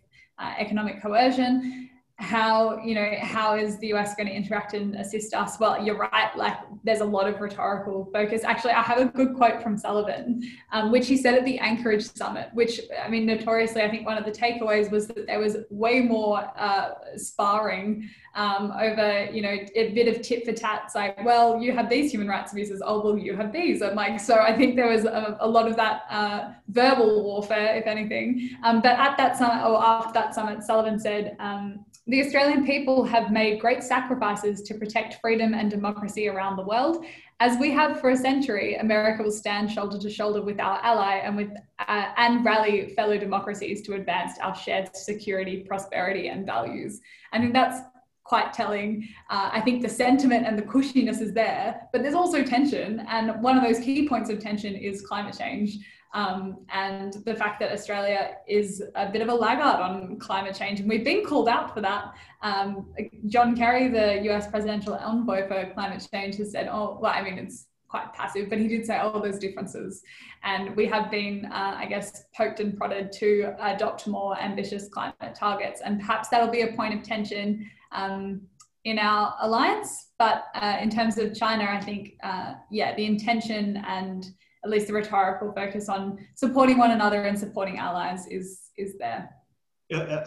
uh, 0.42 0.54
economic 0.58 1.02
coercion. 1.02 1.91
How 2.22 2.80
you 2.84 2.96
know 2.96 3.16
how 3.20 3.56
is 3.56 3.78
the 3.80 3.94
us 3.94 4.16
going 4.16 4.28
to 4.28 4.34
interact 4.34 4.74
and 4.74 4.96
assist 4.96 5.34
us? 5.34 5.60
Well 5.60 5.84
you're 5.84 5.98
right 5.98 6.36
like 6.38 6.58
there's 6.84 7.02
a 7.02 7.06
lot 7.06 7.28
of 7.28 7.40
rhetorical 7.42 8.10
focus. 8.14 8.44
Actually 8.44 8.72
i 8.72 8.82
have 8.82 9.00
a 9.00 9.06
good 9.06 9.36
quote 9.36 9.62
from 9.62 9.78
sullivan 9.78 10.42
um, 10.72 10.92
which 10.92 11.08
he 11.08 11.18
said 11.18 11.36
at 11.36 11.46
the 11.46 11.58
anchorage 11.60 12.04
summit 12.04 12.50
which 12.54 12.80
i 13.04 13.08
mean 13.08 13.26
notoriously 13.26 13.82
i 13.82 13.90
think 13.90 14.06
one 14.06 14.18
of 14.18 14.26
the 14.26 14.32
takeaways 14.32 14.90
was 14.92 15.08
that 15.08 15.26
there 15.28 15.40
was 15.40 15.58
way 15.70 16.02
more 16.02 16.52
uh, 16.58 16.92
sparring 17.16 18.10
um, 18.36 18.72
over 18.80 19.30
you 19.32 19.42
know 19.42 19.58
a 19.76 19.92
bit 19.92 20.08
of 20.08 20.22
tit 20.22 20.46
for 20.46 20.54
tat 20.54 20.84
it's 20.86 20.96
like 20.96 21.24
well 21.24 21.62
you 21.62 21.72
have 21.74 21.90
these 21.90 22.12
human 22.12 22.28
rights 22.28 22.52
abuses 22.52 22.82
oh 22.86 23.04
well 23.04 23.18
you 23.18 23.36
have 23.36 23.52
these. 23.52 23.82
I'm 23.82 23.96
like 23.96 24.20
so 24.20 24.36
i 24.40 24.56
think 24.56 24.76
there 24.76 24.88
was 24.88 25.06
a, 25.06 25.38
a 25.40 25.48
lot 25.48 25.68
of 25.68 25.76
that 25.76 26.04
uh, 26.10 26.52
verbal 26.70 27.24
warfare 27.24 27.76
if 27.76 27.88
anything. 27.88 28.50
Um, 28.64 28.82
but 28.82 28.98
at 28.98 29.18
that 29.18 29.38
summit 29.38 29.66
or 29.68 29.84
after 29.84 30.14
that 30.14 30.34
summit 30.34 30.64
sullivan 30.64 31.00
said 31.00 31.36
um, 31.40 31.86
the 32.08 32.22
Australian 32.26 32.66
people 32.66 33.04
have 33.04 33.32
made 33.32 33.60
great 33.60 33.84
sacrifices 33.84 34.64
to 34.64 34.74
protect 34.74 35.20
freedom 35.22 35.54
and 35.54 35.70
democracy 35.70 36.28
around 36.28 36.56
the 36.56 36.64
world. 36.64 37.06
As 37.40 37.58
we 37.60 37.72
have 37.72 38.02
for 38.02 38.10
a 38.10 38.18
century, 38.18 38.76
America 38.76 39.22
will 39.24 39.32
stand 39.32 39.72
shoulder 39.72 40.00
to 40.00 40.10
shoulder 40.10 40.42
with 40.42 40.60
our 40.60 40.80
ally 40.84 41.18
and 41.18 41.38
with 41.38 41.52
uh, 41.80 42.06
and 42.18 42.44
rally 42.44 42.90
fellow 42.96 43.18
democracies 43.18 43.84
to 43.84 43.94
advance 43.94 44.40
our 44.40 44.56
shared 44.56 44.96
security, 44.96 45.64
prosperity, 45.68 46.28
and 46.28 46.46
values. 46.46 47.02
I 47.34 47.40
think 47.40 47.54
that's 47.54 47.82
quite 48.24 48.54
telling. 48.54 49.08
Uh, 49.30 49.50
I 49.52 49.62
think 49.62 49.82
the 49.82 49.90
sentiment 49.90 50.48
and 50.48 50.58
the 50.58 50.64
cushiness 50.64 51.22
is 51.22 51.34
there, 51.34 51.82
but 51.92 52.02
there's 52.02 52.16
also 52.16 52.44
tension, 52.44 53.06
and 53.10 53.42
one 53.44 53.58
of 53.58 53.64
those 53.64 53.84
key 53.84 54.08
points 54.08 54.30
of 54.30 54.40
tension 54.40 54.76
is 54.76 55.02
climate 55.02 55.38
change. 55.38 55.78
Um, 56.14 56.66
and 56.70 57.14
the 57.26 57.36
fact 57.36 57.60
that 57.62 57.72
Australia 57.72 58.36
is 58.48 58.84
a 58.96 59.10
bit 59.10 59.22
of 59.22 59.30
a 59.30 59.34
laggard 59.34 59.82
on 59.82 60.20
climate 60.20 60.56
change, 60.56 60.80
and 60.80 60.90
we've 60.90 61.06
been 61.06 61.24
called 61.24 61.48
out 61.48 61.74
for 61.74 61.82
that. 61.82 62.14
Um, 62.42 62.94
John 63.28 63.56
Kerry, 63.56 63.88
the 63.88 64.22
US 64.30 64.48
presidential 64.48 64.96
envoy 64.96 65.48
for 65.48 65.72
climate 65.74 66.06
change, 66.12 66.36
has 66.38 66.52
said, 66.52 66.68
oh, 66.70 67.00
well, 67.02 67.14
I 67.14 67.22
mean, 67.22 67.38
it's 67.38 67.68
quite 67.88 68.14
passive, 68.14 68.50
but 68.50 68.58
he 68.58 68.68
did 68.68 68.86
say, 68.86 69.00
oh, 69.02 69.22
there's 69.22 69.38
differences. 69.38 70.02
And 70.44 70.76
we 70.76 70.86
have 70.88 71.12
been, 71.12 71.46
uh, 71.46 71.76
I 71.78 71.86
guess, 71.86 72.24
poked 72.36 72.60
and 72.62 72.76
prodded 72.76 73.12
to 73.14 73.54
adopt 73.60 74.08
more 74.08 74.40
ambitious 74.40 74.88
climate 74.90 75.36
targets. 75.36 75.82
And 75.82 76.00
perhaps 76.00 76.30
that'll 76.30 76.50
be 76.50 76.62
a 76.62 76.74
point 76.74 76.94
of 76.94 77.04
tension 77.04 77.70
um, 77.92 78.42
in 78.86 78.98
our 78.98 79.36
alliance. 79.42 80.08
But 80.18 80.46
uh, 80.56 80.78
in 80.82 80.90
terms 80.90 81.18
of 81.18 81.36
China, 81.36 81.68
I 81.70 81.82
think, 81.82 82.14
uh, 82.24 82.54
yeah, 82.72 82.96
the 82.96 83.06
intention 83.06 83.84
and 83.86 84.26
at 84.64 84.70
least 84.70 84.88
the 84.88 84.94
rhetorical 84.94 85.52
focus 85.54 85.90
on 85.90 86.20
supporting 86.36 86.78
one 86.78 86.92
another 86.92 87.24
and 87.24 87.38
supporting 87.38 87.78
allies 87.78 88.28
is 88.28 88.72
is 88.78 88.98
there. 88.98 89.30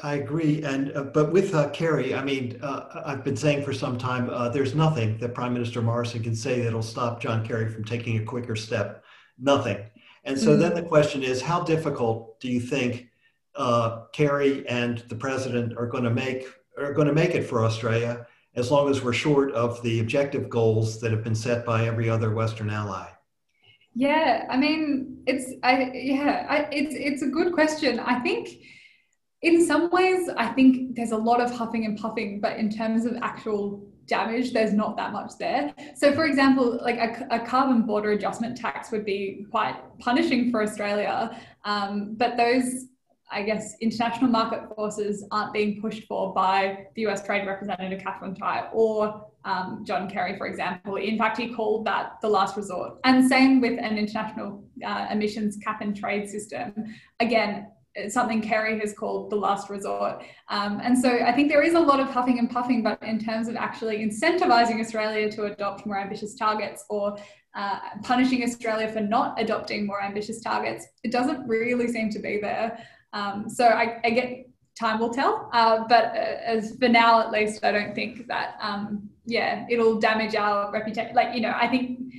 I 0.03 0.17
agree, 0.17 0.63
and 0.63 0.95
uh, 0.95 1.05
but 1.05 1.33
with 1.33 1.55
uh, 1.55 1.71
Kerry, 1.71 2.15
I 2.15 2.23
mean, 2.23 2.59
uh, 2.61 3.03
I've 3.07 3.25
been 3.25 3.37
saying 3.37 3.65
for 3.65 3.73
some 3.73 3.97
time, 3.97 4.29
uh, 4.29 4.51
there's 4.51 4.75
nothing 4.75 5.17
that 5.19 5.33
Prime 5.33 5.55
Minister 5.55 5.81
Morrison 5.81 6.23
can 6.23 6.37
say 6.37 6.61
that'll 6.61 6.83
stop 6.83 7.19
John 7.19 7.47
Kerry 7.47 7.71
from 7.71 7.83
taking 7.83 8.19
a 8.19 8.25
quicker 8.25 8.57
step. 8.57 9.03
Nothing. 9.39 9.79
And 10.25 10.39
so 10.39 10.51
mm-hmm. 10.51 10.61
then 10.61 10.75
the 10.75 10.83
question 10.83 11.23
is, 11.23 11.41
how 11.41 11.63
difficult 11.63 12.39
do 12.41 12.49
you 12.49 12.61
think 12.61 13.09
uh, 13.55 14.03
Kerry 14.13 14.69
and 14.69 14.99
the 15.09 15.15
president 15.15 15.79
are 15.79 15.87
going 15.87 16.05
to 16.05 16.11
make 16.11 16.47
are 16.77 16.93
going 16.93 17.09
to 17.09 17.15
make 17.15 17.35
it 17.35 17.45
for 17.45 17.65
Australia, 17.65 18.27
as 18.57 18.71
long 18.71 18.91
as 18.91 19.03
we're 19.03 19.15
short 19.15 19.51
of 19.53 19.83
the 19.83 20.01
objective 20.01 20.51
goals 20.51 21.01
that 21.01 21.11
have 21.11 21.25
been 21.25 21.35
set 21.35 21.65
by 21.65 21.87
every 21.87 22.11
other 22.11 22.35
Western 22.35 22.69
ally? 22.69 23.14
Yeah, 23.95 24.47
I 24.51 24.57
mean, 24.57 25.23
it's 25.27 25.53
I 25.63 25.91
yeah, 25.95 26.47
I, 26.49 26.57
it's 26.73 26.95
it's 26.95 27.23
a 27.23 27.29
good 27.29 27.53
question. 27.53 28.01
I 28.01 28.21
think 28.21 28.49
in 29.43 29.65
some 29.65 29.91
ways, 29.91 30.29
I 30.37 30.49
think 30.49 30.97
there's 30.97 31.13
a 31.13 31.17
lot 31.17 31.41
of 31.41 31.53
huffing 31.53 31.85
and 31.85 31.99
puffing, 31.99 32.41
but 32.41 32.57
in 32.57 32.71
terms 32.71 33.05
of 33.05 33.17
actual 33.23 33.87
damage, 34.07 34.53
there's 34.53 34.73
not 34.73 34.97
that 34.97 35.13
much 35.13 35.33
there. 35.39 35.73
So, 35.97 36.13
for 36.13 36.25
example, 36.25 36.79
like 36.83 36.97
a, 36.97 37.27
a 37.31 37.47
carbon 37.47 37.83
border 37.83 38.13
adjustment 38.13 38.57
tax 38.57 38.91
would 38.91 39.05
be 39.05 39.47
quite 39.51 39.77
punishing 39.99 40.51
for 40.51 40.63
Australia, 40.63 41.39
um, 41.65 42.15
but 42.17 42.37
those 42.37 42.87
I 43.31 43.43
guess, 43.43 43.75
international 43.81 44.31
market 44.31 44.75
forces 44.75 45.27
aren't 45.31 45.53
being 45.53 45.81
pushed 45.81 46.05
for 46.05 46.33
by 46.33 46.87
the 46.95 47.07
US 47.07 47.25
Trade 47.25 47.47
Representative 47.47 48.01
Katherine 48.01 48.35
Tai 48.35 48.69
or 48.73 49.27
um, 49.45 49.85
John 49.87 50.09
Kerry, 50.09 50.37
for 50.39 50.47
example. 50.47 50.97
In 50.97 51.19
fact, 51.19 51.39
he 51.39 51.53
called 51.53 51.87
that 51.87 52.15
the 52.23 52.29
last 52.29 52.57
resort. 52.57 52.99
And 53.05 53.29
same 53.29 53.61
with 53.61 53.79
an 53.79 53.99
international 53.99 54.65
uh, 54.85 55.09
emissions 55.11 55.57
cap 55.57 55.81
and 55.81 55.97
trade 55.97 56.29
system. 56.29 56.73
Again, 57.21 57.67
something 58.09 58.41
Kerry 58.41 58.79
has 58.81 58.93
called 58.93 59.31
the 59.31 59.37
last 59.37 59.71
resort. 59.71 60.25
Um, 60.49 60.81
and 60.83 60.99
so 60.99 61.21
I 61.21 61.33
think 61.33 61.49
there 61.49 61.63
is 61.63 61.75
a 61.75 61.81
lot 61.81 62.01
of 62.01 62.11
huffing 62.11 62.39
and 62.39 62.51
puffing, 62.51 62.83
but 62.83 63.01
in 63.03 63.19
terms 63.19 63.49
of 63.49 63.57
actually 63.57 63.99
incentivizing 63.99 64.81
Australia 64.81 65.31
to 65.33 65.45
adopt 65.45 65.87
more 65.87 65.99
ambitious 65.99 66.35
targets 66.35 66.85
or 66.91 67.17
uh, 67.55 67.79
punishing 68.03 68.43
Australia 68.43 68.91
for 68.91 69.01
not 69.01 69.41
adopting 69.41 69.87
more 69.87 70.03
ambitious 70.03 70.41
targets, 70.41 70.87
it 71.05 71.13
doesn't 71.13 71.47
really 71.47 71.87
seem 71.87 72.11
to 72.11 72.19
be 72.19 72.39
there. 72.41 72.85
Um, 73.15 73.49
so 73.49 73.69
I, 73.69 74.01
I, 74.05 74.11
get 74.11 74.51
time 74.79 74.99
will 74.99 75.15
tell, 75.15 75.49
uh, 75.53 75.85
but 75.89 76.07
uh, 76.07 76.37
as 76.45 76.77
for 76.77 76.89
now 76.89 77.21
at 77.21 77.31
least, 77.31 77.65
I 77.65 77.71
don't 77.71 77.95
think 77.95 78.27
that 78.27 78.57
um, 78.61 79.09
yeah 79.25 79.65
it'll 79.71 80.01
damage 80.01 80.35
our 80.35 80.73
reputation. 80.73 81.15
Like 81.15 81.33
you 81.33 81.41
know, 81.41 81.55
I 81.57 81.69
think 81.69 82.13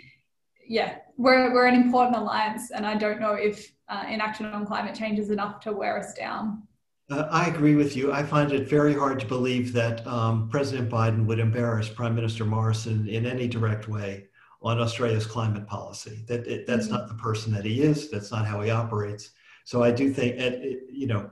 yeah 0.66 1.00
we're 1.18 1.54
we're 1.54 1.68
an 1.68 1.76
important 1.76 2.16
alliance, 2.16 2.72
and 2.72 2.86
I 2.86 2.96
don't 2.96 3.20
know 3.20 3.34
if 3.34 3.74
uh, 3.90 4.06
inaction 4.10 4.46
on 4.46 4.66
climate 4.66 4.96
change 4.96 5.20
is 5.20 5.32
enough 5.32 5.60
to 5.62 5.74
wear 5.74 6.00
us 6.00 6.14
down. 6.14 6.64
Uh, 7.12 7.28
I 7.30 7.48
agree 7.48 7.76
with 7.76 7.96
you. 7.98 8.14
I 8.14 8.24
find 8.24 8.52
it 8.54 8.68
very 8.68 8.94
hard 8.94 9.20
to 9.20 9.28
believe 9.28 9.74
that 9.74 10.06
um, 10.08 10.50
President 10.50 10.90
Biden 10.90 11.26
would 11.26 11.40
embarrass 11.40 11.90
Prime 11.90 12.16
Minister 12.16 12.46
Morrison 12.46 13.08
in 13.08 13.26
any 13.26 13.48
direct 13.48 13.90
way 13.90 14.28
on 14.62 14.80
Australia's 14.80 15.28
climate 15.28 15.68
policy. 15.68 16.24
That 16.28 16.48
it, 16.48 16.66
that's 16.66 16.86
mm-hmm. 16.86 16.96
not 16.96 17.10
the 17.10 17.16
person 17.16 17.54
that 17.54 17.66
he 17.66 17.82
is. 17.82 18.10
That's 18.10 18.32
not 18.32 18.48
how 18.48 18.62
he 18.62 18.72
operates. 18.72 19.32
So 19.66 19.84
I 19.84 19.92
do 19.92 20.14
think, 20.14 20.38
you 20.90 21.08
know, 21.08 21.30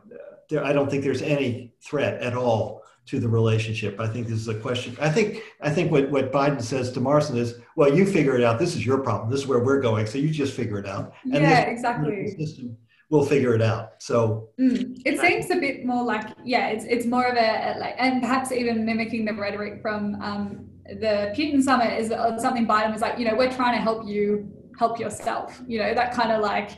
there, 0.50 0.64
I 0.64 0.74
don't 0.74 0.90
think 0.90 1.04
there's 1.04 1.22
any 1.22 1.74
threat 1.82 2.22
at 2.22 2.36
all 2.36 2.84
to 3.06 3.20
the 3.20 3.28
relationship. 3.28 4.00
I 4.00 4.08
think 4.08 4.28
this 4.28 4.38
is 4.38 4.48
a 4.48 4.56
question. 4.56 4.98
I 5.00 5.10
think 5.10 5.42
I 5.62 5.70
think 5.70 5.92
what, 5.92 6.10
what 6.10 6.32
Biden 6.32 6.62
says 6.62 6.92
to 6.94 7.00
Morrison 7.00 7.38
is, 7.38 7.60
well, 7.76 7.94
you 7.94 8.06
figure 8.06 8.36
it 8.36 8.44
out. 8.44 8.60
This 8.60 8.76
is 8.76 8.86
your 8.86 9.00
problem. 9.00 9.30
This 9.30 9.42
is 9.42 9.48
where 9.48 9.60
we're 9.60 9.82
going. 9.82 10.06
So 10.06 10.18
you 10.18 10.30
just 10.30 10.54
figure 10.54 10.78
it 10.78 10.88
out. 10.88 11.14
And 11.24 11.36
yeah, 11.36 11.66
this, 11.66 11.74
exactly. 11.74 12.28
System 12.38 12.78
we'll 13.14 13.26
figure 13.26 13.54
it 13.54 13.62
out. 13.62 13.92
So 14.00 14.50
mm. 14.60 15.00
it 15.06 15.20
seems 15.20 15.52
a 15.52 15.56
bit 15.56 15.86
more 15.86 16.04
like 16.04 16.26
yeah, 16.44 16.70
it's 16.70 16.84
it's 16.86 17.06
more 17.06 17.26
of 17.26 17.38
a 17.38 17.78
like, 17.80 17.96
and 18.00 18.22
perhaps 18.22 18.52
even 18.52 18.86
mimicking 18.86 19.24
the 19.24 19.34
rhetoric 19.34 19.82
from 19.82 20.20
um, 20.22 20.70
the 20.86 21.32
Putin 21.38 21.62
summit 21.62 22.00
is 22.00 22.10
something 22.42 22.66
Biden 22.66 22.92
was 22.92 23.02
like, 23.02 23.20
you 23.20 23.26
know, 23.26 23.36
we're 23.36 23.52
trying 23.52 23.76
to 23.78 23.82
help 23.82 24.08
you 24.08 24.52
help 24.80 25.00
yourself. 25.00 25.62
You 25.68 25.80
know, 25.80 25.94
that 25.94 26.14
kind 26.14 26.32
of 26.32 26.42
like 26.42 26.72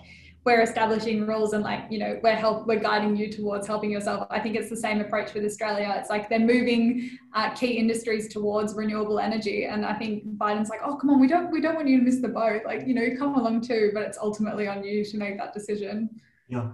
we're 0.46 0.62
establishing 0.62 1.26
rules 1.26 1.54
and 1.54 1.64
like 1.64 1.86
you 1.90 1.98
know 1.98 2.20
we're 2.22 2.36
help 2.36 2.68
we're 2.68 2.80
guiding 2.80 3.16
you 3.16 3.32
towards 3.32 3.66
helping 3.66 3.90
yourself. 3.90 4.28
I 4.30 4.40
think 4.40 4.56
it's 4.56 4.70
the 4.70 4.78
same 4.78 5.02
approach 5.02 5.34
with 5.34 5.44
australia. 5.44 5.94
It's 5.98 6.10
like 6.10 6.30
they're 6.30 6.40
moving 6.40 7.18
uh, 7.34 7.50
key 7.56 7.72
industries 7.74 8.32
towards 8.32 8.76
renewable 8.76 9.20
energy. 9.20 9.66
And 9.66 9.86
i 9.86 9.94
think 9.94 10.24
biden's 10.38 10.70
like 10.70 10.82
oh 10.86 10.96
come 10.96 11.10
on 11.10 11.20
we 11.20 11.28
don't 11.28 11.52
we 11.52 11.62
don't 11.62 11.76
want 11.76 11.88
you 11.88 11.98
to 11.98 12.04
miss 12.04 12.20
the 12.20 12.28
boat. 12.28 12.62
Like 12.64 12.88
you 12.88 12.94
know 12.94 13.08
come 13.18 13.36
along 13.36 13.62
too 13.62 13.90
but 13.94 14.04
it's 14.04 14.20
ultimately 14.20 14.68
on 14.68 14.84
you 14.84 15.04
to 15.04 15.18
make 15.18 15.38
that 15.38 15.54
decision. 15.54 16.10
Yeah. 16.48 16.70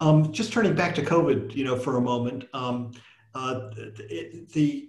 Um, 0.00 0.32
just 0.32 0.52
turning 0.52 0.74
back 0.74 0.94
to 0.96 1.02
covid 1.02 1.54
you 1.54 1.64
know 1.64 1.76
for 1.76 1.96
a 1.96 2.00
moment 2.00 2.48
um, 2.54 2.92
uh, 3.34 3.70
the, 3.70 4.46
the 4.52 4.88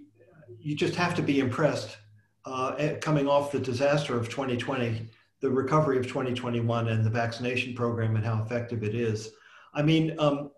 you 0.60 0.74
just 0.74 0.94
have 0.94 1.14
to 1.16 1.22
be 1.22 1.40
impressed 1.40 1.98
uh, 2.44 2.94
coming 3.00 3.26
off 3.26 3.50
the 3.52 3.58
disaster 3.58 4.16
of 4.16 4.28
2020 4.28 5.08
the 5.44 5.50
recovery 5.50 5.98
of 5.98 6.06
2021 6.06 6.88
and 6.88 7.04
the 7.04 7.10
vaccination 7.10 7.74
program 7.74 8.16
and 8.16 8.24
how 8.24 8.42
effective 8.42 8.82
it 8.82 8.94
is. 8.94 9.32
I 9.74 9.82
mean, 9.82 10.18
um, 10.18 10.50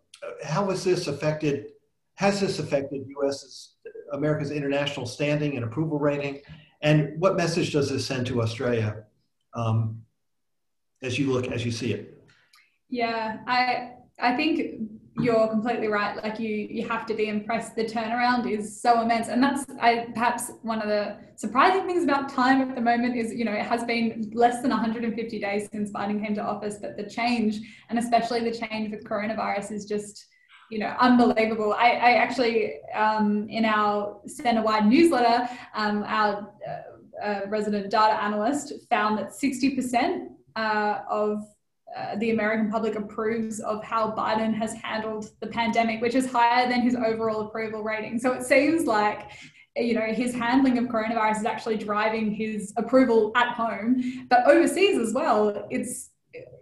how 0.45 0.70
has 0.70 0.84
this 0.84 1.09
affected? 1.09 1.72
Has 2.14 2.41
this 2.41 2.61
affected 2.61 3.05
U.S.'s 3.09 3.74
America's 4.12 4.53
international 4.53 5.05
standing 5.05 5.57
and 5.57 5.64
approval 5.64 5.99
rating? 5.99 6.41
And 6.82 7.20
what 7.20 7.37
message 7.37 7.72
does 7.72 7.91
this 7.91 8.07
send 8.07 8.28
to 8.28 8.41
Australia 8.43 9.03
um, 9.55 10.03
as 11.03 11.18
you 11.18 11.32
look 11.32 11.49
as 11.49 11.64
you 11.64 11.72
see 11.72 11.93
it? 11.93 12.24
Yeah, 12.89 13.39
I 13.49 13.95
I 14.20 14.37
think 14.37 14.82
you're 15.19 15.49
completely 15.49 15.89
right. 15.89 16.17
Like 16.23 16.39
you, 16.39 16.49
you 16.49 16.87
have 16.89 17.07
to 17.07 17.14
be 17.14 17.29
impressed. 17.29 17.75
The 17.75 17.85
turnaround 17.85 18.51
is 18.51 18.81
so 18.81 19.01
immense, 19.01 19.29
and 19.29 19.43
that's 19.43 19.64
I, 19.81 20.09
perhaps 20.12 20.53
one 20.62 20.81
of 20.81 20.89
the 20.89 21.17
surprising 21.37 21.87
things 21.87 22.05
about 22.05 22.29
time 22.29 22.61
at 22.61 22.75
the 22.75 22.81
moment 22.81 23.17
is 23.17 23.33
you 23.33 23.45
know 23.45 23.53
it 23.53 23.64
has 23.64 23.85
been 23.85 24.31
less 24.35 24.62
than 24.62 24.71
150 24.71 25.39
days 25.39 25.69
since 25.73 25.91
Biden 25.91 26.25
came 26.25 26.35
to 26.35 26.43
office, 26.43 26.77
but 26.81 26.97
the 26.97 27.09
change, 27.09 27.61
and 27.89 27.99
especially 27.99 28.41
the 28.41 28.57
change 28.57 28.91
with 28.91 29.05
coronavirus, 29.05 29.73
is 29.73 29.87
just 29.87 30.27
you 30.71 30.79
know 30.79 30.95
unbelievable. 31.01 31.73
I, 31.73 31.93
I 31.93 32.11
actually 32.12 32.75
um, 32.95 33.49
in 33.49 33.64
our 33.64 34.21
center-wide 34.27 34.87
newsletter, 34.87 35.49
um, 35.75 36.03
our 36.07 36.53
uh, 36.69 37.25
uh, 37.25 37.41
resident 37.49 37.91
data 37.91 38.23
analyst 38.23 38.73
found 38.91 39.19
that 39.19 39.31
60% 39.31 40.27
uh, 40.57 40.99
of 41.09 41.43
uh, 41.97 42.16
the 42.16 42.30
American 42.30 42.70
public 42.70 42.94
approves 42.94 43.61
of 43.61 43.82
how 43.82 44.11
Biden 44.11 44.55
has 44.55 44.74
handled 44.74 45.30
the 45.40 45.47
pandemic, 45.47 46.03
which 46.03 46.14
is 46.14 46.30
higher 46.30 46.68
than 46.68 46.82
his 46.82 46.94
overall 46.94 47.40
approval 47.42 47.82
rating. 47.82 48.18
So 48.18 48.32
it 48.32 48.42
seems 48.42 48.84
like 48.84 49.30
you 49.76 49.94
know 49.94 50.07
his 50.07 50.34
handling 50.34 50.78
of 50.78 50.84
coronavirus 50.86 51.38
is 51.38 51.44
actually 51.44 51.76
driving 51.78 52.30
his 52.30 52.72
approval 52.76 53.32
at 53.34 53.55
home, 53.55 54.26
but 54.28 54.47
overseas 54.47 54.99
as 54.99 55.14
well. 55.14 55.66
It's 55.70 56.11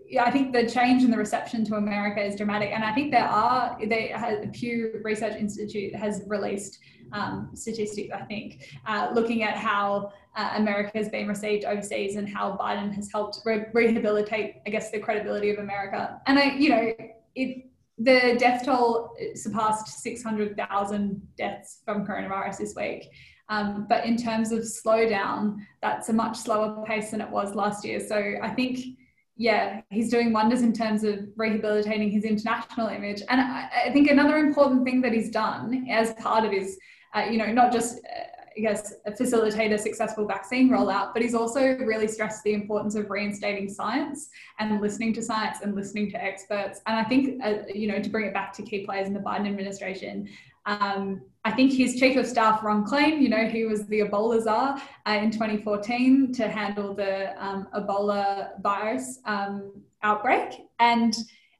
yeah, 0.06 0.24
I 0.24 0.30
think 0.30 0.52
the 0.52 0.68
change 0.68 1.02
in 1.02 1.10
the 1.10 1.16
reception 1.16 1.64
to 1.64 1.74
America 1.74 2.22
is 2.22 2.36
dramatic, 2.36 2.70
and 2.72 2.84
I 2.84 2.94
think 2.94 3.10
there 3.10 3.24
are 3.24 3.76
they 3.84 4.14
Pew 4.52 5.00
Research 5.02 5.34
Institute 5.34 5.96
has 5.96 6.22
released 6.28 6.78
um, 7.14 7.50
statistics. 7.54 8.12
I 8.12 8.22
think 8.22 8.78
uh, 8.86 9.10
looking 9.14 9.42
at 9.42 9.56
how 9.56 10.12
uh, 10.36 10.50
America 10.56 10.90
has 10.94 11.08
been 11.08 11.26
received 11.26 11.64
overseas 11.64 12.16
and 12.16 12.28
how 12.28 12.58
Biden 12.60 12.92
has 12.94 13.10
helped 13.10 13.40
re- 13.46 13.66
rehabilitate, 13.72 14.56
I 14.66 14.70
guess, 14.70 14.90
the 14.90 14.98
credibility 14.98 15.50
of 15.50 15.58
America. 15.58 16.20
And 16.26 16.38
I, 16.38 16.54
you 16.56 16.68
know, 16.68 16.92
it 17.34 17.70
the 17.96 18.36
death 18.40 18.64
toll 18.64 19.14
surpassed 19.36 20.02
600,000 20.02 21.22
deaths 21.38 21.80
from 21.84 22.04
coronavirus 22.04 22.58
this 22.58 22.74
week. 22.74 23.08
Um, 23.48 23.86
but 23.88 24.04
in 24.04 24.16
terms 24.16 24.50
of 24.50 24.60
slowdown, 24.60 25.58
that's 25.80 26.08
a 26.08 26.12
much 26.12 26.36
slower 26.36 26.84
pace 26.86 27.12
than 27.12 27.20
it 27.20 27.30
was 27.30 27.54
last 27.54 27.84
year. 27.84 28.00
So 28.00 28.34
I 28.42 28.50
think 28.50 28.80
yeah, 29.36 29.80
he's 29.90 30.10
doing 30.10 30.32
wonders 30.32 30.62
in 30.62 30.72
terms 30.72 31.02
of 31.02 31.26
rehabilitating 31.36 32.10
his 32.10 32.24
international 32.24 32.88
image. 32.88 33.20
And 33.28 33.40
I, 33.40 33.68
I 33.86 33.92
think 33.92 34.08
another 34.08 34.38
important 34.38 34.84
thing 34.84 35.00
that 35.02 35.12
he's 35.12 35.30
done 35.30 35.86
as 35.90 36.14
part 36.14 36.44
of 36.44 36.52
his, 36.52 36.78
uh, 37.14 37.26
you 37.30 37.38
know, 37.38 37.50
not 37.52 37.72
just, 37.72 37.98
uh, 37.98 38.24
I 38.56 38.60
guess, 38.60 38.94
facilitate 39.16 39.72
a 39.72 39.78
successful 39.78 40.26
vaccine 40.26 40.70
rollout, 40.70 41.12
but 41.12 41.22
he's 41.22 41.34
also 41.34 41.76
really 41.78 42.08
stressed 42.08 42.42
the 42.44 42.52
importance 42.52 42.94
of 42.94 43.10
reinstating 43.10 43.68
science 43.68 44.28
and 44.58 44.80
listening 44.80 45.12
to 45.14 45.22
science 45.22 45.58
and 45.62 45.74
listening 45.74 46.10
to 46.12 46.22
experts. 46.22 46.80
And 46.86 46.96
I 46.96 47.04
think, 47.04 47.42
uh, 47.44 47.66
you 47.72 47.88
know, 47.88 48.00
to 48.00 48.08
bring 48.10 48.26
it 48.26 48.34
back 48.34 48.52
to 48.54 48.62
key 48.62 48.84
players 48.84 49.08
in 49.08 49.14
the 49.14 49.20
Biden 49.20 49.46
administration, 49.46 50.28
um, 50.66 51.20
I 51.44 51.52
think 51.52 51.72
his 51.72 51.96
chief 51.96 52.16
of 52.16 52.26
staff, 52.26 52.62
Ron 52.64 52.86
Klain, 52.86 53.20
you 53.20 53.28
know, 53.28 53.46
he 53.46 53.64
was 53.64 53.86
the 53.86 54.00
Ebola 54.00 54.42
czar 54.42 54.80
uh, 55.06 55.10
in 55.10 55.30
2014 55.30 56.32
to 56.32 56.48
handle 56.48 56.94
the 56.94 57.34
um, 57.44 57.68
Ebola 57.74 58.60
virus 58.62 59.18
um, 59.26 59.72
outbreak. 60.02 60.66
And 60.78 61.14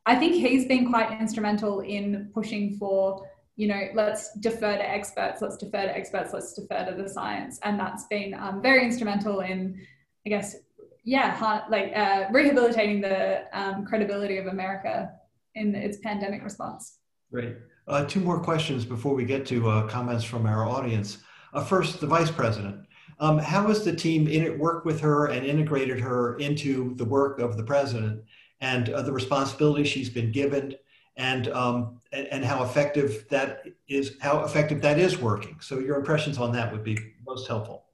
I 0.07 0.14
think 0.14 0.34
he's 0.34 0.66
been 0.66 0.88
quite 0.88 1.20
instrumental 1.20 1.80
in 1.80 2.30
pushing 2.32 2.76
for, 2.78 3.26
you 3.57 3.68
know, 3.68 3.88
let's 3.94 4.34
defer 4.34 4.76
to 4.76 4.88
experts, 4.88 5.40
let's 5.40 5.57
defer 5.57 5.84
to 5.84 5.96
experts, 5.96 6.32
let's 6.32 6.55
defer 6.55 6.84
to 6.90 7.00
the 7.00 7.09
science. 7.09 7.61
And 7.62 7.78
that's 7.78 8.05
been 8.07 8.34
um, 8.34 8.61
very 8.61 8.84
instrumental 8.84 9.40
in, 9.40 9.80
I 10.26 10.30
guess, 10.30 10.57
yeah, 11.05 11.62
like 11.68 11.92
uh, 11.94 12.24
rehabilitating 12.32 13.00
the 13.00 13.44
um, 13.52 13.84
credibility 13.84 14.38
of 14.38 14.46
America 14.46 15.11
in 15.55 15.74
its 15.74 15.98
pandemic 15.98 16.42
response. 16.42 16.98
Great. 17.30 17.57
Uh, 17.86 18.05
two 18.07 18.20
more 18.20 18.40
questions 18.40 18.84
before 18.84 19.14
we 19.14 19.24
get 19.24 19.44
to 19.46 19.68
uh, 19.68 19.86
comments 19.86 20.24
from 20.24 20.46
our 20.46 20.66
audience. 20.66 21.18
Uh, 21.52 21.62
first, 21.62 22.00
the 22.00 22.07
vice 22.07 22.30
president. 22.30 22.80
Um, 23.20 23.38
how 23.38 23.66
has 23.68 23.84
the 23.84 23.94
team 23.94 24.26
in 24.26 24.59
worked 24.59 24.86
with 24.86 25.00
her 25.00 25.26
and 25.26 25.46
integrated 25.46 26.00
her 26.00 26.36
into 26.38 26.94
the 26.96 27.05
work 27.05 27.38
of 27.38 27.57
the 27.57 27.62
president 27.62 28.24
and 28.61 28.88
uh, 28.88 29.02
the 29.02 29.12
responsibility 29.12 29.84
she's 29.84 30.11
been 30.11 30.32
given 30.32 30.74
and, 31.16 31.48
um, 31.48 32.00
and, 32.12 32.26
and 32.28 32.44
how 32.44 32.62
effective 32.64 33.26
that 33.30 33.64
is, 33.88 34.16
how 34.20 34.44
effective 34.44 34.80
that 34.82 34.98
is 34.98 35.18
working? 35.18 35.58
So 35.60 35.78
your 35.78 35.96
impressions 35.96 36.38
on 36.38 36.52
that 36.52 36.72
would 36.72 36.84
be 36.84 36.98
most 37.26 37.46
helpful. 37.46 37.84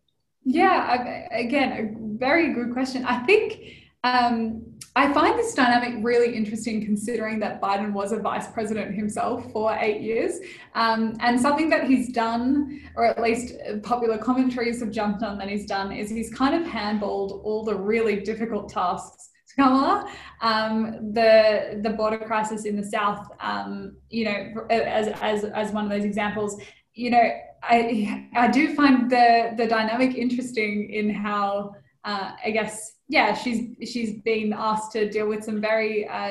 Yeah, 0.44 1.26
again, 1.30 1.72
a 1.72 2.18
very 2.18 2.52
good 2.54 2.72
question. 2.72 3.04
I 3.04 3.24
think 3.26 3.60
um, 4.04 4.62
I 4.96 5.12
find 5.12 5.38
this 5.38 5.54
dynamic 5.54 6.02
really 6.02 6.34
interesting 6.34 6.84
considering 6.84 7.38
that 7.40 7.60
Biden 7.60 7.92
was 7.92 8.12
a 8.12 8.16
vice 8.16 8.48
president 8.48 8.94
himself 8.94 9.52
for 9.52 9.76
eight 9.78 10.00
years. 10.00 10.40
Um, 10.74 11.16
and 11.20 11.38
something 11.38 11.68
that 11.70 11.84
he's 11.84 12.10
done, 12.12 12.80
or 12.96 13.04
at 13.04 13.20
least 13.20 13.54
popular 13.82 14.18
commentaries 14.18 14.80
have 14.80 14.90
jumped 14.90 15.22
on 15.22 15.38
that 15.38 15.48
he's 15.48 15.66
done, 15.66 15.92
is 15.92 16.10
he's 16.10 16.32
kind 16.32 16.54
of 16.54 16.70
handballed 16.70 17.44
all 17.44 17.62
the 17.64 17.74
really 17.74 18.20
difficult 18.20 18.70
tasks 18.70 19.29
Kamala. 19.60 20.10
Um, 20.40 21.12
the, 21.12 21.80
the 21.82 21.90
border 21.90 22.18
crisis 22.18 22.64
in 22.64 22.74
the 22.74 22.84
South, 22.84 23.26
um, 23.40 23.96
you 24.08 24.24
know, 24.24 24.66
as, 24.70 25.08
as, 25.20 25.44
as 25.44 25.70
one 25.72 25.84
of 25.84 25.90
those 25.90 26.04
examples, 26.04 26.60
you 26.94 27.10
know, 27.10 27.30
I, 27.62 28.28
I 28.34 28.48
do 28.48 28.74
find 28.74 29.10
the, 29.10 29.52
the 29.56 29.66
dynamic 29.66 30.16
interesting 30.16 30.90
in 30.90 31.10
how, 31.10 31.74
uh, 32.04 32.32
I 32.42 32.50
guess, 32.52 32.92
yeah, 33.08 33.34
she's 33.34 33.76
she's 33.90 34.12
been 34.22 34.54
asked 34.56 34.92
to 34.92 35.10
deal 35.10 35.28
with 35.28 35.44
some 35.44 35.60
very 35.60 36.08
uh, 36.08 36.30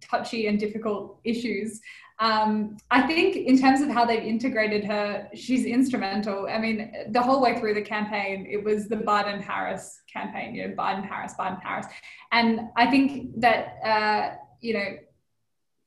touchy 0.00 0.46
and 0.46 0.58
difficult 0.58 1.20
issues. 1.24 1.78
Um, 2.20 2.76
I 2.90 3.00
think 3.06 3.34
in 3.34 3.58
terms 3.58 3.80
of 3.80 3.88
how 3.88 4.04
they've 4.04 4.22
integrated 4.22 4.84
her, 4.84 5.28
she's 5.34 5.64
instrumental. 5.64 6.46
I 6.48 6.58
mean, 6.58 6.92
the 7.08 7.22
whole 7.22 7.40
way 7.40 7.58
through 7.58 7.72
the 7.72 7.82
campaign, 7.82 8.46
it 8.48 8.62
was 8.62 8.88
the 8.88 8.96
Biden 8.96 9.40
Harris 9.40 10.02
campaign, 10.12 10.54
you 10.54 10.68
know, 10.68 10.74
Biden 10.74 11.02
Harris, 11.02 11.32
Biden 11.38 11.62
Harris, 11.62 11.86
and 12.30 12.68
I 12.76 12.90
think 12.90 13.40
that 13.40 13.78
uh, 13.82 14.36
you 14.60 14.74
know, 14.74 14.98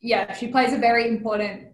yeah, 0.02 0.34
she 0.34 0.48
plays 0.48 0.74
a 0.74 0.78
very 0.78 1.08
important 1.08 1.68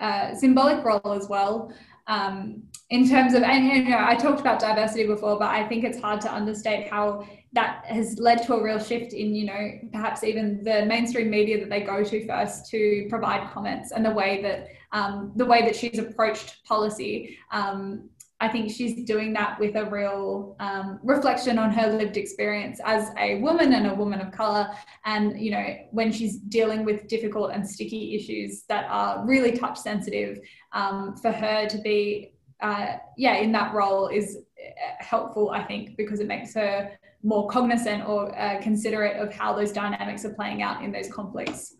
uh, 0.00 0.34
symbolic 0.34 0.82
role 0.84 1.12
as 1.12 1.28
well. 1.28 1.70
Um, 2.08 2.62
in 2.90 3.08
terms 3.08 3.34
of, 3.34 3.42
and 3.42 3.66
you 3.66 3.90
know, 3.90 3.98
I 4.00 4.14
talked 4.14 4.40
about 4.40 4.58
diversity 4.58 5.06
before, 5.06 5.38
but 5.38 5.48
I 5.48 5.68
think 5.68 5.84
it's 5.84 6.00
hard 6.00 6.22
to 6.22 6.32
understate 6.32 6.88
how 6.88 7.28
that 7.52 7.84
has 7.86 8.18
led 8.18 8.42
to 8.44 8.54
a 8.54 8.62
real 8.62 8.78
shift 8.78 9.12
in, 9.12 9.34
you 9.34 9.44
know, 9.46 9.78
perhaps 9.92 10.24
even 10.24 10.62
the 10.64 10.86
mainstream 10.86 11.30
media 11.30 11.60
that 11.60 11.68
they 11.68 11.82
go 11.82 12.02
to 12.02 12.26
first 12.26 12.70
to 12.70 13.06
provide 13.10 13.50
comments 13.50 13.92
and 13.92 14.04
the 14.04 14.10
way 14.10 14.42
that 14.42 14.68
um, 14.92 15.32
the 15.36 15.44
way 15.44 15.62
that 15.62 15.76
she's 15.76 15.98
approached 15.98 16.64
policy. 16.64 17.38
Um, 17.52 18.08
I 18.40 18.48
think 18.48 18.70
she's 18.70 19.04
doing 19.04 19.32
that 19.32 19.58
with 19.58 19.74
a 19.74 19.86
real 19.86 20.54
um, 20.60 21.00
reflection 21.02 21.58
on 21.58 21.72
her 21.72 21.92
lived 21.92 22.16
experience 22.16 22.80
as 22.84 23.10
a 23.18 23.40
woman 23.40 23.72
and 23.72 23.88
a 23.88 23.94
woman 23.94 24.20
of 24.20 24.30
color. 24.30 24.70
And, 25.04 25.40
you 25.40 25.50
know, 25.50 25.76
when 25.90 26.12
she's 26.12 26.36
dealing 26.36 26.84
with 26.84 27.08
difficult 27.08 27.50
and 27.52 27.68
sticky 27.68 28.14
issues 28.14 28.62
that 28.68 28.86
are 28.88 29.26
really 29.26 29.52
touch 29.58 29.76
sensitive, 29.78 30.38
um, 30.72 31.16
for 31.16 31.32
her 31.32 31.66
to 31.66 31.78
be, 31.78 32.32
uh, 32.60 32.98
yeah, 33.16 33.38
in 33.38 33.50
that 33.52 33.74
role 33.74 34.06
is 34.06 34.36
uh, 34.36 35.02
helpful, 35.02 35.50
I 35.50 35.64
think, 35.64 35.96
because 35.96 36.20
it 36.20 36.28
makes 36.28 36.54
her 36.54 36.92
more 37.24 37.48
cognizant 37.48 38.08
or 38.08 38.38
uh, 38.38 38.60
considerate 38.62 39.16
of 39.16 39.34
how 39.34 39.52
those 39.52 39.72
dynamics 39.72 40.24
are 40.24 40.34
playing 40.34 40.62
out 40.62 40.84
in 40.84 40.92
those 40.92 41.10
conflicts. 41.12 41.74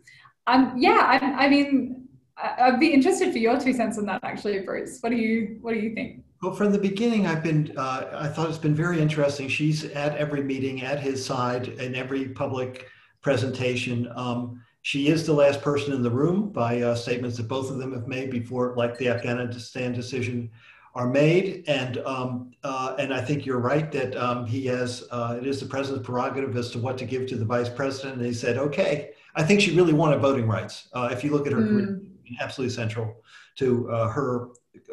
Um, 0.48 0.74
yeah, 0.76 1.18
I, 1.22 1.44
I 1.44 1.48
mean, 1.48 2.08
I'd 2.36 2.80
be 2.80 2.92
interested 2.92 3.30
for 3.32 3.38
your 3.38 3.60
two 3.60 3.72
cents 3.72 3.96
on 3.98 4.06
that, 4.06 4.24
actually, 4.24 4.60
Bruce. 4.60 4.98
What 5.00 5.10
do 5.10 5.16
you 5.16 5.58
What 5.60 5.74
do 5.74 5.80
you 5.80 5.94
think? 5.94 6.24
Well, 6.40 6.54
from 6.54 6.70
the 6.70 6.78
beginning, 6.78 7.26
I've 7.26 7.42
been 7.42 7.72
uh, 7.76 8.10
I 8.14 8.28
thought 8.28 8.48
it's 8.48 8.58
been 8.58 8.74
very 8.74 9.00
interesting. 9.00 9.48
She's 9.48 9.84
at 9.84 10.16
every 10.16 10.42
meeting, 10.42 10.82
at 10.82 11.00
his 11.00 11.24
side, 11.24 11.68
in 11.68 11.96
every 11.96 12.28
public 12.28 12.88
presentation. 13.22 14.08
Um, 14.14 14.62
she 14.82 15.08
is 15.08 15.26
the 15.26 15.32
last 15.32 15.60
person 15.62 15.92
in 15.92 16.02
the 16.02 16.10
room 16.10 16.50
by 16.50 16.80
uh, 16.82 16.94
statements 16.94 17.36
that 17.38 17.48
both 17.48 17.70
of 17.70 17.78
them 17.78 17.92
have 17.92 18.06
made 18.06 18.30
before, 18.30 18.74
like 18.76 18.96
the 18.98 19.08
Afghanistan 19.08 19.92
decision 19.92 20.48
are 20.94 21.08
made. 21.08 21.64
And 21.66 21.98
um, 21.98 22.52
uh, 22.62 22.94
and 23.00 23.12
I 23.12 23.20
think 23.20 23.44
you're 23.44 23.58
right 23.58 23.90
that 23.90 24.16
um, 24.16 24.46
he 24.46 24.64
has 24.66 25.08
uh, 25.10 25.38
it 25.40 25.46
is 25.46 25.58
the 25.58 25.66
president's 25.66 26.06
prerogative 26.06 26.56
as 26.56 26.70
to 26.70 26.78
what 26.78 26.96
to 26.98 27.04
give 27.04 27.26
to 27.26 27.36
the 27.36 27.44
vice 27.44 27.68
president. 27.68 28.18
And 28.18 28.26
he 28.26 28.32
said, 28.32 28.58
okay, 28.58 29.10
I 29.34 29.42
think 29.42 29.60
she 29.60 29.74
really 29.74 29.92
wanted 29.92 30.20
voting 30.20 30.46
rights. 30.46 30.88
Uh, 30.92 31.08
if 31.10 31.24
you 31.24 31.32
look 31.32 31.48
at 31.48 31.52
her, 31.52 31.60
mm. 31.60 32.06
absolutely 32.40 32.72
central 32.72 33.24
to 33.56 33.90
uh, 33.90 34.08
her 34.08 34.50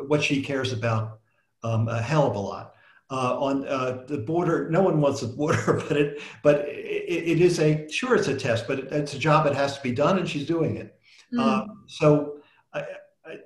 what 0.08 0.24
she 0.24 0.42
cares 0.42 0.74
about 0.74 1.20
um, 1.66 1.88
a 1.88 2.02
hell 2.02 2.28
of 2.28 2.36
a 2.36 2.40
lot. 2.40 2.74
Uh, 3.12 3.38
on 3.40 3.68
uh, 3.68 4.04
the 4.08 4.18
border, 4.18 4.68
no 4.70 4.82
one 4.82 5.00
wants 5.00 5.22
a 5.22 5.28
border, 5.28 5.82
but 5.88 5.98
it 5.98 6.22
but 6.44 6.68
it, 6.68 7.24
it 7.34 7.42
is 7.42 7.60
a 7.60 7.88
sure 7.90 8.16
it's 8.16 8.28
a 8.28 8.36
test, 8.36 8.68
but 8.68 8.80
it, 8.80 8.92
it's 8.92 9.14
a 9.14 9.20
job 9.20 9.46
that 9.46 9.56
has 9.56 9.78
to 9.78 9.84
be 9.84 9.92
done, 9.92 10.18
and 10.18 10.28
she's 10.28 10.48
doing 10.48 10.78
it. 10.78 11.00
Mm. 11.34 11.68
so 11.88 12.36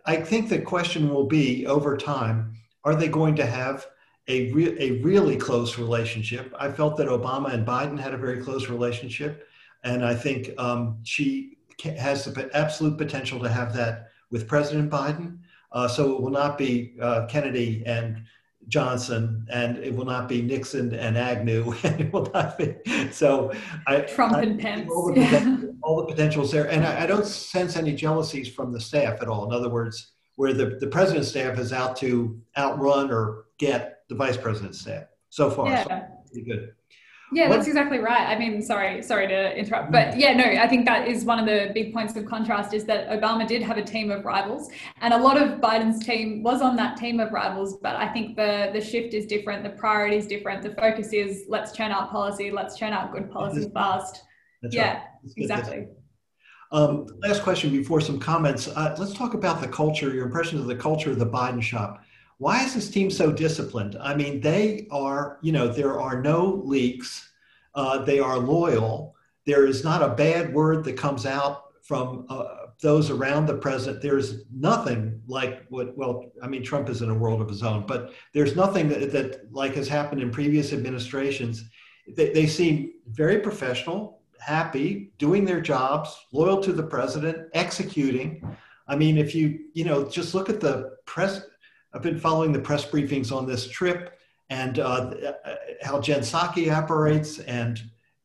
I 0.05 0.17
think 0.17 0.49
the 0.49 0.59
question 0.59 1.09
will 1.09 1.25
be 1.25 1.65
over 1.65 1.95
time 1.97 2.53
are 2.83 2.95
they 2.95 3.07
going 3.07 3.35
to 3.35 3.45
have 3.45 3.87
a, 4.27 4.51
re- 4.51 4.77
a 4.79 5.01
really 5.01 5.35
close 5.35 5.77
relationship? 5.77 6.53
I 6.57 6.71
felt 6.71 6.97
that 6.97 7.07
Obama 7.07 7.53
and 7.53 7.65
Biden 7.65 7.99
had 7.99 8.13
a 8.13 8.17
very 8.17 8.41
close 8.41 8.69
relationship. 8.69 9.47
And 9.83 10.05
I 10.05 10.15
think 10.15 10.51
um, 10.57 10.99
she 11.03 11.57
has 11.97 12.25
the 12.25 12.49
absolute 12.53 12.97
potential 12.97 13.39
to 13.39 13.49
have 13.49 13.73
that 13.75 14.09
with 14.31 14.47
President 14.47 14.89
Biden. 14.89 15.39
Uh, 15.71 15.87
so 15.87 16.15
it 16.15 16.21
will 16.21 16.31
not 16.31 16.57
be 16.57 16.95
uh, 17.01 17.25
Kennedy 17.27 17.83
and 17.85 18.23
Johnson, 18.67 19.45
and 19.49 19.77
it 19.77 19.95
will 19.95 20.05
not 20.05 20.29
be 20.29 20.41
Nixon 20.41 20.93
and 20.93 21.17
Agnew, 21.17 21.73
and 21.83 22.01
it 22.01 22.13
will 22.13 22.29
not 22.33 22.57
be 22.57 22.75
so. 23.11 23.51
I, 23.87 24.01
Trump 24.01 24.35
I, 24.35 24.41
and 24.43 24.59
Pence. 24.59 24.89
All 24.91 25.13
the, 25.13 25.19
yeah. 25.19 25.57
all 25.83 25.97
the 25.97 26.07
potentials 26.07 26.51
there, 26.51 26.69
and 26.69 26.85
I, 26.85 27.03
I, 27.03 27.05
don't 27.05 27.25
sense 27.25 27.75
any 27.75 27.93
jealousies 27.93 28.49
from 28.49 28.71
the 28.71 28.79
staff 28.79 29.21
at 29.21 29.27
all. 29.27 29.45
In 29.45 29.53
other 29.53 29.69
words, 29.69 30.11
where 30.35 30.53
the, 30.53 30.77
the 30.79 30.87
president's 30.87 31.29
staff 31.29 31.57
is 31.57 31.73
out 31.73 31.97
to 31.97 32.39
outrun 32.57 33.11
or 33.11 33.45
get 33.57 34.03
the 34.07 34.15
vice 34.15 34.37
president's 34.37 34.79
staff 34.79 35.05
so 35.29 35.49
far. 35.49 35.67
Yeah. 35.67 35.83
So 35.83 36.05
pretty 36.31 36.49
good. 36.49 36.73
Yeah, 37.31 37.47
what? 37.47 37.57
that's 37.57 37.67
exactly 37.67 37.99
right. 37.99 38.27
I 38.27 38.37
mean, 38.39 38.61
sorry, 38.61 39.03
sorry 39.03 39.27
to 39.27 39.55
interrupt, 39.55 39.91
but 39.91 40.17
yeah, 40.17 40.33
no, 40.33 40.43
I 40.43 40.67
think 40.67 40.85
that 40.85 41.07
is 41.07 41.25
one 41.25 41.37
of 41.37 41.45
the 41.45 41.71
big 41.73 41.93
points 41.93 42.15
of 42.15 42.25
contrast 42.25 42.73
is 42.73 42.85
that 42.85 43.09
Obama 43.09 43.47
did 43.47 43.61
have 43.61 43.77
a 43.77 43.83
team 43.83 44.09
of 44.09 44.25
rivals, 44.25 44.69
and 45.01 45.13
a 45.13 45.17
lot 45.17 45.39
of 45.41 45.59
Biden's 45.59 46.03
team 46.03 46.41
was 46.41 46.61
on 46.61 46.75
that 46.77 46.97
team 46.97 47.19
of 47.19 47.31
rivals. 47.31 47.77
But 47.77 47.95
I 47.95 48.07
think 48.07 48.35
the 48.35 48.71
the 48.73 48.81
shift 48.81 49.13
is 49.13 49.27
different, 49.27 49.63
the 49.63 49.69
priority 49.69 50.17
is 50.17 50.25
different, 50.25 50.63
the 50.63 50.71
focus 50.71 51.13
is 51.13 51.45
let's 51.47 51.71
churn 51.71 51.91
out 51.91 52.09
policy, 52.09 52.49
let's 52.49 52.77
churn 52.77 52.93
out 52.93 53.11
good 53.11 53.29
policy 53.31 53.69
fast. 53.73 54.23
That's 54.61 54.73
yeah, 54.73 54.93
right. 54.93 55.03
exactly. 55.37 55.87
Um, 56.71 57.07
last 57.21 57.41
question 57.41 57.71
before 57.71 57.99
some 58.01 58.19
comments. 58.19 58.67
Uh, 58.67 58.95
let's 58.99 59.13
talk 59.13 59.33
about 59.33 59.61
the 59.61 59.67
culture. 59.67 60.13
Your 60.13 60.25
impressions 60.25 60.61
of 60.61 60.67
the 60.67 60.75
culture 60.75 61.09
of 61.11 61.19
the 61.19 61.25
Biden 61.25 61.61
shop 61.61 62.01
why 62.39 62.63
is 62.63 62.73
this 62.73 62.89
team 62.89 63.11
so 63.11 63.31
disciplined? 63.31 63.97
I 64.01 64.15
mean, 64.15 64.39
they 64.39 64.87
are, 64.91 65.37
you 65.41 65.51
know, 65.51 65.67
there 65.67 65.99
are 65.99 66.21
no 66.21 66.61
leaks. 66.65 67.29
Uh, 67.75 68.03
they 68.03 68.19
are 68.19 68.39
loyal. 68.39 69.15
There 69.45 69.67
is 69.67 69.83
not 69.83 70.01
a 70.01 70.15
bad 70.15 70.53
word 70.53 70.83
that 70.85 70.97
comes 70.97 71.25
out 71.25 71.65
from 71.83 72.25
uh, 72.29 72.67
those 72.81 73.09
around 73.09 73.45
the 73.45 73.57
president. 73.57 74.01
There's 74.01 74.45
nothing 74.55 75.21
like 75.27 75.65
what, 75.67 75.97
well, 75.97 76.31
I 76.41 76.47
mean, 76.47 76.63
Trump 76.63 76.87
is 76.87 77.01
in 77.01 77.09
a 77.09 77.13
world 77.13 77.41
of 77.41 77.49
his 77.49 77.61
own, 77.61 77.85
but 77.85 78.13
there's 78.33 78.55
nothing 78.55 78.87
that, 78.89 79.11
that 79.11 79.51
like 79.51 79.75
has 79.75 79.89
happened 79.89 80.21
in 80.21 80.31
previous 80.31 80.71
administrations. 80.71 81.65
They, 82.15 82.31
they 82.31 82.47
seem 82.47 82.93
very 83.07 83.39
professional, 83.39 84.21
happy, 84.39 85.11
doing 85.17 85.43
their 85.43 85.59
jobs, 85.59 86.17
loyal 86.31 86.61
to 86.63 86.71
the 86.71 86.83
president, 86.83 87.49
executing. 87.53 88.47
I 88.87 88.95
mean, 88.95 89.17
if 89.17 89.35
you, 89.35 89.59
you 89.73 89.83
know, 89.83 90.07
just 90.07 90.33
look 90.33 90.49
at 90.49 90.61
the 90.61 90.95
press, 91.05 91.41
I've 91.93 92.01
been 92.01 92.19
following 92.19 92.51
the 92.51 92.59
press 92.59 92.85
briefings 92.85 93.31
on 93.35 93.47
this 93.47 93.67
trip 93.67 94.19
and 94.49 94.79
uh, 94.79 95.13
how 95.81 95.99
Jen 95.99 96.21
Psaki 96.21 96.71
operates 96.71 97.39
and 97.39 97.81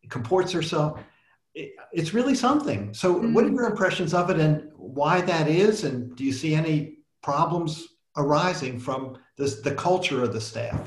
comports 0.08 0.52
herself. 0.52 1.00
it's 1.54 2.12
really 2.12 2.34
something. 2.34 2.92
So, 2.92 3.14
mm-hmm. 3.14 3.32
what 3.32 3.44
are 3.44 3.50
your 3.50 3.66
impressions 3.66 4.12
of 4.14 4.30
it 4.30 4.38
and 4.38 4.70
why 4.76 5.20
that 5.22 5.48
is? 5.48 5.84
And 5.84 6.14
do 6.16 6.24
you 6.24 6.32
see 6.32 6.54
any 6.54 6.98
problems 7.22 7.86
arising 8.16 8.78
from 8.78 9.18
this, 9.36 9.60
the 9.60 9.74
culture 9.74 10.22
of 10.22 10.32
the 10.32 10.40
staff? 10.40 10.80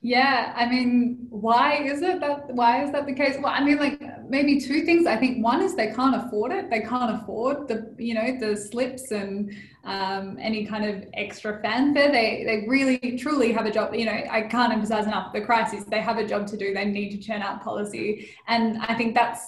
Yeah, 0.00 0.52
I 0.56 0.68
mean, 0.68 1.26
why 1.30 1.76
is 1.76 2.02
it 2.02 2.20
that 2.20 2.52
why 2.52 2.82
is 2.82 2.90
that 2.90 3.06
the 3.06 3.14
case? 3.14 3.36
Well, 3.40 3.52
I 3.52 3.62
mean, 3.62 3.78
like 3.78 4.02
maybe 4.32 4.58
two 4.58 4.80
things. 4.86 5.06
I 5.06 5.16
think 5.16 5.44
one 5.44 5.60
is 5.62 5.76
they 5.76 5.92
can't 5.92 6.16
afford 6.16 6.52
it. 6.52 6.70
They 6.70 6.80
can't 6.80 7.12
afford 7.16 7.68
the 7.68 7.94
you 7.98 8.14
know 8.14 8.36
the 8.40 8.56
slips 8.56 9.12
and 9.12 9.54
um, 9.84 10.38
any 10.40 10.64
kind 10.64 10.84
of 10.90 11.04
extra 11.14 11.60
fanfare. 11.60 12.10
They 12.10 12.42
they 12.48 12.66
really 12.66 12.98
truly 13.18 13.52
have 13.52 13.66
a 13.66 13.70
job. 13.70 13.94
You 13.94 14.06
know, 14.06 14.20
I 14.38 14.40
can't 14.54 14.72
emphasize 14.72 15.06
enough 15.06 15.32
the 15.32 15.42
crisis. 15.42 15.84
They 15.84 16.00
have 16.00 16.16
a 16.16 16.26
job 16.26 16.46
to 16.48 16.56
do. 16.56 16.72
They 16.72 16.86
need 16.86 17.10
to 17.10 17.18
churn 17.18 17.42
out 17.42 17.62
policy, 17.62 18.30
and 18.48 18.78
I 18.78 18.94
think 18.94 19.14
that's 19.14 19.44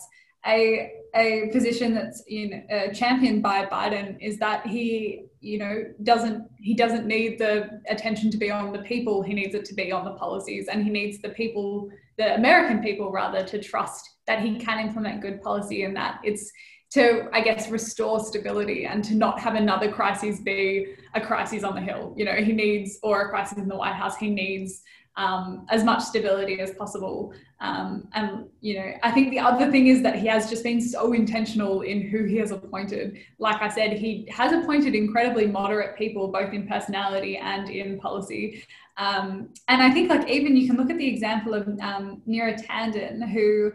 a 0.47 0.93
a 1.15 1.49
position 1.53 1.95
that's 1.95 2.23
you 2.29 2.51
know, 2.51 2.77
uh, 2.77 2.93
championed 2.93 3.43
by 3.43 3.65
Biden 3.67 4.19
is 4.21 4.39
that 4.39 4.67
he 4.67 5.25
you 5.41 5.59
know 5.59 5.85
doesn't 6.03 6.47
he 6.59 6.75
doesn't 6.75 7.07
need 7.07 7.39
the 7.39 7.81
attention 7.89 8.31
to 8.31 8.37
be 8.37 8.51
on 8.51 8.73
the 8.73 8.81
people 8.81 9.23
he 9.23 9.35
needs 9.35 9.55
it 9.55 9.65
to 9.67 9.75
be 9.75 9.93
on 9.93 10.05
the 10.05 10.13
policies 10.13 10.69
and 10.69 10.83
he 10.83 10.91
needs 10.91 11.19
the 11.21 11.29
people 11.29 11.89
the 12.17 12.35
American 12.35 12.83
people 12.83 13.13
rather 13.13 13.45
to 13.45 13.63
trust 13.63 14.14
that 14.27 14.41
he 14.41 14.57
can 14.57 14.79
implement 14.87 15.21
good 15.21 15.43
policy 15.43 15.85
and 15.85 15.97
that 15.97 16.21
it's 16.25 16.51
to 16.91 17.29
I 17.33 17.41
guess 17.41 17.71
restore 17.71 18.21
stability 18.21 18.87
and 18.87 19.03
to 19.05 19.15
not 19.15 19.41
have 19.41 19.55
another 19.55 19.91
crisis 19.91 20.41
be 20.41 20.95
a 21.15 21.21
crisis 21.21 21.65
on 21.65 21.75
the 21.75 21.81
hill 21.81 22.15
you 22.17 22.25
know 22.25 22.35
he 22.35 22.53
needs 22.53 22.99
or 23.03 23.23
a 23.23 23.29
crisis 23.31 23.59
in 23.59 23.69
the 23.69 23.77
White 23.77 23.95
House 23.95 24.17
he 24.17 24.31
needs 24.31 24.83
um, 25.17 25.67
as 25.71 25.85
much 25.85 26.03
stability 26.03 26.61
as 26.61 26.73
possible. 26.73 27.33
Um, 27.61 28.09
and, 28.15 28.47
you 28.61 28.79
know, 28.79 28.93
I 29.03 29.11
think 29.11 29.31
the 29.31 29.39
other 29.39 29.71
thing 29.71 29.87
is 29.87 30.03
that 30.03 30.17
he 30.17 30.27
has 30.27 30.51
just 30.51 30.65
been 30.65 30.81
so 30.81 31.13
intentional 31.13 31.83
in 31.83 32.03
who 32.03 32.25
he 32.25 32.37
has 32.39 32.51
appointed. 32.51 33.19
Like 33.39 33.63
I 33.63 33.69
said, 33.69 33.93
he 33.93 34.29
has 34.31 34.53
appointed 34.53 34.95
incredibly 34.95 35.47
moderate 35.47 35.97
people, 35.97 36.29
both 36.29 36.53
in 36.53 36.67
personality 36.67 37.37
and 37.37 37.71
in 37.71 37.99
policy. 38.01 38.65
Um, 38.97 39.51
and 39.69 39.83
I 39.83 39.91
think, 39.93 40.11
like, 40.11 40.29
even 40.29 40.57
you 40.57 40.67
can 40.67 40.77
look 40.77 40.91
at 40.91 40.99
the 40.99 41.09
example 41.09 41.55
of 41.55 41.69
um, 41.81 42.23
Neera 42.29 42.61
Tanden, 42.61 43.29
who 43.31 43.73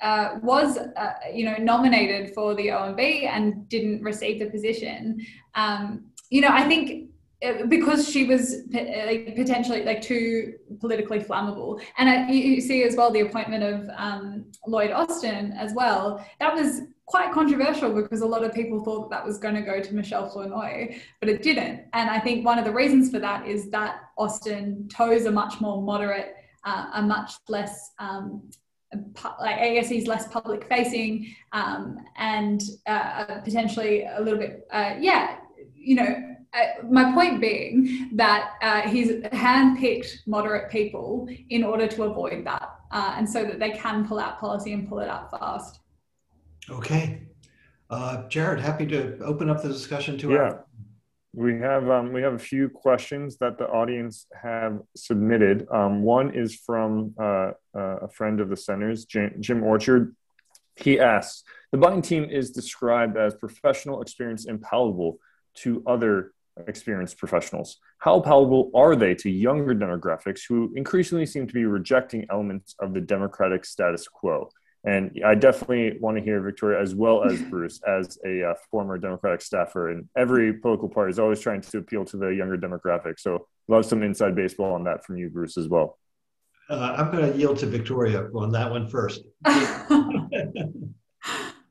uh, 0.00 0.38
was, 0.42 0.78
uh, 0.78 1.12
you 1.32 1.44
know, 1.44 1.56
nominated 1.58 2.34
for 2.34 2.54
the 2.54 2.68
OMB 2.68 3.24
and 3.24 3.68
didn't 3.68 4.02
receive 4.02 4.38
the 4.38 4.46
position. 4.46 5.24
Um, 5.54 6.06
you 6.30 6.40
know, 6.40 6.50
I 6.50 6.64
think 6.64 7.08
because 7.68 8.08
she 8.08 8.24
was 8.24 8.64
like 8.72 9.36
potentially 9.36 9.84
like 9.84 10.02
too 10.02 10.54
politically 10.80 11.20
flammable. 11.20 11.80
And 11.96 12.08
I, 12.08 12.28
you 12.30 12.60
see 12.60 12.82
as 12.82 12.96
well 12.96 13.12
the 13.12 13.20
appointment 13.20 13.62
of 13.62 13.88
um, 13.96 14.46
lloyd 14.66 14.90
austin 14.90 15.52
as 15.52 15.72
well. 15.72 16.24
That 16.40 16.54
was 16.54 16.82
quite 17.06 17.32
controversial 17.32 17.94
because 17.94 18.22
a 18.22 18.26
lot 18.26 18.42
of 18.42 18.52
people 18.52 18.82
thought 18.84 19.08
that, 19.08 19.16
that 19.16 19.24
was 19.24 19.38
going 19.38 19.54
to 19.54 19.62
go 19.62 19.80
to 19.80 19.94
michelle 19.94 20.28
flournoy 20.28 20.96
but 21.20 21.28
it 21.28 21.42
didn't. 21.42 21.84
And 21.92 22.10
i 22.10 22.18
think 22.18 22.44
one 22.44 22.58
of 22.58 22.64
the 22.64 22.72
reasons 22.72 23.10
for 23.10 23.20
that 23.20 23.46
is 23.46 23.70
that 23.70 24.00
austin 24.18 24.88
toes 24.88 25.24
a 25.24 25.30
much 25.30 25.60
more 25.60 25.80
moderate 25.80 26.34
uh, 26.64 26.90
a 26.94 27.02
much 27.02 27.34
less 27.48 27.92
um, 27.98 28.42
like 29.40 29.60
ASE 29.60 29.90
is 29.90 30.06
less 30.06 30.28
public 30.28 30.66
facing 30.68 31.34
um, 31.52 31.98
and 32.16 32.62
uh, 32.86 33.40
potentially 33.44 34.04
a 34.04 34.20
little 34.20 34.38
bit, 34.38 34.66
uh, 34.70 34.94
yeah, 34.98 35.38
you 35.74 35.94
know, 35.94 36.36
uh, 36.54 36.82
my 36.88 37.12
point 37.12 37.40
being 37.40 38.10
that 38.14 38.52
uh, 38.62 38.82
he's 38.82 39.10
handpicked 39.26 40.26
moderate 40.26 40.70
people 40.70 41.28
in 41.50 41.62
order 41.62 41.86
to 41.86 42.04
avoid 42.04 42.46
that, 42.46 42.70
uh, 42.90 43.14
and 43.16 43.28
so 43.28 43.44
that 43.44 43.58
they 43.58 43.70
can 43.72 44.06
pull 44.08 44.18
out 44.18 44.40
policy 44.40 44.72
and 44.72 44.88
pull 44.88 45.00
it 45.00 45.08
out 45.08 45.30
fast. 45.30 45.80
Okay, 46.70 47.22
uh, 47.90 48.26
Jared, 48.28 48.60
happy 48.60 48.86
to 48.86 49.18
open 49.18 49.50
up 49.50 49.62
the 49.62 49.68
discussion 49.68 50.16
to 50.18 50.30
yeah. 50.30 50.36
Our- 50.36 50.64
we 51.32 51.58
have 51.58 51.88
um, 51.90 52.12
we 52.12 52.22
have 52.22 52.34
a 52.34 52.38
few 52.38 52.68
questions 52.68 53.36
that 53.38 53.58
the 53.58 53.66
audience 53.68 54.26
have 54.42 54.80
submitted. 54.96 55.66
Um, 55.70 56.02
one 56.02 56.34
is 56.34 56.54
from 56.54 57.14
uh, 57.20 57.52
uh, 57.76 57.96
a 58.02 58.08
friend 58.08 58.40
of 58.40 58.48
the 58.48 58.56
center's, 58.56 59.04
Jim 59.04 59.62
Orchard. 59.62 60.16
He 60.76 60.98
asks: 60.98 61.44
The 61.72 61.78
Biden 61.78 62.02
team 62.02 62.24
is 62.24 62.50
described 62.50 63.16
as 63.16 63.34
professional, 63.34 64.00
experienced, 64.00 64.48
and 64.48 64.60
palatable 64.60 65.18
to 65.56 65.82
other 65.86 66.32
experienced 66.66 67.18
professionals? 67.18 67.78
How 67.98 68.20
palatable 68.20 68.70
are 68.74 68.96
they 68.96 69.14
to 69.16 69.30
younger 69.30 69.74
demographics 69.74 70.42
who 70.48 70.72
increasingly 70.74 71.26
seem 71.26 71.46
to 71.46 71.54
be 71.54 71.64
rejecting 71.64 72.26
elements 72.30 72.74
of 72.80 72.94
the 72.94 73.00
democratic 73.00 73.64
status 73.64 74.08
quo? 74.08 74.50
And 74.84 75.20
I 75.24 75.34
definitely 75.34 75.98
want 76.00 76.16
to 76.16 76.22
hear 76.22 76.40
Victoria 76.40 76.80
as 76.80 76.94
well 76.94 77.24
as 77.24 77.40
Bruce, 77.50 77.80
as 77.86 78.18
a 78.24 78.50
uh, 78.50 78.54
former 78.70 78.98
Democratic 78.98 79.42
staffer. 79.42 79.90
And 79.90 80.08
every 80.16 80.52
political 80.52 80.88
party 80.88 81.10
is 81.10 81.18
always 81.18 81.40
trying 81.40 81.60
to 81.62 81.78
appeal 81.78 82.04
to 82.06 82.16
the 82.16 82.28
younger 82.28 82.56
demographic. 82.56 83.18
So, 83.18 83.46
love 83.66 83.84
some 83.84 84.02
inside 84.02 84.34
baseball 84.34 84.74
on 84.74 84.84
that 84.84 85.04
from 85.04 85.16
you, 85.16 85.28
Bruce, 85.28 85.58
as 85.58 85.68
well. 85.68 85.98
Uh, 86.70 86.94
I'm 86.98 87.10
going 87.10 87.32
to 87.32 87.38
yield 87.38 87.58
to 87.58 87.66
Victoria 87.66 88.28
on 88.34 88.52
that 88.52 88.70
one 88.70 88.88
first. 88.88 89.22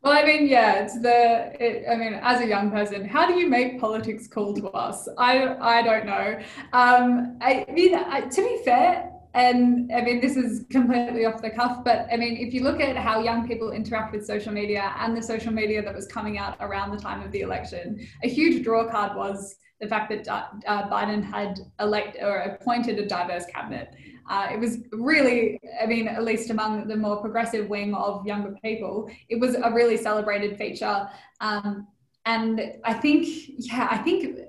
Well, 0.07 0.17
I 0.17 0.23
mean, 0.23 0.47
yeah, 0.47 0.83
it's 0.83 0.97
the. 1.01 1.51
It, 1.61 1.85
I 1.91 1.97
mean, 1.97 2.13
as 2.13 2.39
a 2.39 2.47
young 2.47 2.71
person, 2.71 3.05
how 3.05 3.27
do 3.27 3.33
you 3.37 3.49
make 3.49 3.77
politics 3.77 4.25
cool 4.25 4.53
to 4.55 4.69
us? 4.69 5.09
I 5.17 5.55
I 5.59 5.81
don't 5.81 6.05
know. 6.05 6.39
Um, 6.71 7.37
I 7.41 7.65
mean, 7.69 7.93
I, 7.93 8.21
to 8.21 8.41
be 8.41 8.61
fair, 8.63 9.11
and 9.37 9.91
I 9.93 10.01
mean, 10.01 10.19
this 10.19 10.35
is 10.35 10.65
completely 10.71 11.25
off 11.25 11.43
the 11.43 11.51
cuff, 11.51 11.83
but 11.83 12.07
I 12.11 12.17
mean, 12.17 12.37
if 12.37 12.55
you 12.55 12.63
look 12.63 12.81
at 12.81 12.97
how 12.97 13.21
young 13.21 13.47
people 13.47 13.71
interact 13.71 14.11
with 14.11 14.25
social 14.25 14.51
media 14.51 14.95
and 14.99 15.15
the 15.15 15.21
social 15.21 15.53
media 15.53 15.83
that 15.83 15.93
was 15.93 16.07
coming 16.07 16.39
out 16.39 16.57
around 16.59 16.89
the 16.89 16.97
time 16.97 17.21
of 17.21 17.31
the 17.31 17.41
election, 17.41 17.99
a 18.23 18.27
huge 18.27 18.63
draw 18.63 18.89
card 18.89 19.15
was 19.15 19.57
the 19.79 19.87
fact 19.87 20.09
that 20.09 20.27
uh, 20.27 20.89
Biden 20.89 21.23
had 21.23 21.59
elected 21.79 22.23
or 22.23 22.37
appointed 22.37 22.97
a 22.97 23.05
diverse 23.05 23.45
cabinet. 23.45 23.93
Uh, 24.27 24.47
it 24.51 24.59
was 24.59 24.79
really, 24.91 25.59
I 25.81 25.85
mean, 25.85 26.07
at 26.07 26.23
least 26.23 26.49
among 26.49 26.87
the 26.87 26.95
more 26.95 27.17
progressive 27.17 27.69
wing 27.69 27.93
of 27.93 28.25
younger 28.25 28.55
people, 28.63 29.07
it 29.29 29.39
was 29.39 29.53
a 29.53 29.71
really 29.71 29.97
celebrated 29.97 30.57
feature. 30.57 31.07
Um, 31.41 31.87
and 32.25 32.59
I 32.83 32.93
think, 32.93 33.27
yeah, 33.59 33.87
I 33.91 33.99
think, 33.99 34.39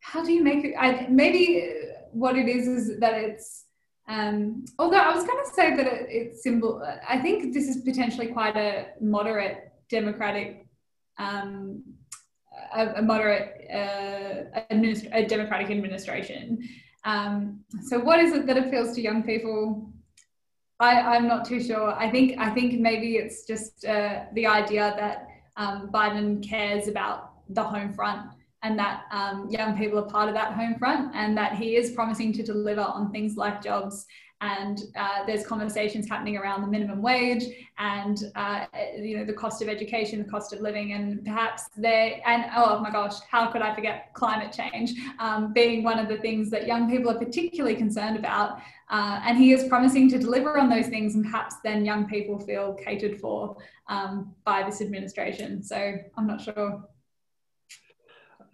how 0.00 0.24
do 0.24 0.32
you 0.32 0.42
make 0.42 0.64
it? 0.64 0.74
I, 0.78 1.06
maybe 1.10 1.74
what 2.12 2.38
it 2.38 2.48
is 2.48 2.66
is 2.66 2.98
that 3.00 3.12
it's, 3.12 3.59
um, 4.10 4.64
although 4.78 4.98
I 4.98 5.14
was 5.14 5.24
going 5.24 5.44
to 5.44 5.50
say 5.52 5.76
that 5.76 5.86
it, 5.86 6.06
it's 6.08 6.42
symbol, 6.42 6.82
I 7.08 7.18
think 7.18 7.54
this 7.54 7.68
is 7.68 7.76
potentially 7.90 8.26
quite 8.26 8.56
a 8.56 8.88
moderate 9.00 9.72
democratic 9.88 10.66
um, 11.18 11.82
a, 12.74 12.94
a 12.96 13.02
moderate 13.02 13.66
uh, 13.70 14.60
administ- 14.72 15.08
a 15.12 15.26
democratic 15.26 15.70
administration. 15.70 16.68
Um, 17.04 17.60
so 17.88 17.98
what 17.98 18.18
is 18.18 18.32
it 18.32 18.46
that 18.46 18.58
appeals 18.58 18.94
to 18.96 19.00
young 19.00 19.22
people? 19.22 19.90
I, 20.80 21.16
am 21.16 21.28
not 21.28 21.44
too 21.44 21.62
sure. 21.62 21.92
I 21.92 22.10
think 22.10 22.38
I 22.38 22.50
think 22.50 22.80
maybe 22.80 23.16
it's 23.16 23.44
just 23.44 23.84
uh, 23.84 24.24
the 24.34 24.46
idea 24.46 24.94
that 24.98 25.28
um, 25.56 25.90
Biden 25.92 26.42
cares 26.46 26.88
about 26.88 27.32
the 27.50 27.62
home 27.62 27.92
front 27.92 28.30
and 28.62 28.78
that 28.78 29.04
um, 29.10 29.48
young 29.50 29.76
people 29.76 29.98
are 29.98 30.08
part 30.08 30.28
of 30.28 30.34
that 30.34 30.52
home 30.52 30.76
front 30.78 31.14
and 31.14 31.36
that 31.36 31.54
he 31.54 31.76
is 31.76 31.92
promising 31.92 32.32
to 32.32 32.42
deliver 32.42 32.82
on 32.82 33.10
things 33.10 33.36
like 33.36 33.62
jobs 33.62 34.06
and 34.42 34.84
uh, 34.96 35.24
there's 35.26 35.46
conversations 35.46 36.08
happening 36.08 36.36
around 36.36 36.62
the 36.62 36.66
minimum 36.66 37.02
wage 37.02 37.44
and 37.78 38.32
uh, 38.36 38.64
you 38.96 39.18
know 39.18 39.24
the 39.24 39.32
cost 39.32 39.60
of 39.60 39.68
education, 39.68 40.22
the 40.22 40.30
cost 40.30 40.52
of 40.52 40.60
living, 40.60 40.92
and 40.94 41.22
perhaps 41.24 41.64
there 41.76 42.20
and 42.26 42.46
oh 42.56 42.80
my 42.80 42.90
gosh, 42.90 43.16
how 43.30 43.46
could 43.48 43.60
I 43.60 43.74
forget 43.74 44.14
climate 44.14 44.52
change 44.52 44.92
um, 45.18 45.52
being 45.52 45.82
one 45.82 45.98
of 45.98 46.08
the 46.08 46.16
things 46.18 46.50
that 46.50 46.66
young 46.66 46.90
people 46.90 47.10
are 47.10 47.18
particularly 47.18 47.76
concerned 47.76 48.16
about. 48.16 48.60
Uh, 48.88 49.20
and 49.24 49.38
he 49.38 49.52
is 49.52 49.68
promising 49.68 50.08
to 50.10 50.18
deliver 50.18 50.58
on 50.58 50.70
those 50.70 50.88
things, 50.88 51.14
and 51.14 51.24
perhaps 51.24 51.56
then 51.62 51.84
young 51.84 52.08
people 52.08 52.38
feel 52.38 52.72
catered 52.74 53.20
for 53.20 53.56
um, 53.88 54.34
by 54.44 54.62
this 54.62 54.80
administration. 54.80 55.62
So 55.62 55.96
I'm 56.16 56.26
not 56.26 56.40
sure 56.40 56.82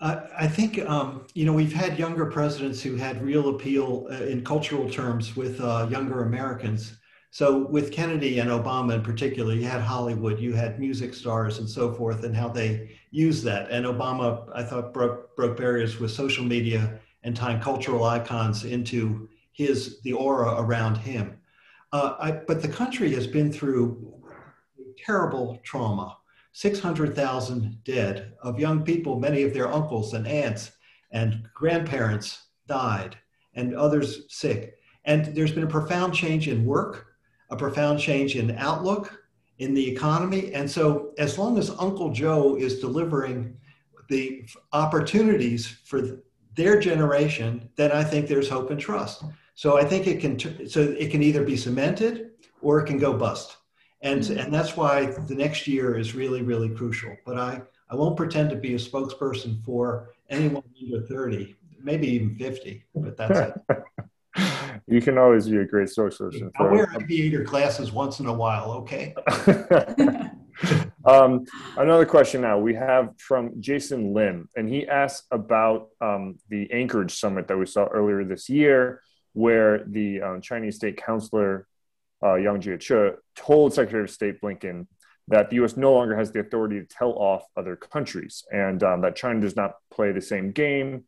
I 0.01 0.47
think 0.47 0.78
um, 0.88 1.26
you 1.34 1.47
know 1.47 1.53
we've 1.53 1.72
had 1.72 1.99
younger 1.99 2.26
presidents 2.26 2.82
who 2.82 2.97
had 2.97 3.22
real 3.22 3.49
appeal 3.49 4.07
uh, 4.11 4.24
in 4.24 4.44
cultural 4.44 4.90
terms 4.90 5.36
with 5.36 5.61
uh, 5.61 5.88
younger 5.90 6.22
Americans. 6.22 6.97
So 7.30 7.66
with 7.66 7.92
Kennedy 7.92 8.38
and 8.38 8.51
Obama 8.51 8.94
in 8.94 9.03
particular, 9.03 9.55
you 9.55 9.64
had 9.64 9.82
Hollywood, 9.82 10.38
you 10.38 10.55
had 10.55 10.78
music 10.78 11.12
stars 11.12 11.59
and 11.59 11.68
so 11.68 11.92
forth, 11.92 12.24
and 12.24 12.34
how 12.36 12.49
they 12.49 12.99
used 13.11 13.44
that. 13.44 13.70
And 13.70 13.84
Obama, 13.84 14.49
I 14.55 14.62
thought, 14.62 14.92
broke 14.92 15.34
broke 15.34 15.57
barriers 15.57 15.99
with 15.99 16.11
social 16.11 16.44
media 16.44 17.01
and 17.22 17.34
tying 17.34 17.61
cultural 17.61 18.05
icons 18.05 18.64
into 18.64 19.28
his 19.53 20.01
the 20.03 20.12
aura 20.12 20.61
around 20.61 20.97
him. 20.97 21.38
Uh, 21.92 22.16
I, 22.20 22.30
but 22.32 22.61
the 22.61 22.68
country 22.68 23.14
has 23.14 23.26
been 23.26 23.51
through 23.51 24.12
terrible 24.99 25.59
trauma 25.64 26.18
600,000 26.57 27.84
dead 27.84 28.32
of 28.42 28.59
young 28.59 28.82
people, 28.82 29.20
many 29.20 29.42
of 29.42 29.52
their 29.52 29.70
uncles 29.70 30.14
and 30.14 30.26
aunts 30.26 30.72
and 31.11 31.46
grandparents 31.52 32.46
died, 32.66 33.14
and 33.52 33.74
others 33.74 34.24
sick. 34.30 34.78
And 35.04 35.26
there's 35.36 35.52
been 35.52 35.64
a 35.64 35.78
profound 35.78 36.14
change 36.14 36.48
in 36.48 36.64
work, 36.64 37.09
a 37.50 37.57
profound 37.57 38.00
change 38.00 38.36
in 38.36 38.52
outlook, 38.52 39.20
in 39.59 39.74
the 39.74 39.86
economy. 39.86 40.54
And 40.54 40.70
so, 40.70 41.12
as 41.18 41.36
long 41.36 41.59
as 41.59 41.68
Uncle 41.78 42.11
Joe 42.11 42.57
is 42.57 42.80
delivering 42.80 43.59
the 44.09 44.48
opportunities 44.72 45.66
for 45.84 46.22
their 46.54 46.80
generation, 46.80 47.68
then 47.76 47.92
I 47.92 48.02
think 48.02 48.28
there's 48.28 48.48
hope 48.48 48.70
and 48.70 48.80
trust. 48.80 49.24
So 49.57 49.76
I 49.76 49.84
think 49.84 50.07
it 50.07 50.20
can 50.20 50.38
so 50.66 50.80
it 50.80 51.11
can 51.11 51.22
either 51.22 51.44
be 51.44 51.59
cemented 51.59 52.30
or 52.62 52.80
it 52.80 52.86
can 52.86 52.96
go 52.96 53.12
bust 53.12 53.59
and 54.03 54.20
mm-hmm. 54.20 54.38
and 54.38 54.53
that's 54.53 54.76
why 54.76 55.07
the 55.07 55.34
next 55.34 55.66
year 55.66 55.97
is 55.97 56.14
really 56.14 56.42
really 56.42 56.68
crucial. 56.68 57.16
But 57.24 57.38
i 57.38 57.62
i 57.90 57.94
won't 57.94 58.16
pretend 58.16 58.51
to 58.51 58.57
be 58.57 58.74
a 58.74 58.78
spokesperson 58.78 59.62
for 59.64 60.11
anyone 60.28 60.62
under 60.82 61.07
30 61.07 61.57
maybe 61.80 62.09
even 62.09 62.34
50 62.34 62.84
but 62.94 63.16
that's 63.16 63.38
it. 63.38 63.78
You 64.88 65.01
can 65.01 65.18
always 65.18 65.49
be 65.49 65.57
a 65.57 65.64
great 65.64 65.88
spokesperson 65.88 66.51
i 66.59 66.62
wear 66.62 66.88
aviator 66.94 67.42
glasses 67.42 67.92
once 67.92 68.20
in 68.20 68.26
a 68.26 68.32
while 68.32 68.72
okay? 68.72 69.14
Um, 71.05 71.44
another 71.76 72.05
question 72.05 72.40
now. 72.40 72.59
We 72.59 72.74
have 72.74 73.11
from 73.18 73.61
jason 73.61 74.12
lim 74.12 74.49
and 74.57 74.68
he 74.68 74.88
asks 74.88 75.26
about 75.30 75.88
um, 76.01 76.36
the 76.49 76.70
anchorage 76.72 77.14
summit 77.14 77.47
that 77.49 77.57
we 77.57 77.66
saw 77.66 77.84
earlier 77.84 78.24
this 78.24 78.49
year 78.49 79.03
where 79.32 79.84
the 79.86 80.22
um, 80.22 80.40
chinese 80.40 80.76
state 80.76 80.97
counselor 80.97 81.68
uh, 82.22 82.34
Yang 82.34 82.62
Jiechi 82.62 83.16
told 83.34 83.74
Secretary 83.74 84.04
of 84.04 84.10
State 84.10 84.40
Blinken 84.40 84.86
that 85.28 85.50
the 85.50 85.56
U.S. 85.56 85.76
no 85.76 85.92
longer 85.92 86.16
has 86.16 86.30
the 86.30 86.40
authority 86.40 86.80
to 86.80 86.86
tell 86.86 87.12
off 87.12 87.44
other 87.56 87.76
countries, 87.76 88.44
and 88.52 88.82
um, 88.82 89.00
that 89.00 89.16
China 89.16 89.40
does 89.40 89.56
not 89.56 89.74
play 89.90 90.12
the 90.12 90.20
same 90.20 90.52
game, 90.52 91.04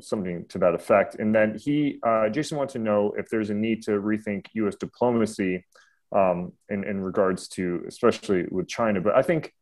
something 0.00 0.46
to 0.48 0.58
that 0.58 0.74
effect. 0.74 1.16
And 1.16 1.34
then 1.34 1.58
he, 1.58 1.98
uh, 2.02 2.28
Jason, 2.30 2.56
wants 2.56 2.72
to 2.74 2.78
know 2.78 3.12
if 3.16 3.28
there's 3.28 3.50
a 3.50 3.54
need 3.54 3.82
to 3.84 3.92
rethink 3.92 4.46
U.S. 4.54 4.76
diplomacy 4.76 5.66
um, 6.12 6.52
in, 6.68 6.84
in 6.84 7.00
regards 7.00 7.48
to, 7.48 7.84
especially 7.86 8.46
with 8.50 8.68
China. 8.68 9.00
But 9.00 9.14
I 9.16 9.22
think, 9.22 9.52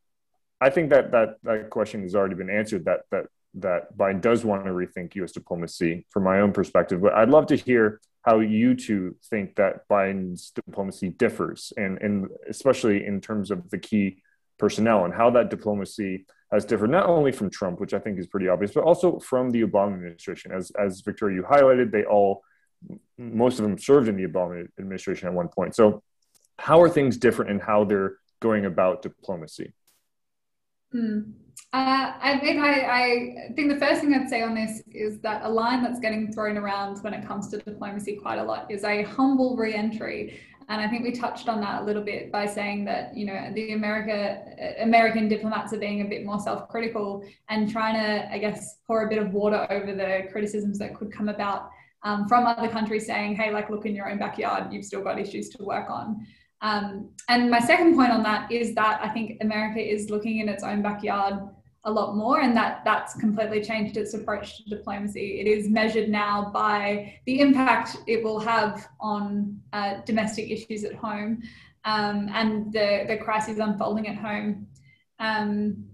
I 0.61 0.71
think 0.71 0.91
that 0.91 1.11
that 1.13 1.37
that 1.43 1.71
question 1.71 2.03
has 2.03 2.15
already 2.15 2.37
been 2.37 2.51
answered. 2.51 2.85
That 2.85 3.01
that 3.11 3.27
that 3.55 3.97
Biden 3.97 4.21
does 4.21 4.45
want 4.45 4.65
to 4.65 4.71
rethink 4.71 5.15
U.S. 5.17 5.33
diplomacy 5.33 6.07
from 6.11 6.23
my 6.23 6.41
own 6.41 6.53
perspective. 6.53 7.01
But 7.01 7.15
I'd 7.15 7.29
love 7.29 7.47
to 7.49 7.57
hear 7.57 8.01
how 8.27 8.41
you 8.41 8.75
two 8.75 9.15
think 9.31 9.55
that 9.55 9.89
Biden's 9.89 10.51
diplomacy 10.51 11.11
differs, 11.11 11.73
and, 11.77 11.97
and 12.03 12.27
especially 12.49 13.07
in 13.07 13.21
terms 13.21 13.53
of 13.53 13.71
the 13.71 13.79
key 13.79 14.21
personnel 14.59 15.05
and 15.05 15.15
how 15.15 15.31
that 15.31 15.49
diplomacy 15.49 16.27
has 16.51 16.65
differed 16.65 16.91
not 16.91 17.07
only 17.07 17.31
from 17.31 17.51
Trump, 17.51 17.81
which 17.81 17.95
I 17.95 18.01
think 18.01 18.19
is 18.19 18.27
pretty 18.27 18.49
obvious, 18.49 18.73
but 18.73 18.83
also 18.83 19.21
from 19.21 19.51
the 19.51 19.63
Obama 19.63 19.95
administration. 19.95 20.51
As 20.51 20.73
as 20.73 21.03
Victoria 21.03 21.37
you 21.37 21.43
highlighted, 21.45 21.93
they 21.93 22.05
all 22.05 22.43
most 23.17 23.59
of 23.61 23.65
them 23.65 23.79
served 23.79 24.09
in 24.09 24.17
the 24.17 24.27
Obama 24.27 24.67
administration 24.79 25.29
at 25.29 25.35
one 25.35 25.49
point. 25.49 25.77
So, 25.77 26.03
how 26.59 26.81
are 26.83 26.89
things 26.89 27.17
different 27.17 27.53
in 27.53 27.61
how 27.61 27.85
they're 27.85 28.17
going 28.41 28.67
about 28.67 29.03
diplomacy? 29.03 29.73
Hmm. 30.97 31.21
Uh, 31.75 32.13
I 32.23 32.39
think 32.39 32.59
I, 32.59 32.73
I, 32.81 33.53
think 33.55 33.71
the 33.71 33.79
first 33.79 34.01
thing 34.01 34.15
I'd 34.15 34.31
say 34.31 34.41
on 34.41 34.55
this 34.55 34.83
is 34.91 35.21
that 35.21 35.43
a 35.45 35.49
line 35.49 35.83
that's 35.83 36.01
getting 36.01 36.33
thrown 36.33 36.57
around 36.57 37.03
when 37.03 37.13
it 37.13 37.27
comes 37.27 37.49
to 37.49 37.59
diplomacy 37.59 38.17
quite 38.17 38.39
a 38.39 38.43
lot 38.43 38.71
is 38.71 38.83
a 38.83 39.03
humble 39.03 39.57
reentry. 39.57 40.41
And 40.71 40.81
I 40.81 40.89
think 40.89 41.03
we 41.03 41.13
touched 41.13 41.51
on 41.51 41.61
that 41.61 41.83
a 41.83 41.85
little 41.85 42.03
bit 42.03 42.33
by 42.33 42.47
saying 42.47 42.87
that 42.87 43.15
you 43.15 43.27
know 43.27 43.51
the 43.55 43.73
America 43.73 44.43
American 44.81 45.29
diplomats 45.29 45.75
are 45.75 45.79
being 45.79 46.01
a 46.01 46.07
bit 46.07 46.25
more 46.25 46.41
self-critical 46.41 47.25
and 47.51 47.71
trying 47.71 47.95
to, 47.95 48.33
I 48.33 48.39
guess, 48.39 48.79
pour 48.87 49.05
a 49.05 49.09
bit 49.09 49.19
of 49.19 49.35
water 49.35 49.67
over 49.69 49.95
the 49.95 50.29
criticisms 50.33 50.79
that 50.79 50.95
could 50.95 51.13
come 51.13 51.29
about 51.29 51.71
um, 52.05 52.27
from 52.27 52.47
other 52.47 52.69
countries, 52.69 53.05
saying, 53.05 53.37
"Hey, 53.37 53.53
like 53.53 53.69
look 53.69 53.85
in 53.85 53.95
your 53.95 54.11
own 54.11 54.19
backyard, 54.19 54.73
you've 54.73 54.87
still 54.87 55.03
got 55.03 55.21
issues 55.21 55.51
to 55.51 55.63
work 55.63 55.91
on." 55.91 56.27
Um, 56.67 56.87
and 57.29 57.51
my 57.57 57.61
second 57.61 57.95
point 57.99 58.13
on 58.17 58.23
that 58.25 58.51
is 58.51 58.75
that 58.75 58.97
I 59.07 59.09
think 59.15 59.27
America 59.41 59.81
is 59.95 60.11
looking 60.11 60.41
in 60.43 60.49
its 60.49 60.65
own 60.71 60.83
backyard 60.83 61.35
a 61.85 61.91
lot 61.99 62.17
more, 62.17 62.41
and 62.41 62.57
that 62.57 62.73
that's 62.85 63.13
completely 63.15 63.61
changed 63.71 63.97
its 63.97 64.13
approach 64.15 64.47
to 64.57 64.63
diplomacy. 64.77 65.27
It 65.41 65.47
is 65.47 65.69
measured 65.81 66.09
now 66.09 66.51
by 66.53 66.81
the 67.27 67.39
impact 67.47 67.89
it 68.09 68.25
will 68.25 68.41
have 68.41 68.89
on 68.99 69.61
uh, 69.73 69.93
domestic 70.11 70.51
issues 70.51 70.83
at 70.83 70.95
home 70.95 71.43
um, 71.85 72.29
and 72.41 72.73
the 72.73 73.05
the 73.11 73.17
crises 73.27 73.59
unfolding 73.67 74.09
at 74.09 74.17
home. 74.17 74.67
Um, 75.21 75.85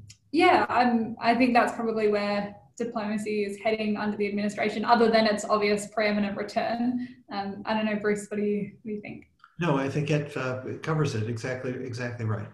yeah, 0.43 0.64
I'm, 0.70 1.16
I 1.20 1.35
think 1.35 1.53
that's 1.53 1.75
probably 1.75 2.09
where 2.09 2.57
diplomacy 2.79 3.45
is 3.45 3.59
heading 3.59 3.99
under 3.99 4.16
the 4.16 4.27
administration, 4.27 4.81
other 4.95 5.11
than 5.11 5.27
its 5.27 5.45
obvious 5.45 5.89
preeminent 5.89 6.35
return. 6.45 7.07
Um, 7.31 7.62
I 7.66 7.75
don't 7.75 7.85
know, 7.85 7.99
Bruce, 8.05 8.27
what 8.31 8.39
do 8.39 8.47
you, 8.53 8.73
what 8.81 8.89
do 8.89 8.93
you 8.97 9.03
think? 9.03 9.27
No, 9.61 9.76
I 9.76 9.88
think 9.88 10.11
it, 10.11 10.36
uh, 10.36 10.62
it 10.66 10.82
covers 10.82 11.14
it 11.14 11.28
exactly 11.28 11.72
exactly 11.72 12.24
right. 12.24 12.48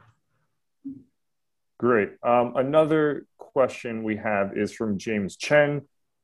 Great. 1.78 2.10
Um, 2.24 2.54
another 2.56 3.26
question 3.38 4.02
we 4.02 4.16
have 4.16 4.56
is 4.56 4.72
from 4.72 4.98
James 4.98 5.36
Chen, 5.36 5.82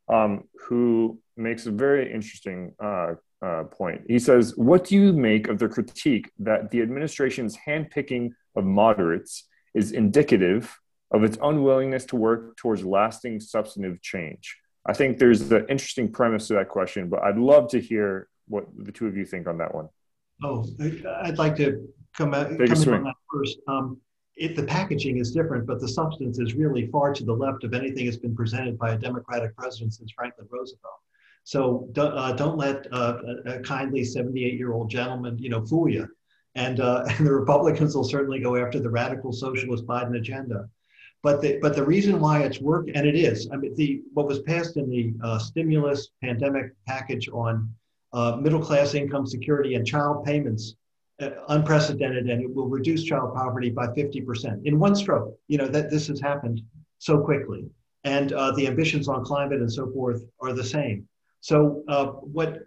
um, 0.08 0.44
who 0.66 1.20
makes 1.36 1.66
a 1.66 1.70
very 1.70 2.12
interesting 2.12 2.74
uh, 2.82 3.14
uh, 3.40 3.64
point. 3.64 4.02
He 4.08 4.18
says, 4.18 4.54
What 4.56 4.84
do 4.84 4.96
you 4.96 5.12
make 5.12 5.48
of 5.48 5.58
the 5.58 5.68
critique 5.68 6.30
that 6.40 6.70
the 6.70 6.82
administration's 6.82 7.56
handpicking 7.56 8.30
of 8.56 8.64
moderates 8.64 9.48
is 9.74 9.92
indicative 9.92 10.76
of 11.12 11.22
its 11.22 11.38
unwillingness 11.40 12.04
to 12.06 12.16
work 12.16 12.56
towards 12.56 12.84
lasting 12.84 13.40
substantive 13.40 14.02
change? 14.02 14.56
I 14.86 14.92
think 14.92 15.18
there's 15.18 15.52
an 15.52 15.66
interesting 15.68 16.10
premise 16.10 16.48
to 16.48 16.54
that 16.54 16.68
question, 16.68 17.08
but 17.08 17.22
I'd 17.22 17.38
love 17.38 17.68
to 17.70 17.80
hear 17.80 18.28
what 18.48 18.66
the 18.76 18.92
two 18.92 19.06
of 19.06 19.16
you 19.16 19.24
think 19.24 19.46
on 19.46 19.58
that 19.58 19.74
one. 19.74 19.88
Oh, 20.42 20.66
I'd 21.22 21.38
like 21.38 21.56
to 21.56 21.88
come, 22.16 22.34
out, 22.34 22.48
come 22.48 22.60
in 22.60 22.94
on 22.94 23.04
that 23.04 23.14
first. 23.32 23.58
Um, 23.68 24.00
it, 24.36 24.56
the 24.56 24.64
packaging 24.64 25.18
is 25.18 25.32
different, 25.32 25.66
but 25.66 25.80
the 25.80 25.88
substance 25.88 26.38
is 26.38 26.54
really 26.54 26.88
far 26.88 27.12
to 27.12 27.24
the 27.24 27.32
left 27.32 27.62
of 27.64 27.72
anything 27.72 28.06
that's 28.06 28.16
been 28.16 28.34
presented 28.34 28.78
by 28.78 28.92
a 28.92 28.98
Democratic 28.98 29.56
president 29.56 29.94
since 29.94 30.12
Franklin 30.12 30.48
Roosevelt. 30.50 30.94
So 31.44 31.88
don't, 31.92 32.16
uh, 32.16 32.32
don't 32.32 32.56
let 32.56 32.86
uh, 32.92 33.18
a, 33.46 33.60
kindly 33.60 34.02
78 34.02 34.54
year 34.54 34.72
old 34.72 34.90
gentleman, 34.90 35.38
you 35.38 35.50
know, 35.50 35.64
fool 35.64 35.88
you. 35.88 36.08
And, 36.54 36.80
uh, 36.80 37.04
and 37.08 37.26
the 37.26 37.32
Republicans 37.32 37.94
will 37.94 38.04
certainly 38.04 38.40
go 38.40 38.56
after 38.56 38.80
the 38.80 38.90
radical 38.90 39.32
socialist 39.32 39.86
Biden 39.86 40.16
agenda. 40.16 40.68
But 41.22 41.40
the, 41.40 41.58
but 41.62 41.74
the 41.74 41.84
reason 41.84 42.20
why 42.20 42.42
it's 42.42 42.60
worked, 42.60 42.90
and 42.94 43.06
it 43.06 43.14
is, 43.14 43.48
I 43.50 43.56
mean, 43.56 43.74
the, 43.76 44.02
what 44.12 44.26
was 44.26 44.40
passed 44.42 44.76
in 44.76 44.90
the 44.90 45.14
uh, 45.22 45.38
stimulus 45.38 46.08
pandemic 46.22 46.72
package 46.86 47.28
on 47.30 47.72
uh, 48.14 48.36
middle 48.36 48.60
class 48.60 48.94
income 48.94 49.26
security 49.26 49.74
and 49.74 49.86
child 49.86 50.24
payments 50.24 50.76
uh, 51.20 51.30
unprecedented 51.48 52.30
and 52.30 52.42
it 52.42 52.54
will 52.54 52.68
reduce 52.68 53.04
child 53.04 53.34
poverty 53.34 53.70
by 53.70 53.86
50% 53.88 54.64
in 54.64 54.78
one 54.78 54.94
stroke. 54.94 55.36
You 55.48 55.58
know 55.58 55.68
that 55.68 55.90
this 55.90 56.06
has 56.08 56.20
happened 56.20 56.62
so 56.98 57.20
quickly. 57.20 57.66
And 58.04 58.32
uh, 58.32 58.52
the 58.52 58.66
ambitions 58.66 59.08
on 59.08 59.24
climate 59.24 59.60
and 59.60 59.72
so 59.72 59.90
forth 59.90 60.22
are 60.40 60.52
the 60.52 60.64
same. 60.64 61.08
So 61.40 61.82
uh, 61.88 62.06
what 62.06 62.60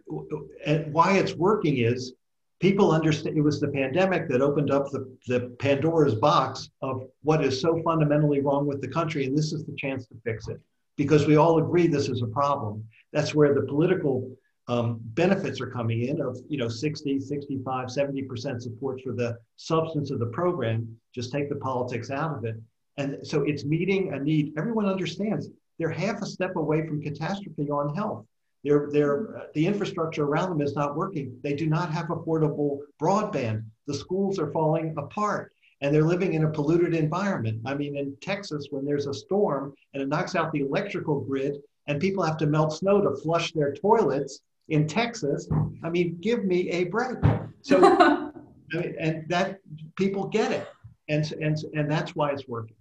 why 0.91 1.17
it's 1.17 1.35
working 1.35 1.77
is 1.77 2.13
people 2.59 2.91
understand 2.91 3.37
it 3.37 3.41
was 3.41 3.59
the 3.59 3.67
pandemic 3.69 4.27
that 4.29 4.41
opened 4.41 4.71
up 4.71 4.89
the, 4.91 5.17
the 5.27 5.55
pandora's 5.59 6.15
box 6.15 6.69
of 6.81 7.03
what 7.23 7.43
is 7.43 7.61
so 7.61 7.81
fundamentally 7.83 8.41
wrong 8.41 8.65
with 8.65 8.81
the 8.81 8.87
country 8.87 9.25
and 9.25 9.37
this 9.37 9.53
is 9.53 9.65
the 9.65 9.75
chance 9.75 10.07
to 10.07 10.15
fix 10.23 10.47
it. 10.47 10.59
Because 10.95 11.27
we 11.27 11.37
all 11.37 11.59
agree 11.59 11.87
this 11.87 12.09
is 12.09 12.21
a 12.21 12.27
problem. 12.27 12.83
That's 13.13 13.35
where 13.35 13.53
the 13.53 13.61
political 13.61 14.29
um, 14.67 14.99
benefits 15.01 15.61
are 15.61 15.69
coming 15.69 16.03
in 16.03 16.21
of 16.21 16.37
you 16.49 16.57
know 16.57 16.67
60 16.67 17.19
65 17.19 17.87
70% 17.87 18.61
support 18.61 19.01
for 19.01 19.13
the 19.13 19.37
substance 19.55 20.11
of 20.11 20.19
the 20.19 20.25
program. 20.27 20.87
Just 21.15 21.31
take 21.31 21.49
the 21.49 21.55
politics 21.55 22.11
out 22.11 22.37
of 22.37 22.45
it. 22.45 22.55
And 22.97 23.25
so 23.25 23.43
it's 23.43 23.63
meeting 23.63 24.13
a 24.13 24.19
need. 24.19 24.53
Everyone 24.57 24.85
understands 24.85 25.49
they're 25.77 25.89
half 25.89 26.21
a 26.21 26.25
step 26.25 26.55
away 26.55 26.85
from 26.87 27.01
catastrophe 27.01 27.69
on 27.69 27.95
health. 27.95 28.25
They're, 28.63 28.89
they're, 28.91 29.37
uh, 29.37 29.43
the 29.53 29.67
infrastructure 29.67 30.23
around 30.23 30.49
them 30.49 30.61
is 30.61 30.75
not 30.75 30.95
working. 30.95 31.37
They 31.43 31.53
do 31.53 31.67
not 31.67 31.91
have 31.91 32.07
affordable 32.07 32.79
broadband. 33.01 33.63
The 33.85 33.93
schools 33.93 34.39
are 34.39 34.51
falling 34.51 34.95
apart 34.97 35.53
and 35.81 35.93
they're 35.93 36.03
living 36.03 36.33
in 36.33 36.43
a 36.43 36.49
polluted 36.49 36.95
environment. 36.95 37.61
I 37.65 37.75
mean 37.75 37.95
in 37.97 38.17
texas 38.21 38.67
when 38.71 38.83
there's 38.83 39.05
a 39.05 39.13
storm 39.13 39.73
and 39.93 40.01
it 40.01 40.09
knocks 40.09 40.35
out 40.35 40.51
the 40.51 40.61
electrical 40.61 41.21
grid 41.21 41.57
and 41.85 42.01
people 42.01 42.23
have 42.23 42.37
to 42.37 42.47
melt 42.47 42.73
snow 42.73 42.99
to 42.99 43.15
flush 43.21 43.53
their 43.53 43.73
toilets 43.73 44.41
in 44.69 44.87
Texas. 44.87 45.47
I 45.83 45.89
mean, 45.89 46.17
give 46.21 46.45
me 46.45 46.69
a 46.69 46.85
break. 46.85 47.17
So, 47.61 47.83
I 47.83 48.77
mean, 48.77 48.95
and 48.99 49.27
that 49.29 49.59
people 49.95 50.27
get 50.27 50.51
it, 50.51 50.67
and 51.09 51.31
and 51.41 51.57
and 51.73 51.89
that's 51.89 52.15
why 52.15 52.31
it's 52.31 52.47
working. 52.47 52.75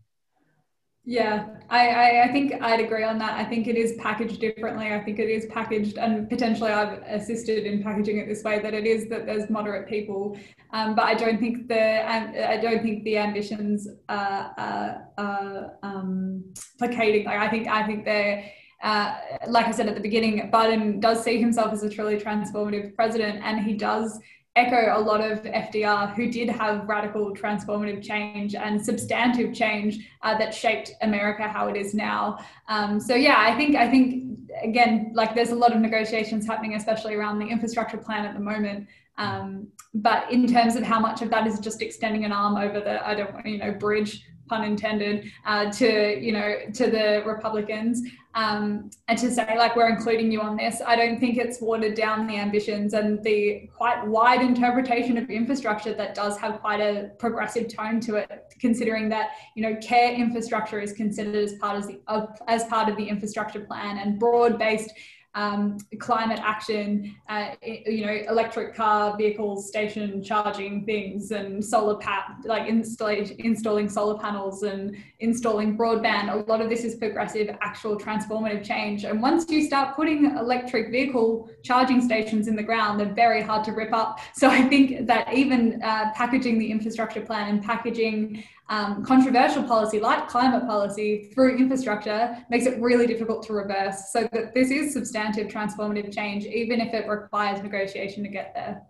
Yeah, 1.09 1.51
I, 1.71 1.89
I, 1.89 2.25
I, 2.25 2.33
think 2.33 2.61
I'd 2.61 2.81
agree 2.81 3.05
on 3.05 3.17
that. 3.21 3.35
I 3.35 3.45
think 3.45 3.69
it 3.69 3.77
is 3.77 3.95
packaged 3.97 4.41
differently. 4.41 4.93
I 4.93 4.99
think 4.99 5.21
it 5.21 5.29
is 5.29 5.47
packaged, 5.47 5.99
and 5.99 6.29
potentially 6.29 6.73
I've 6.73 7.01
assisted 7.03 7.65
in 7.65 7.81
packaging 7.81 8.19
it 8.19 8.27
this 8.27 8.43
way. 8.43 8.59
That 8.59 8.75
it 8.75 8.87
is 8.89 9.09
that 9.11 9.25
there's 9.25 9.49
moderate 9.49 9.89
people, 9.89 10.37
um, 10.73 10.97
but 10.97 11.05
I 11.05 11.15
don't 11.15 11.39
think 11.39 11.69
the 11.69 12.11
I 12.11 12.57
don't 12.57 12.83
think 12.83 13.05
the 13.05 13.19
ambitions 13.19 13.87
are, 14.09 14.53
are, 14.59 15.09
are 15.17 15.79
um, 15.85 16.43
placating. 16.77 17.27
Like 17.27 17.39
I 17.39 17.49
think 17.51 17.69
I 17.69 17.87
think 17.87 18.05
they're 18.05 18.51
uh, 18.83 19.17
like 19.49 19.67
I 19.67 19.71
said 19.71 19.89
at 19.89 19.95
the 19.95 20.01
beginning, 20.01 20.51
Biden 20.53 21.01
does 21.01 21.25
see 21.25 21.39
himself 21.39 21.73
as 21.73 21.83
a 21.83 21.91
truly 21.91 22.19
transformative 22.19 22.95
president, 22.95 23.43
and 23.43 23.65
he 23.65 23.75
does 23.75 24.19
echo 24.57 24.99
a 24.99 25.01
lot 25.01 25.21
of 25.21 25.43
FDR, 25.43 26.15
who 26.15 26.31
did 26.31 26.49
have 26.49 26.89
radical 26.89 27.35
transformative 27.35 28.03
change 28.03 28.55
and 28.55 28.83
substantive 28.85 29.55
change 29.55 30.09
uh, 30.23 30.37
that 30.39 30.55
shaped 30.55 30.93
America 31.03 31.47
how 31.47 31.69
it 31.69 31.77
is 31.77 31.95
now. 31.95 32.39
Um, 32.69 32.99
so 32.99 33.15
yeah, 33.15 33.37
I 33.39 33.55
think 33.55 33.77
I 33.77 33.89
think 33.89 34.39
again, 34.63 35.13
like 35.15 35.35
there's 35.35 35.51
a 35.51 35.55
lot 35.55 35.75
of 35.75 35.81
negotiations 35.81 36.47
happening, 36.47 36.75
especially 36.75 37.15
around 37.15 37.39
the 37.39 37.47
infrastructure 37.47 37.99
plan 37.99 38.25
at 38.25 38.35
the 38.35 38.41
moment. 38.41 38.89
Um, 39.19 39.69
but 39.95 40.31
in 40.31 40.47
terms 40.47 40.77
of 40.77 40.83
how 40.83 41.01
much 41.01 41.23
of 41.23 41.31
that 41.31 41.47
is 41.47 41.59
just 41.61 41.81
extending 41.83 42.25
an 42.25 42.33
arm 42.33 42.57
over 42.57 42.81
the 42.81 43.07
I 43.07 43.15
don't 43.15 43.33
want 43.33 43.47
you 43.47 43.59
know 43.59 43.73
bridge 43.73 44.23
pun 44.49 44.65
intended, 44.65 45.31
uh, 45.45 45.71
to 45.73 46.19
you 46.21 46.33
know 46.33 46.57
to 46.75 46.91
the 46.91 47.23
Republicans, 47.27 48.03
um, 48.35 48.91
and 49.09 49.19
to 49.19 49.31
say 49.31 49.57
like 49.57 49.77
we're 49.77 49.89
including 49.89 50.31
you 50.31 50.41
on 50.41 50.57
this. 50.57 50.81
I 50.87 50.97
don't 50.97 51.19
think 51.19 51.39
it's 51.39 51.61
watered 51.61 51.95
down 51.95 52.27
the 52.27 52.37
ambitions 52.37 52.95
and 52.95 53.23
the 53.23 53.69
quite 53.77 54.07
wide 54.07 54.43
interpretation 54.43 55.17
of 55.19 55.31
infrastructure 55.31 55.95
that 55.95 56.15
does 56.15 56.37
have 56.39 56.61
quite 56.61 56.81
a 56.81 57.11
progressive 57.19 57.69
tone 57.69 58.01
to 58.01 58.17
it, 58.17 58.55
considering 58.61 59.09
that 59.09 59.31
you 59.55 59.63
know 59.63 59.77
care 59.77 60.13
infrastructure 60.13 60.81
is 60.81 60.93
considered 60.93 61.37
as 61.37 61.55
part 61.55 61.77
of 61.77 61.87
the 61.87 62.01
as 62.49 62.65
part 62.65 62.89
of 62.89 62.97
the 62.97 63.05
infrastructure 63.05 63.61
plan 63.61 63.99
and 63.99 64.19
broad 64.19 64.59
based 64.59 64.93
um, 65.37 65.77
climate 65.99 66.41
action, 66.43 67.15
uh, 67.29 67.51
you 67.63 68.07
know, 68.07 68.19
electric 68.29 68.75
car 68.75 69.17
vehicles, 69.17 69.69
station 69.69 70.23
charging 70.23 70.85
things, 70.87 71.31
and 71.31 71.63
solar 71.63 71.99
like 72.45 72.69
installing 72.69 73.89
solar 73.89 74.19
panels 74.19 74.63
and 74.63 74.97
installing 75.21 75.77
broadband. 75.77 76.33
A 76.33 76.51
lot 76.51 76.63
of 76.63 76.71
this 76.71 76.85
is 76.85 76.95
progressive, 76.95 77.55
actual 77.61 77.99
transformative 77.99 78.65
change. 78.65 79.05
And 79.05 79.21
once 79.21 79.49
you 79.51 79.63
start 79.63 79.95
putting 79.95 80.25
electric 80.37 80.91
vehicle 80.91 81.51
charging 81.63 82.01
stations 82.01 82.49
in 82.49 82.57
the 82.57 82.63
ground, 82.63 82.99
they're 82.99 83.13
very 83.13 83.43
hard 83.43 83.63
to 83.65 83.73
rip 83.73 83.93
up. 83.93 84.19
So 84.35 84.49
I 84.49 84.63
think 84.63 85.07
that 85.07 85.35
even 85.35 85.83
uh, 85.83 86.13
packaging 86.15 86.59
the 86.59 86.71
infrastructure 86.71 87.21
plan 87.21 87.51
and 87.51 87.63
packaging 87.63 88.43
um, 88.69 89.05
controversial 89.05 89.63
policy 89.63 90.01
like 90.01 90.29
climate 90.29 90.67
policy 90.67 91.31
through 91.33 91.57
infrastructure 91.57 92.37
makes 92.51 92.67
it 92.67 92.81
really 92.81 93.07
difficult 93.07 93.47
to 93.47 93.53
reverse. 93.53 94.11
So 94.11 94.29
that 94.33 94.55
this 94.55 94.71
is 94.71 94.93
substantive 94.93 95.49
transformative 95.49 96.15
change, 96.15 96.45
even 96.47 96.81
if 96.81 96.93
it 96.93 97.09
requires 97.09 97.63
negotiation 97.63 98.23
to 98.25 98.29
get 98.29 98.53
there. 98.55 98.83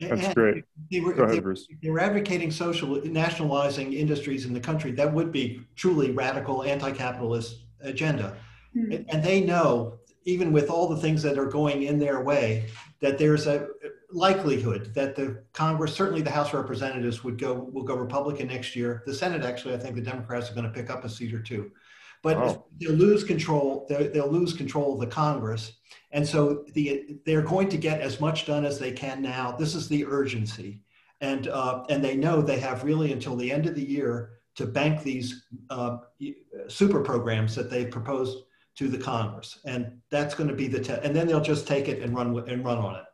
That's 0.00 0.26
and 0.26 0.34
great. 0.34 0.64
They 0.90 1.00
were, 1.00 1.14
Go 1.14 1.22
ahead, 1.24 1.36
they, 1.36 1.40
Bruce. 1.40 1.66
They 1.82 1.90
were 1.90 2.00
advocating 2.00 2.50
social 2.50 3.00
nationalizing 3.06 3.92
industries 3.92 4.44
in 4.44 4.52
the 4.52 4.60
country. 4.60 4.90
That 4.92 5.12
would 5.12 5.32
be 5.32 5.60
truly 5.76 6.10
radical 6.10 6.64
anti-capitalist 6.64 7.64
agenda. 7.80 8.36
Mm. 8.76 9.04
And 9.08 9.22
they 9.22 9.40
know, 9.40 9.98
even 10.24 10.52
with 10.52 10.70
all 10.70 10.88
the 10.88 10.96
things 10.96 11.22
that 11.22 11.38
are 11.38 11.46
going 11.46 11.82
in 11.82 11.98
their 11.98 12.22
way, 12.22 12.66
that 13.00 13.18
there's 13.18 13.46
a 13.46 13.68
likelihood 14.10 14.94
that 14.94 15.16
the 15.16 15.42
Congress, 15.52 15.94
certainly 15.94 16.22
the 16.22 16.30
House 16.30 16.48
of 16.48 16.54
Representatives, 16.54 17.22
would 17.24 17.38
go 17.38 17.54
will 17.54 17.82
go 17.82 17.94
Republican 17.94 18.48
next 18.48 18.74
year. 18.74 19.02
The 19.06 19.14
Senate, 19.14 19.42
actually, 19.42 19.74
I 19.74 19.78
think 19.78 19.96
the 19.96 20.02
Democrats 20.02 20.50
are 20.50 20.54
going 20.54 20.66
to 20.66 20.72
pick 20.72 20.90
up 20.90 21.04
a 21.04 21.08
seat 21.08 21.34
or 21.34 21.42
two, 21.42 21.70
but 22.22 22.36
oh. 22.36 22.66
they'll 22.80 22.92
lose 22.92 23.24
control. 23.24 23.86
They'll 23.88 24.30
lose 24.30 24.54
control 24.54 24.94
of 24.94 25.00
the 25.00 25.06
Congress, 25.06 25.72
and 26.12 26.26
so 26.26 26.64
the 26.72 27.18
they're 27.26 27.42
going 27.42 27.68
to 27.68 27.76
get 27.76 28.00
as 28.00 28.20
much 28.20 28.46
done 28.46 28.64
as 28.64 28.78
they 28.78 28.92
can 28.92 29.20
now. 29.20 29.52
This 29.52 29.74
is 29.74 29.88
the 29.88 30.06
urgency, 30.06 30.80
and 31.20 31.48
uh, 31.48 31.84
and 31.90 32.02
they 32.02 32.16
know 32.16 32.40
they 32.40 32.60
have 32.60 32.84
really 32.84 33.12
until 33.12 33.36
the 33.36 33.52
end 33.52 33.66
of 33.66 33.74
the 33.74 33.84
year 33.84 34.30
to 34.54 34.66
bank 34.66 35.02
these 35.02 35.46
uh, 35.68 35.98
super 36.68 37.00
programs 37.00 37.54
that 37.56 37.70
they 37.70 37.84
proposed 37.84 38.44
to 38.76 38.88
the 38.88 38.98
Congress, 38.98 39.60
and 39.64 40.00
that's 40.10 40.34
going 40.34 40.48
to 40.48 40.54
be 40.54 40.66
the 40.66 40.80
test. 40.80 41.02
And 41.04 41.14
then 41.14 41.26
they'll 41.26 41.40
just 41.40 41.66
take 41.66 41.88
it 41.88 42.02
and 42.02 42.14
run 42.14 42.36
and 42.48 42.64
run 42.64 42.78
on 42.78 42.96
it. 42.96 43.04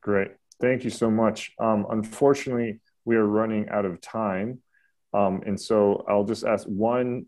Great. 0.00 0.32
Thank 0.60 0.84
you 0.84 0.90
so 0.90 1.10
much. 1.10 1.52
Um, 1.58 1.86
unfortunately, 1.90 2.80
we 3.04 3.16
are 3.16 3.26
running 3.26 3.68
out 3.68 3.84
of 3.84 4.00
time. 4.00 4.60
Um, 5.14 5.42
and 5.46 5.60
so 5.60 6.04
I'll 6.08 6.24
just 6.24 6.44
ask 6.44 6.66
one 6.66 7.26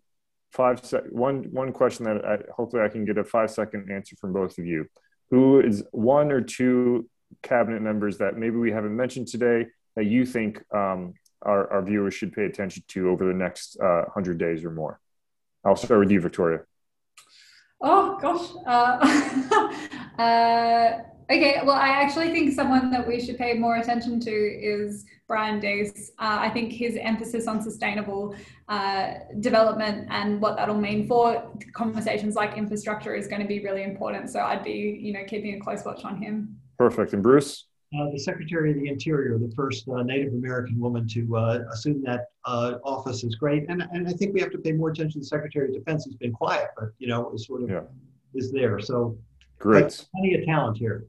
five 0.52 0.84
sec 0.84 1.04
one 1.10 1.44
one 1.52 1.72
question 1.72 2.04
that 2.06 2.24
I, 2.24 2.38
hopefully 2.52 2.82
I 2.82 2.88
can 2.88 3.04
get 3.04 3.18
a 3.18 3.24
five 3.24 3.50
second 3.50 3.90
answer 3.90 4.16
from 4.16 4.32
both 4.32 4.58
of 4.58 4.66
you. 4.66 4.86
Who 5.30 5.60
is 5.60 5.84
one 5.92 6.32
or 6.32 6.40
two 6.40 7.08
cabinet 7.42 7.82
members 7.82 8.18
that 8.18 8.36
maybe 8.36 8.56
we 8.56 8.72
haven't 8.72 8.96
mentioned 8.96 9.28
today 9.28 9.66
that 9.96 10.06
you 10.06 10.26
think 10.26 10.62
um, 10.74 11.14
our, 11.42 11.72
our 11.72 11.82
viewers 11.82 12.14
should 12.14 12.32
pay 12.32 12.44
attention 12.44 12.82
to 12.88 13.10
over 13.10 13.24
the 13.24 13.34
next 13.34 13.78
uh, 13.80 14.02
100 14.06 14.38
days 14.38 14.64
or 14.64 14.70
more? 14.70 14.98
I'll 15.64 15.76
start 15.76 16.00
with 16.00 16.10
you, 16.10 16.20
Victoria. 16.20 16.60
Oh, 17.80 18.18
gosh. 18.20 18.50
Uh, 18.66 20.18
uh, 20.22 21.10
Okay, 21.30 21.60
well, 21.64 21.76
I 21.76 21.90
actually 21.90 22.30
think 22.30 22.52
someone 22.52 22.90
that 22.90 23.06
we 23.06 23.20
should 23.20 23.38
pay 23.38 23.54
more 23.54 23.76
attention 23.76 24.18
to 24.18 24.30
is 24.30 25.04
Brian 25.28 25.60
Deese. 25.60 26.10
Uh, 26.18 26.38
I 26.40 26.50
think 26.50 26.72
his 26.72 26.96
emphasis 27.00 27.46
on 27.46 27.62
sustainable 27.62 28.34
uh, 28.68 29.14
development 29.38 30.08
and 30.10 30.40
what 30.40 30.56
that'll 30.56 30.80
mean 30.80 31.06
for 31.06 31.52
conversations 31.72 32.34
like 32.34 32.58
infrastructure 32.58 33.14
is 33.14 33.28
going 33.28 33.40
to 33.40 33.46
be 33.46 33.60
really 33.60 33.84
important. 33.84 34.28
So 34.28 34.40
I'd 34.40 34.64
be, 34.64 34.98
you 35.00 35.12
know, 35.12 35.22
keeping 35.24 35.54
a 35.54 35.60
close 35.60 35.84
watch 35.84 36.04
on 36.04 36.20
him. 36.20 36.56
Perfect. 36.78 37.12
And 37.12 37.22
Bruce? 37.22 37.66
Uh, 37.98 38.08
the 38.12 38.18
Secretary 38.18 38.70
of 38.70 38.76
the 38.76 38.86
Interior, 38.86 39.36
the 39.36 39.52
first 39.56 39.88
uh, 39.88 40.02
Native 40.04 40.32
American 40.32 40.78
woman 40.78 41.08
to 41.08 41.36
uh, 41.36 41.58
assume 41.72 42.00
that 42.04 42.26
uh, 42.44 42.74
office, 42.84 43.24
is 43.24 43.34
great, 43.34 43.68
and 43.68 43.82
and 43.90 44.06
I 44.06 44.12
think 44.12 44.32
we 44.32 44.40
have 44.40 44.52
to 44.52 44.58
pay 44.58 44.70
more 44.70 44.90
attention. 44.90 45.14
to 45.14 45.18
The 45.18 45.26
Secretary 45.26 45.68
of 45.68 45.74
Defense 45.74 46.04
has 46.04 46.14
been 46.14 46.32
quiet, 46.32 46.68
but 46.78 46.90
you 46.98 47.08
know, 47.08 47.32
is 47.34 47.46
sort 47.46 47.64
of 47.64 47.70
yeah. 47.70 47.80
is 48.32 48.52
there. 48.52 48.78
So 48.78 49.18
great, 49.58 50.06
plenty 50.14 50.36
of 50.36 50.44
talent 50.44 50.76
here. 50.76 51.06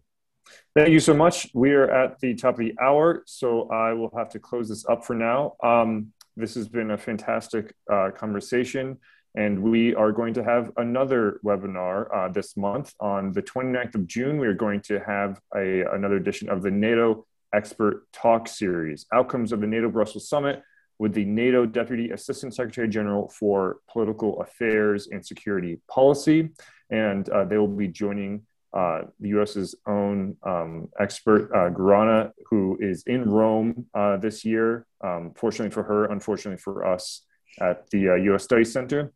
Thank 0.76 0.90
you 0.90 1.00
so 1.00 1.14
much. 1.14 1.52
We 1.54 1.72
are 1.74 1.90
at 1.92 2.20
the 2.20 2.34
top 2.34 2.56
of 2.56 2.60
the 2.60 2.74
hour, 2.82 3.22
so 3.28 3.70
I 3.70 3.94
will 3.94 4.12
have 4.18 4.30
to 4.30 4.40
close 4.40 4.68
this 4.68 4.84
up 4.88 5.06
for 5.06 5.16
now. 5.16 5.54
Um, 5.64 6.14
this 6.36 6.56
has 6.56 6.68
been 6.68 6.90
a 6.90 6.98
fantastic 6.98 7.76
uh, 7.92 8.10
conversation, 8.10 8.98
and 9.36 9.62
we 9.62 9.96
are 9.96 10.12
going 10.12 10.34
to 10.34 10.44
have 10.44 10.72
another 10.78 11.40
webinar 11.44 12.08
uh, 12.14 12.28
this 12.28 12.58
month. 12.58 12.94
On 13.00 13.32
the 13.32 13.42
29th 13.42 13.96
of 13.96 14.08
June, 14.08 14.40
we 14.40 14.48
are 14.48 14.54
going 14.54 14.82
to 14.82 15.00
have 15.00 15.40
a, 15.56 15.82
another 15.94 16.18
edition 16.18 16.50
of 16.50 16.62
the 16.62 16.72
NATO 16.72 17.26
Expert 17.54 18.12
Talk 18.12 18.48
Series, 18.48 19.06
Outcomes 19.14 19.52
of 19.52 19.62
the 19.62 19.68
NATO 19.68 19.90
Brussels 19.90 20.28
Summit 20.28 20.64
with 21.00 21.14
the 21.14 21.26
NATO 21.26 21.66
Deputy 21.66 22.12
Assistant 22.12 22.54
Secretary 22.54 22.88
General 22.88 23.30
for 23.30 23.78
Political 23.90 24.42
Affairs 24.42 25.08
and 25.08 25.26
Security 25.26 25.82
Policy. 25.90 26.50
And 26.90 27.28
uh, 27.30 27.46
they 27.46 27.58
will 27.58 27.68
be 27.68 27.88
joining 27.88 28.44
uh, 28.74 29.02
the 29.20 29.30
U.S.'s 29.30 29.76
own 29.88 30.38
um, 30.44 30.90
expert, 31.00 31.52
uh, 31.54 31.70
Guerrana, 31.70 32.32
who 32.50 32.78
is 32.80 33.04
in 33.08 33.30
Rome 33.30 33.86
uh, 33.94 34.18
this 34.18 34.46
year. 34.46 34.86
Um, 35.04 35.34
fortunately 35.36 35.72
for 35.72 35.84
her, 35.84 36.06
unfortunately 36.06 36.62
for 36.62 36.86
us 36.86 37.24
at 37.60 37.89
the 37.89 37.99
U.S. 37.99 38.41
Uh, 38.41 38.43
Study 38.43 38.66
Center. 38.66 39.12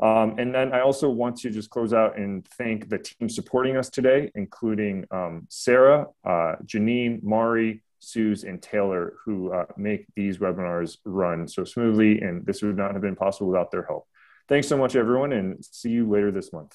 Um, 0.00 0.38
and 0.38 0.54
then 0.54 0.72
I 0.72 0.80
also 0.80 1.10
want 1.10 1.36
to 1.38 1.50
just 1.50 1.68
close 1.68 1.92
out 1.92 2.16
and 2.16 2.46
thank 2.56 2.88
the 2.88 2.98
team 2.98 3.28
supporting 3.28 3.76
us 3.76 3.90
today, 3.90 4.30
including 4.34 5.04
um, 5.10 5.46
Sarah, 5.50 6.06
uh, 6.24 6.56
Janine, 6.64 7.22
Mari, 7.22 7.82
Suze, 7.98 8.44
and 8.44 8.62
Taylor, 8.62 9.14
who 9.24 9.52
uh, 9.52 9.66
make 9.76 10.06
these 10.16 10.38
webinars 10.38 10.96
run 11.04 11.46
so 11.46 11.64
smoothly. 11.64 12.22
And 12.22 12.46
this 12.46 12.62
would 12.62 12.78
not 12.78 12.92
have 12.92 13.02
been 13.02 13.16
possible 13.16 13.48
without 13.48 13.70
their 13.70 13.84
help. 13.84 14.06
Thanks 14.48 14.68
so 14.68 14.78
much, 14.78 14.96
everyone, 14.96 15.32
and 15.32 15.62
see 15.64 15.90
you 15.90 16.08
later 16.08 16.30
this 16.30 16.52
month. 16.52 16.74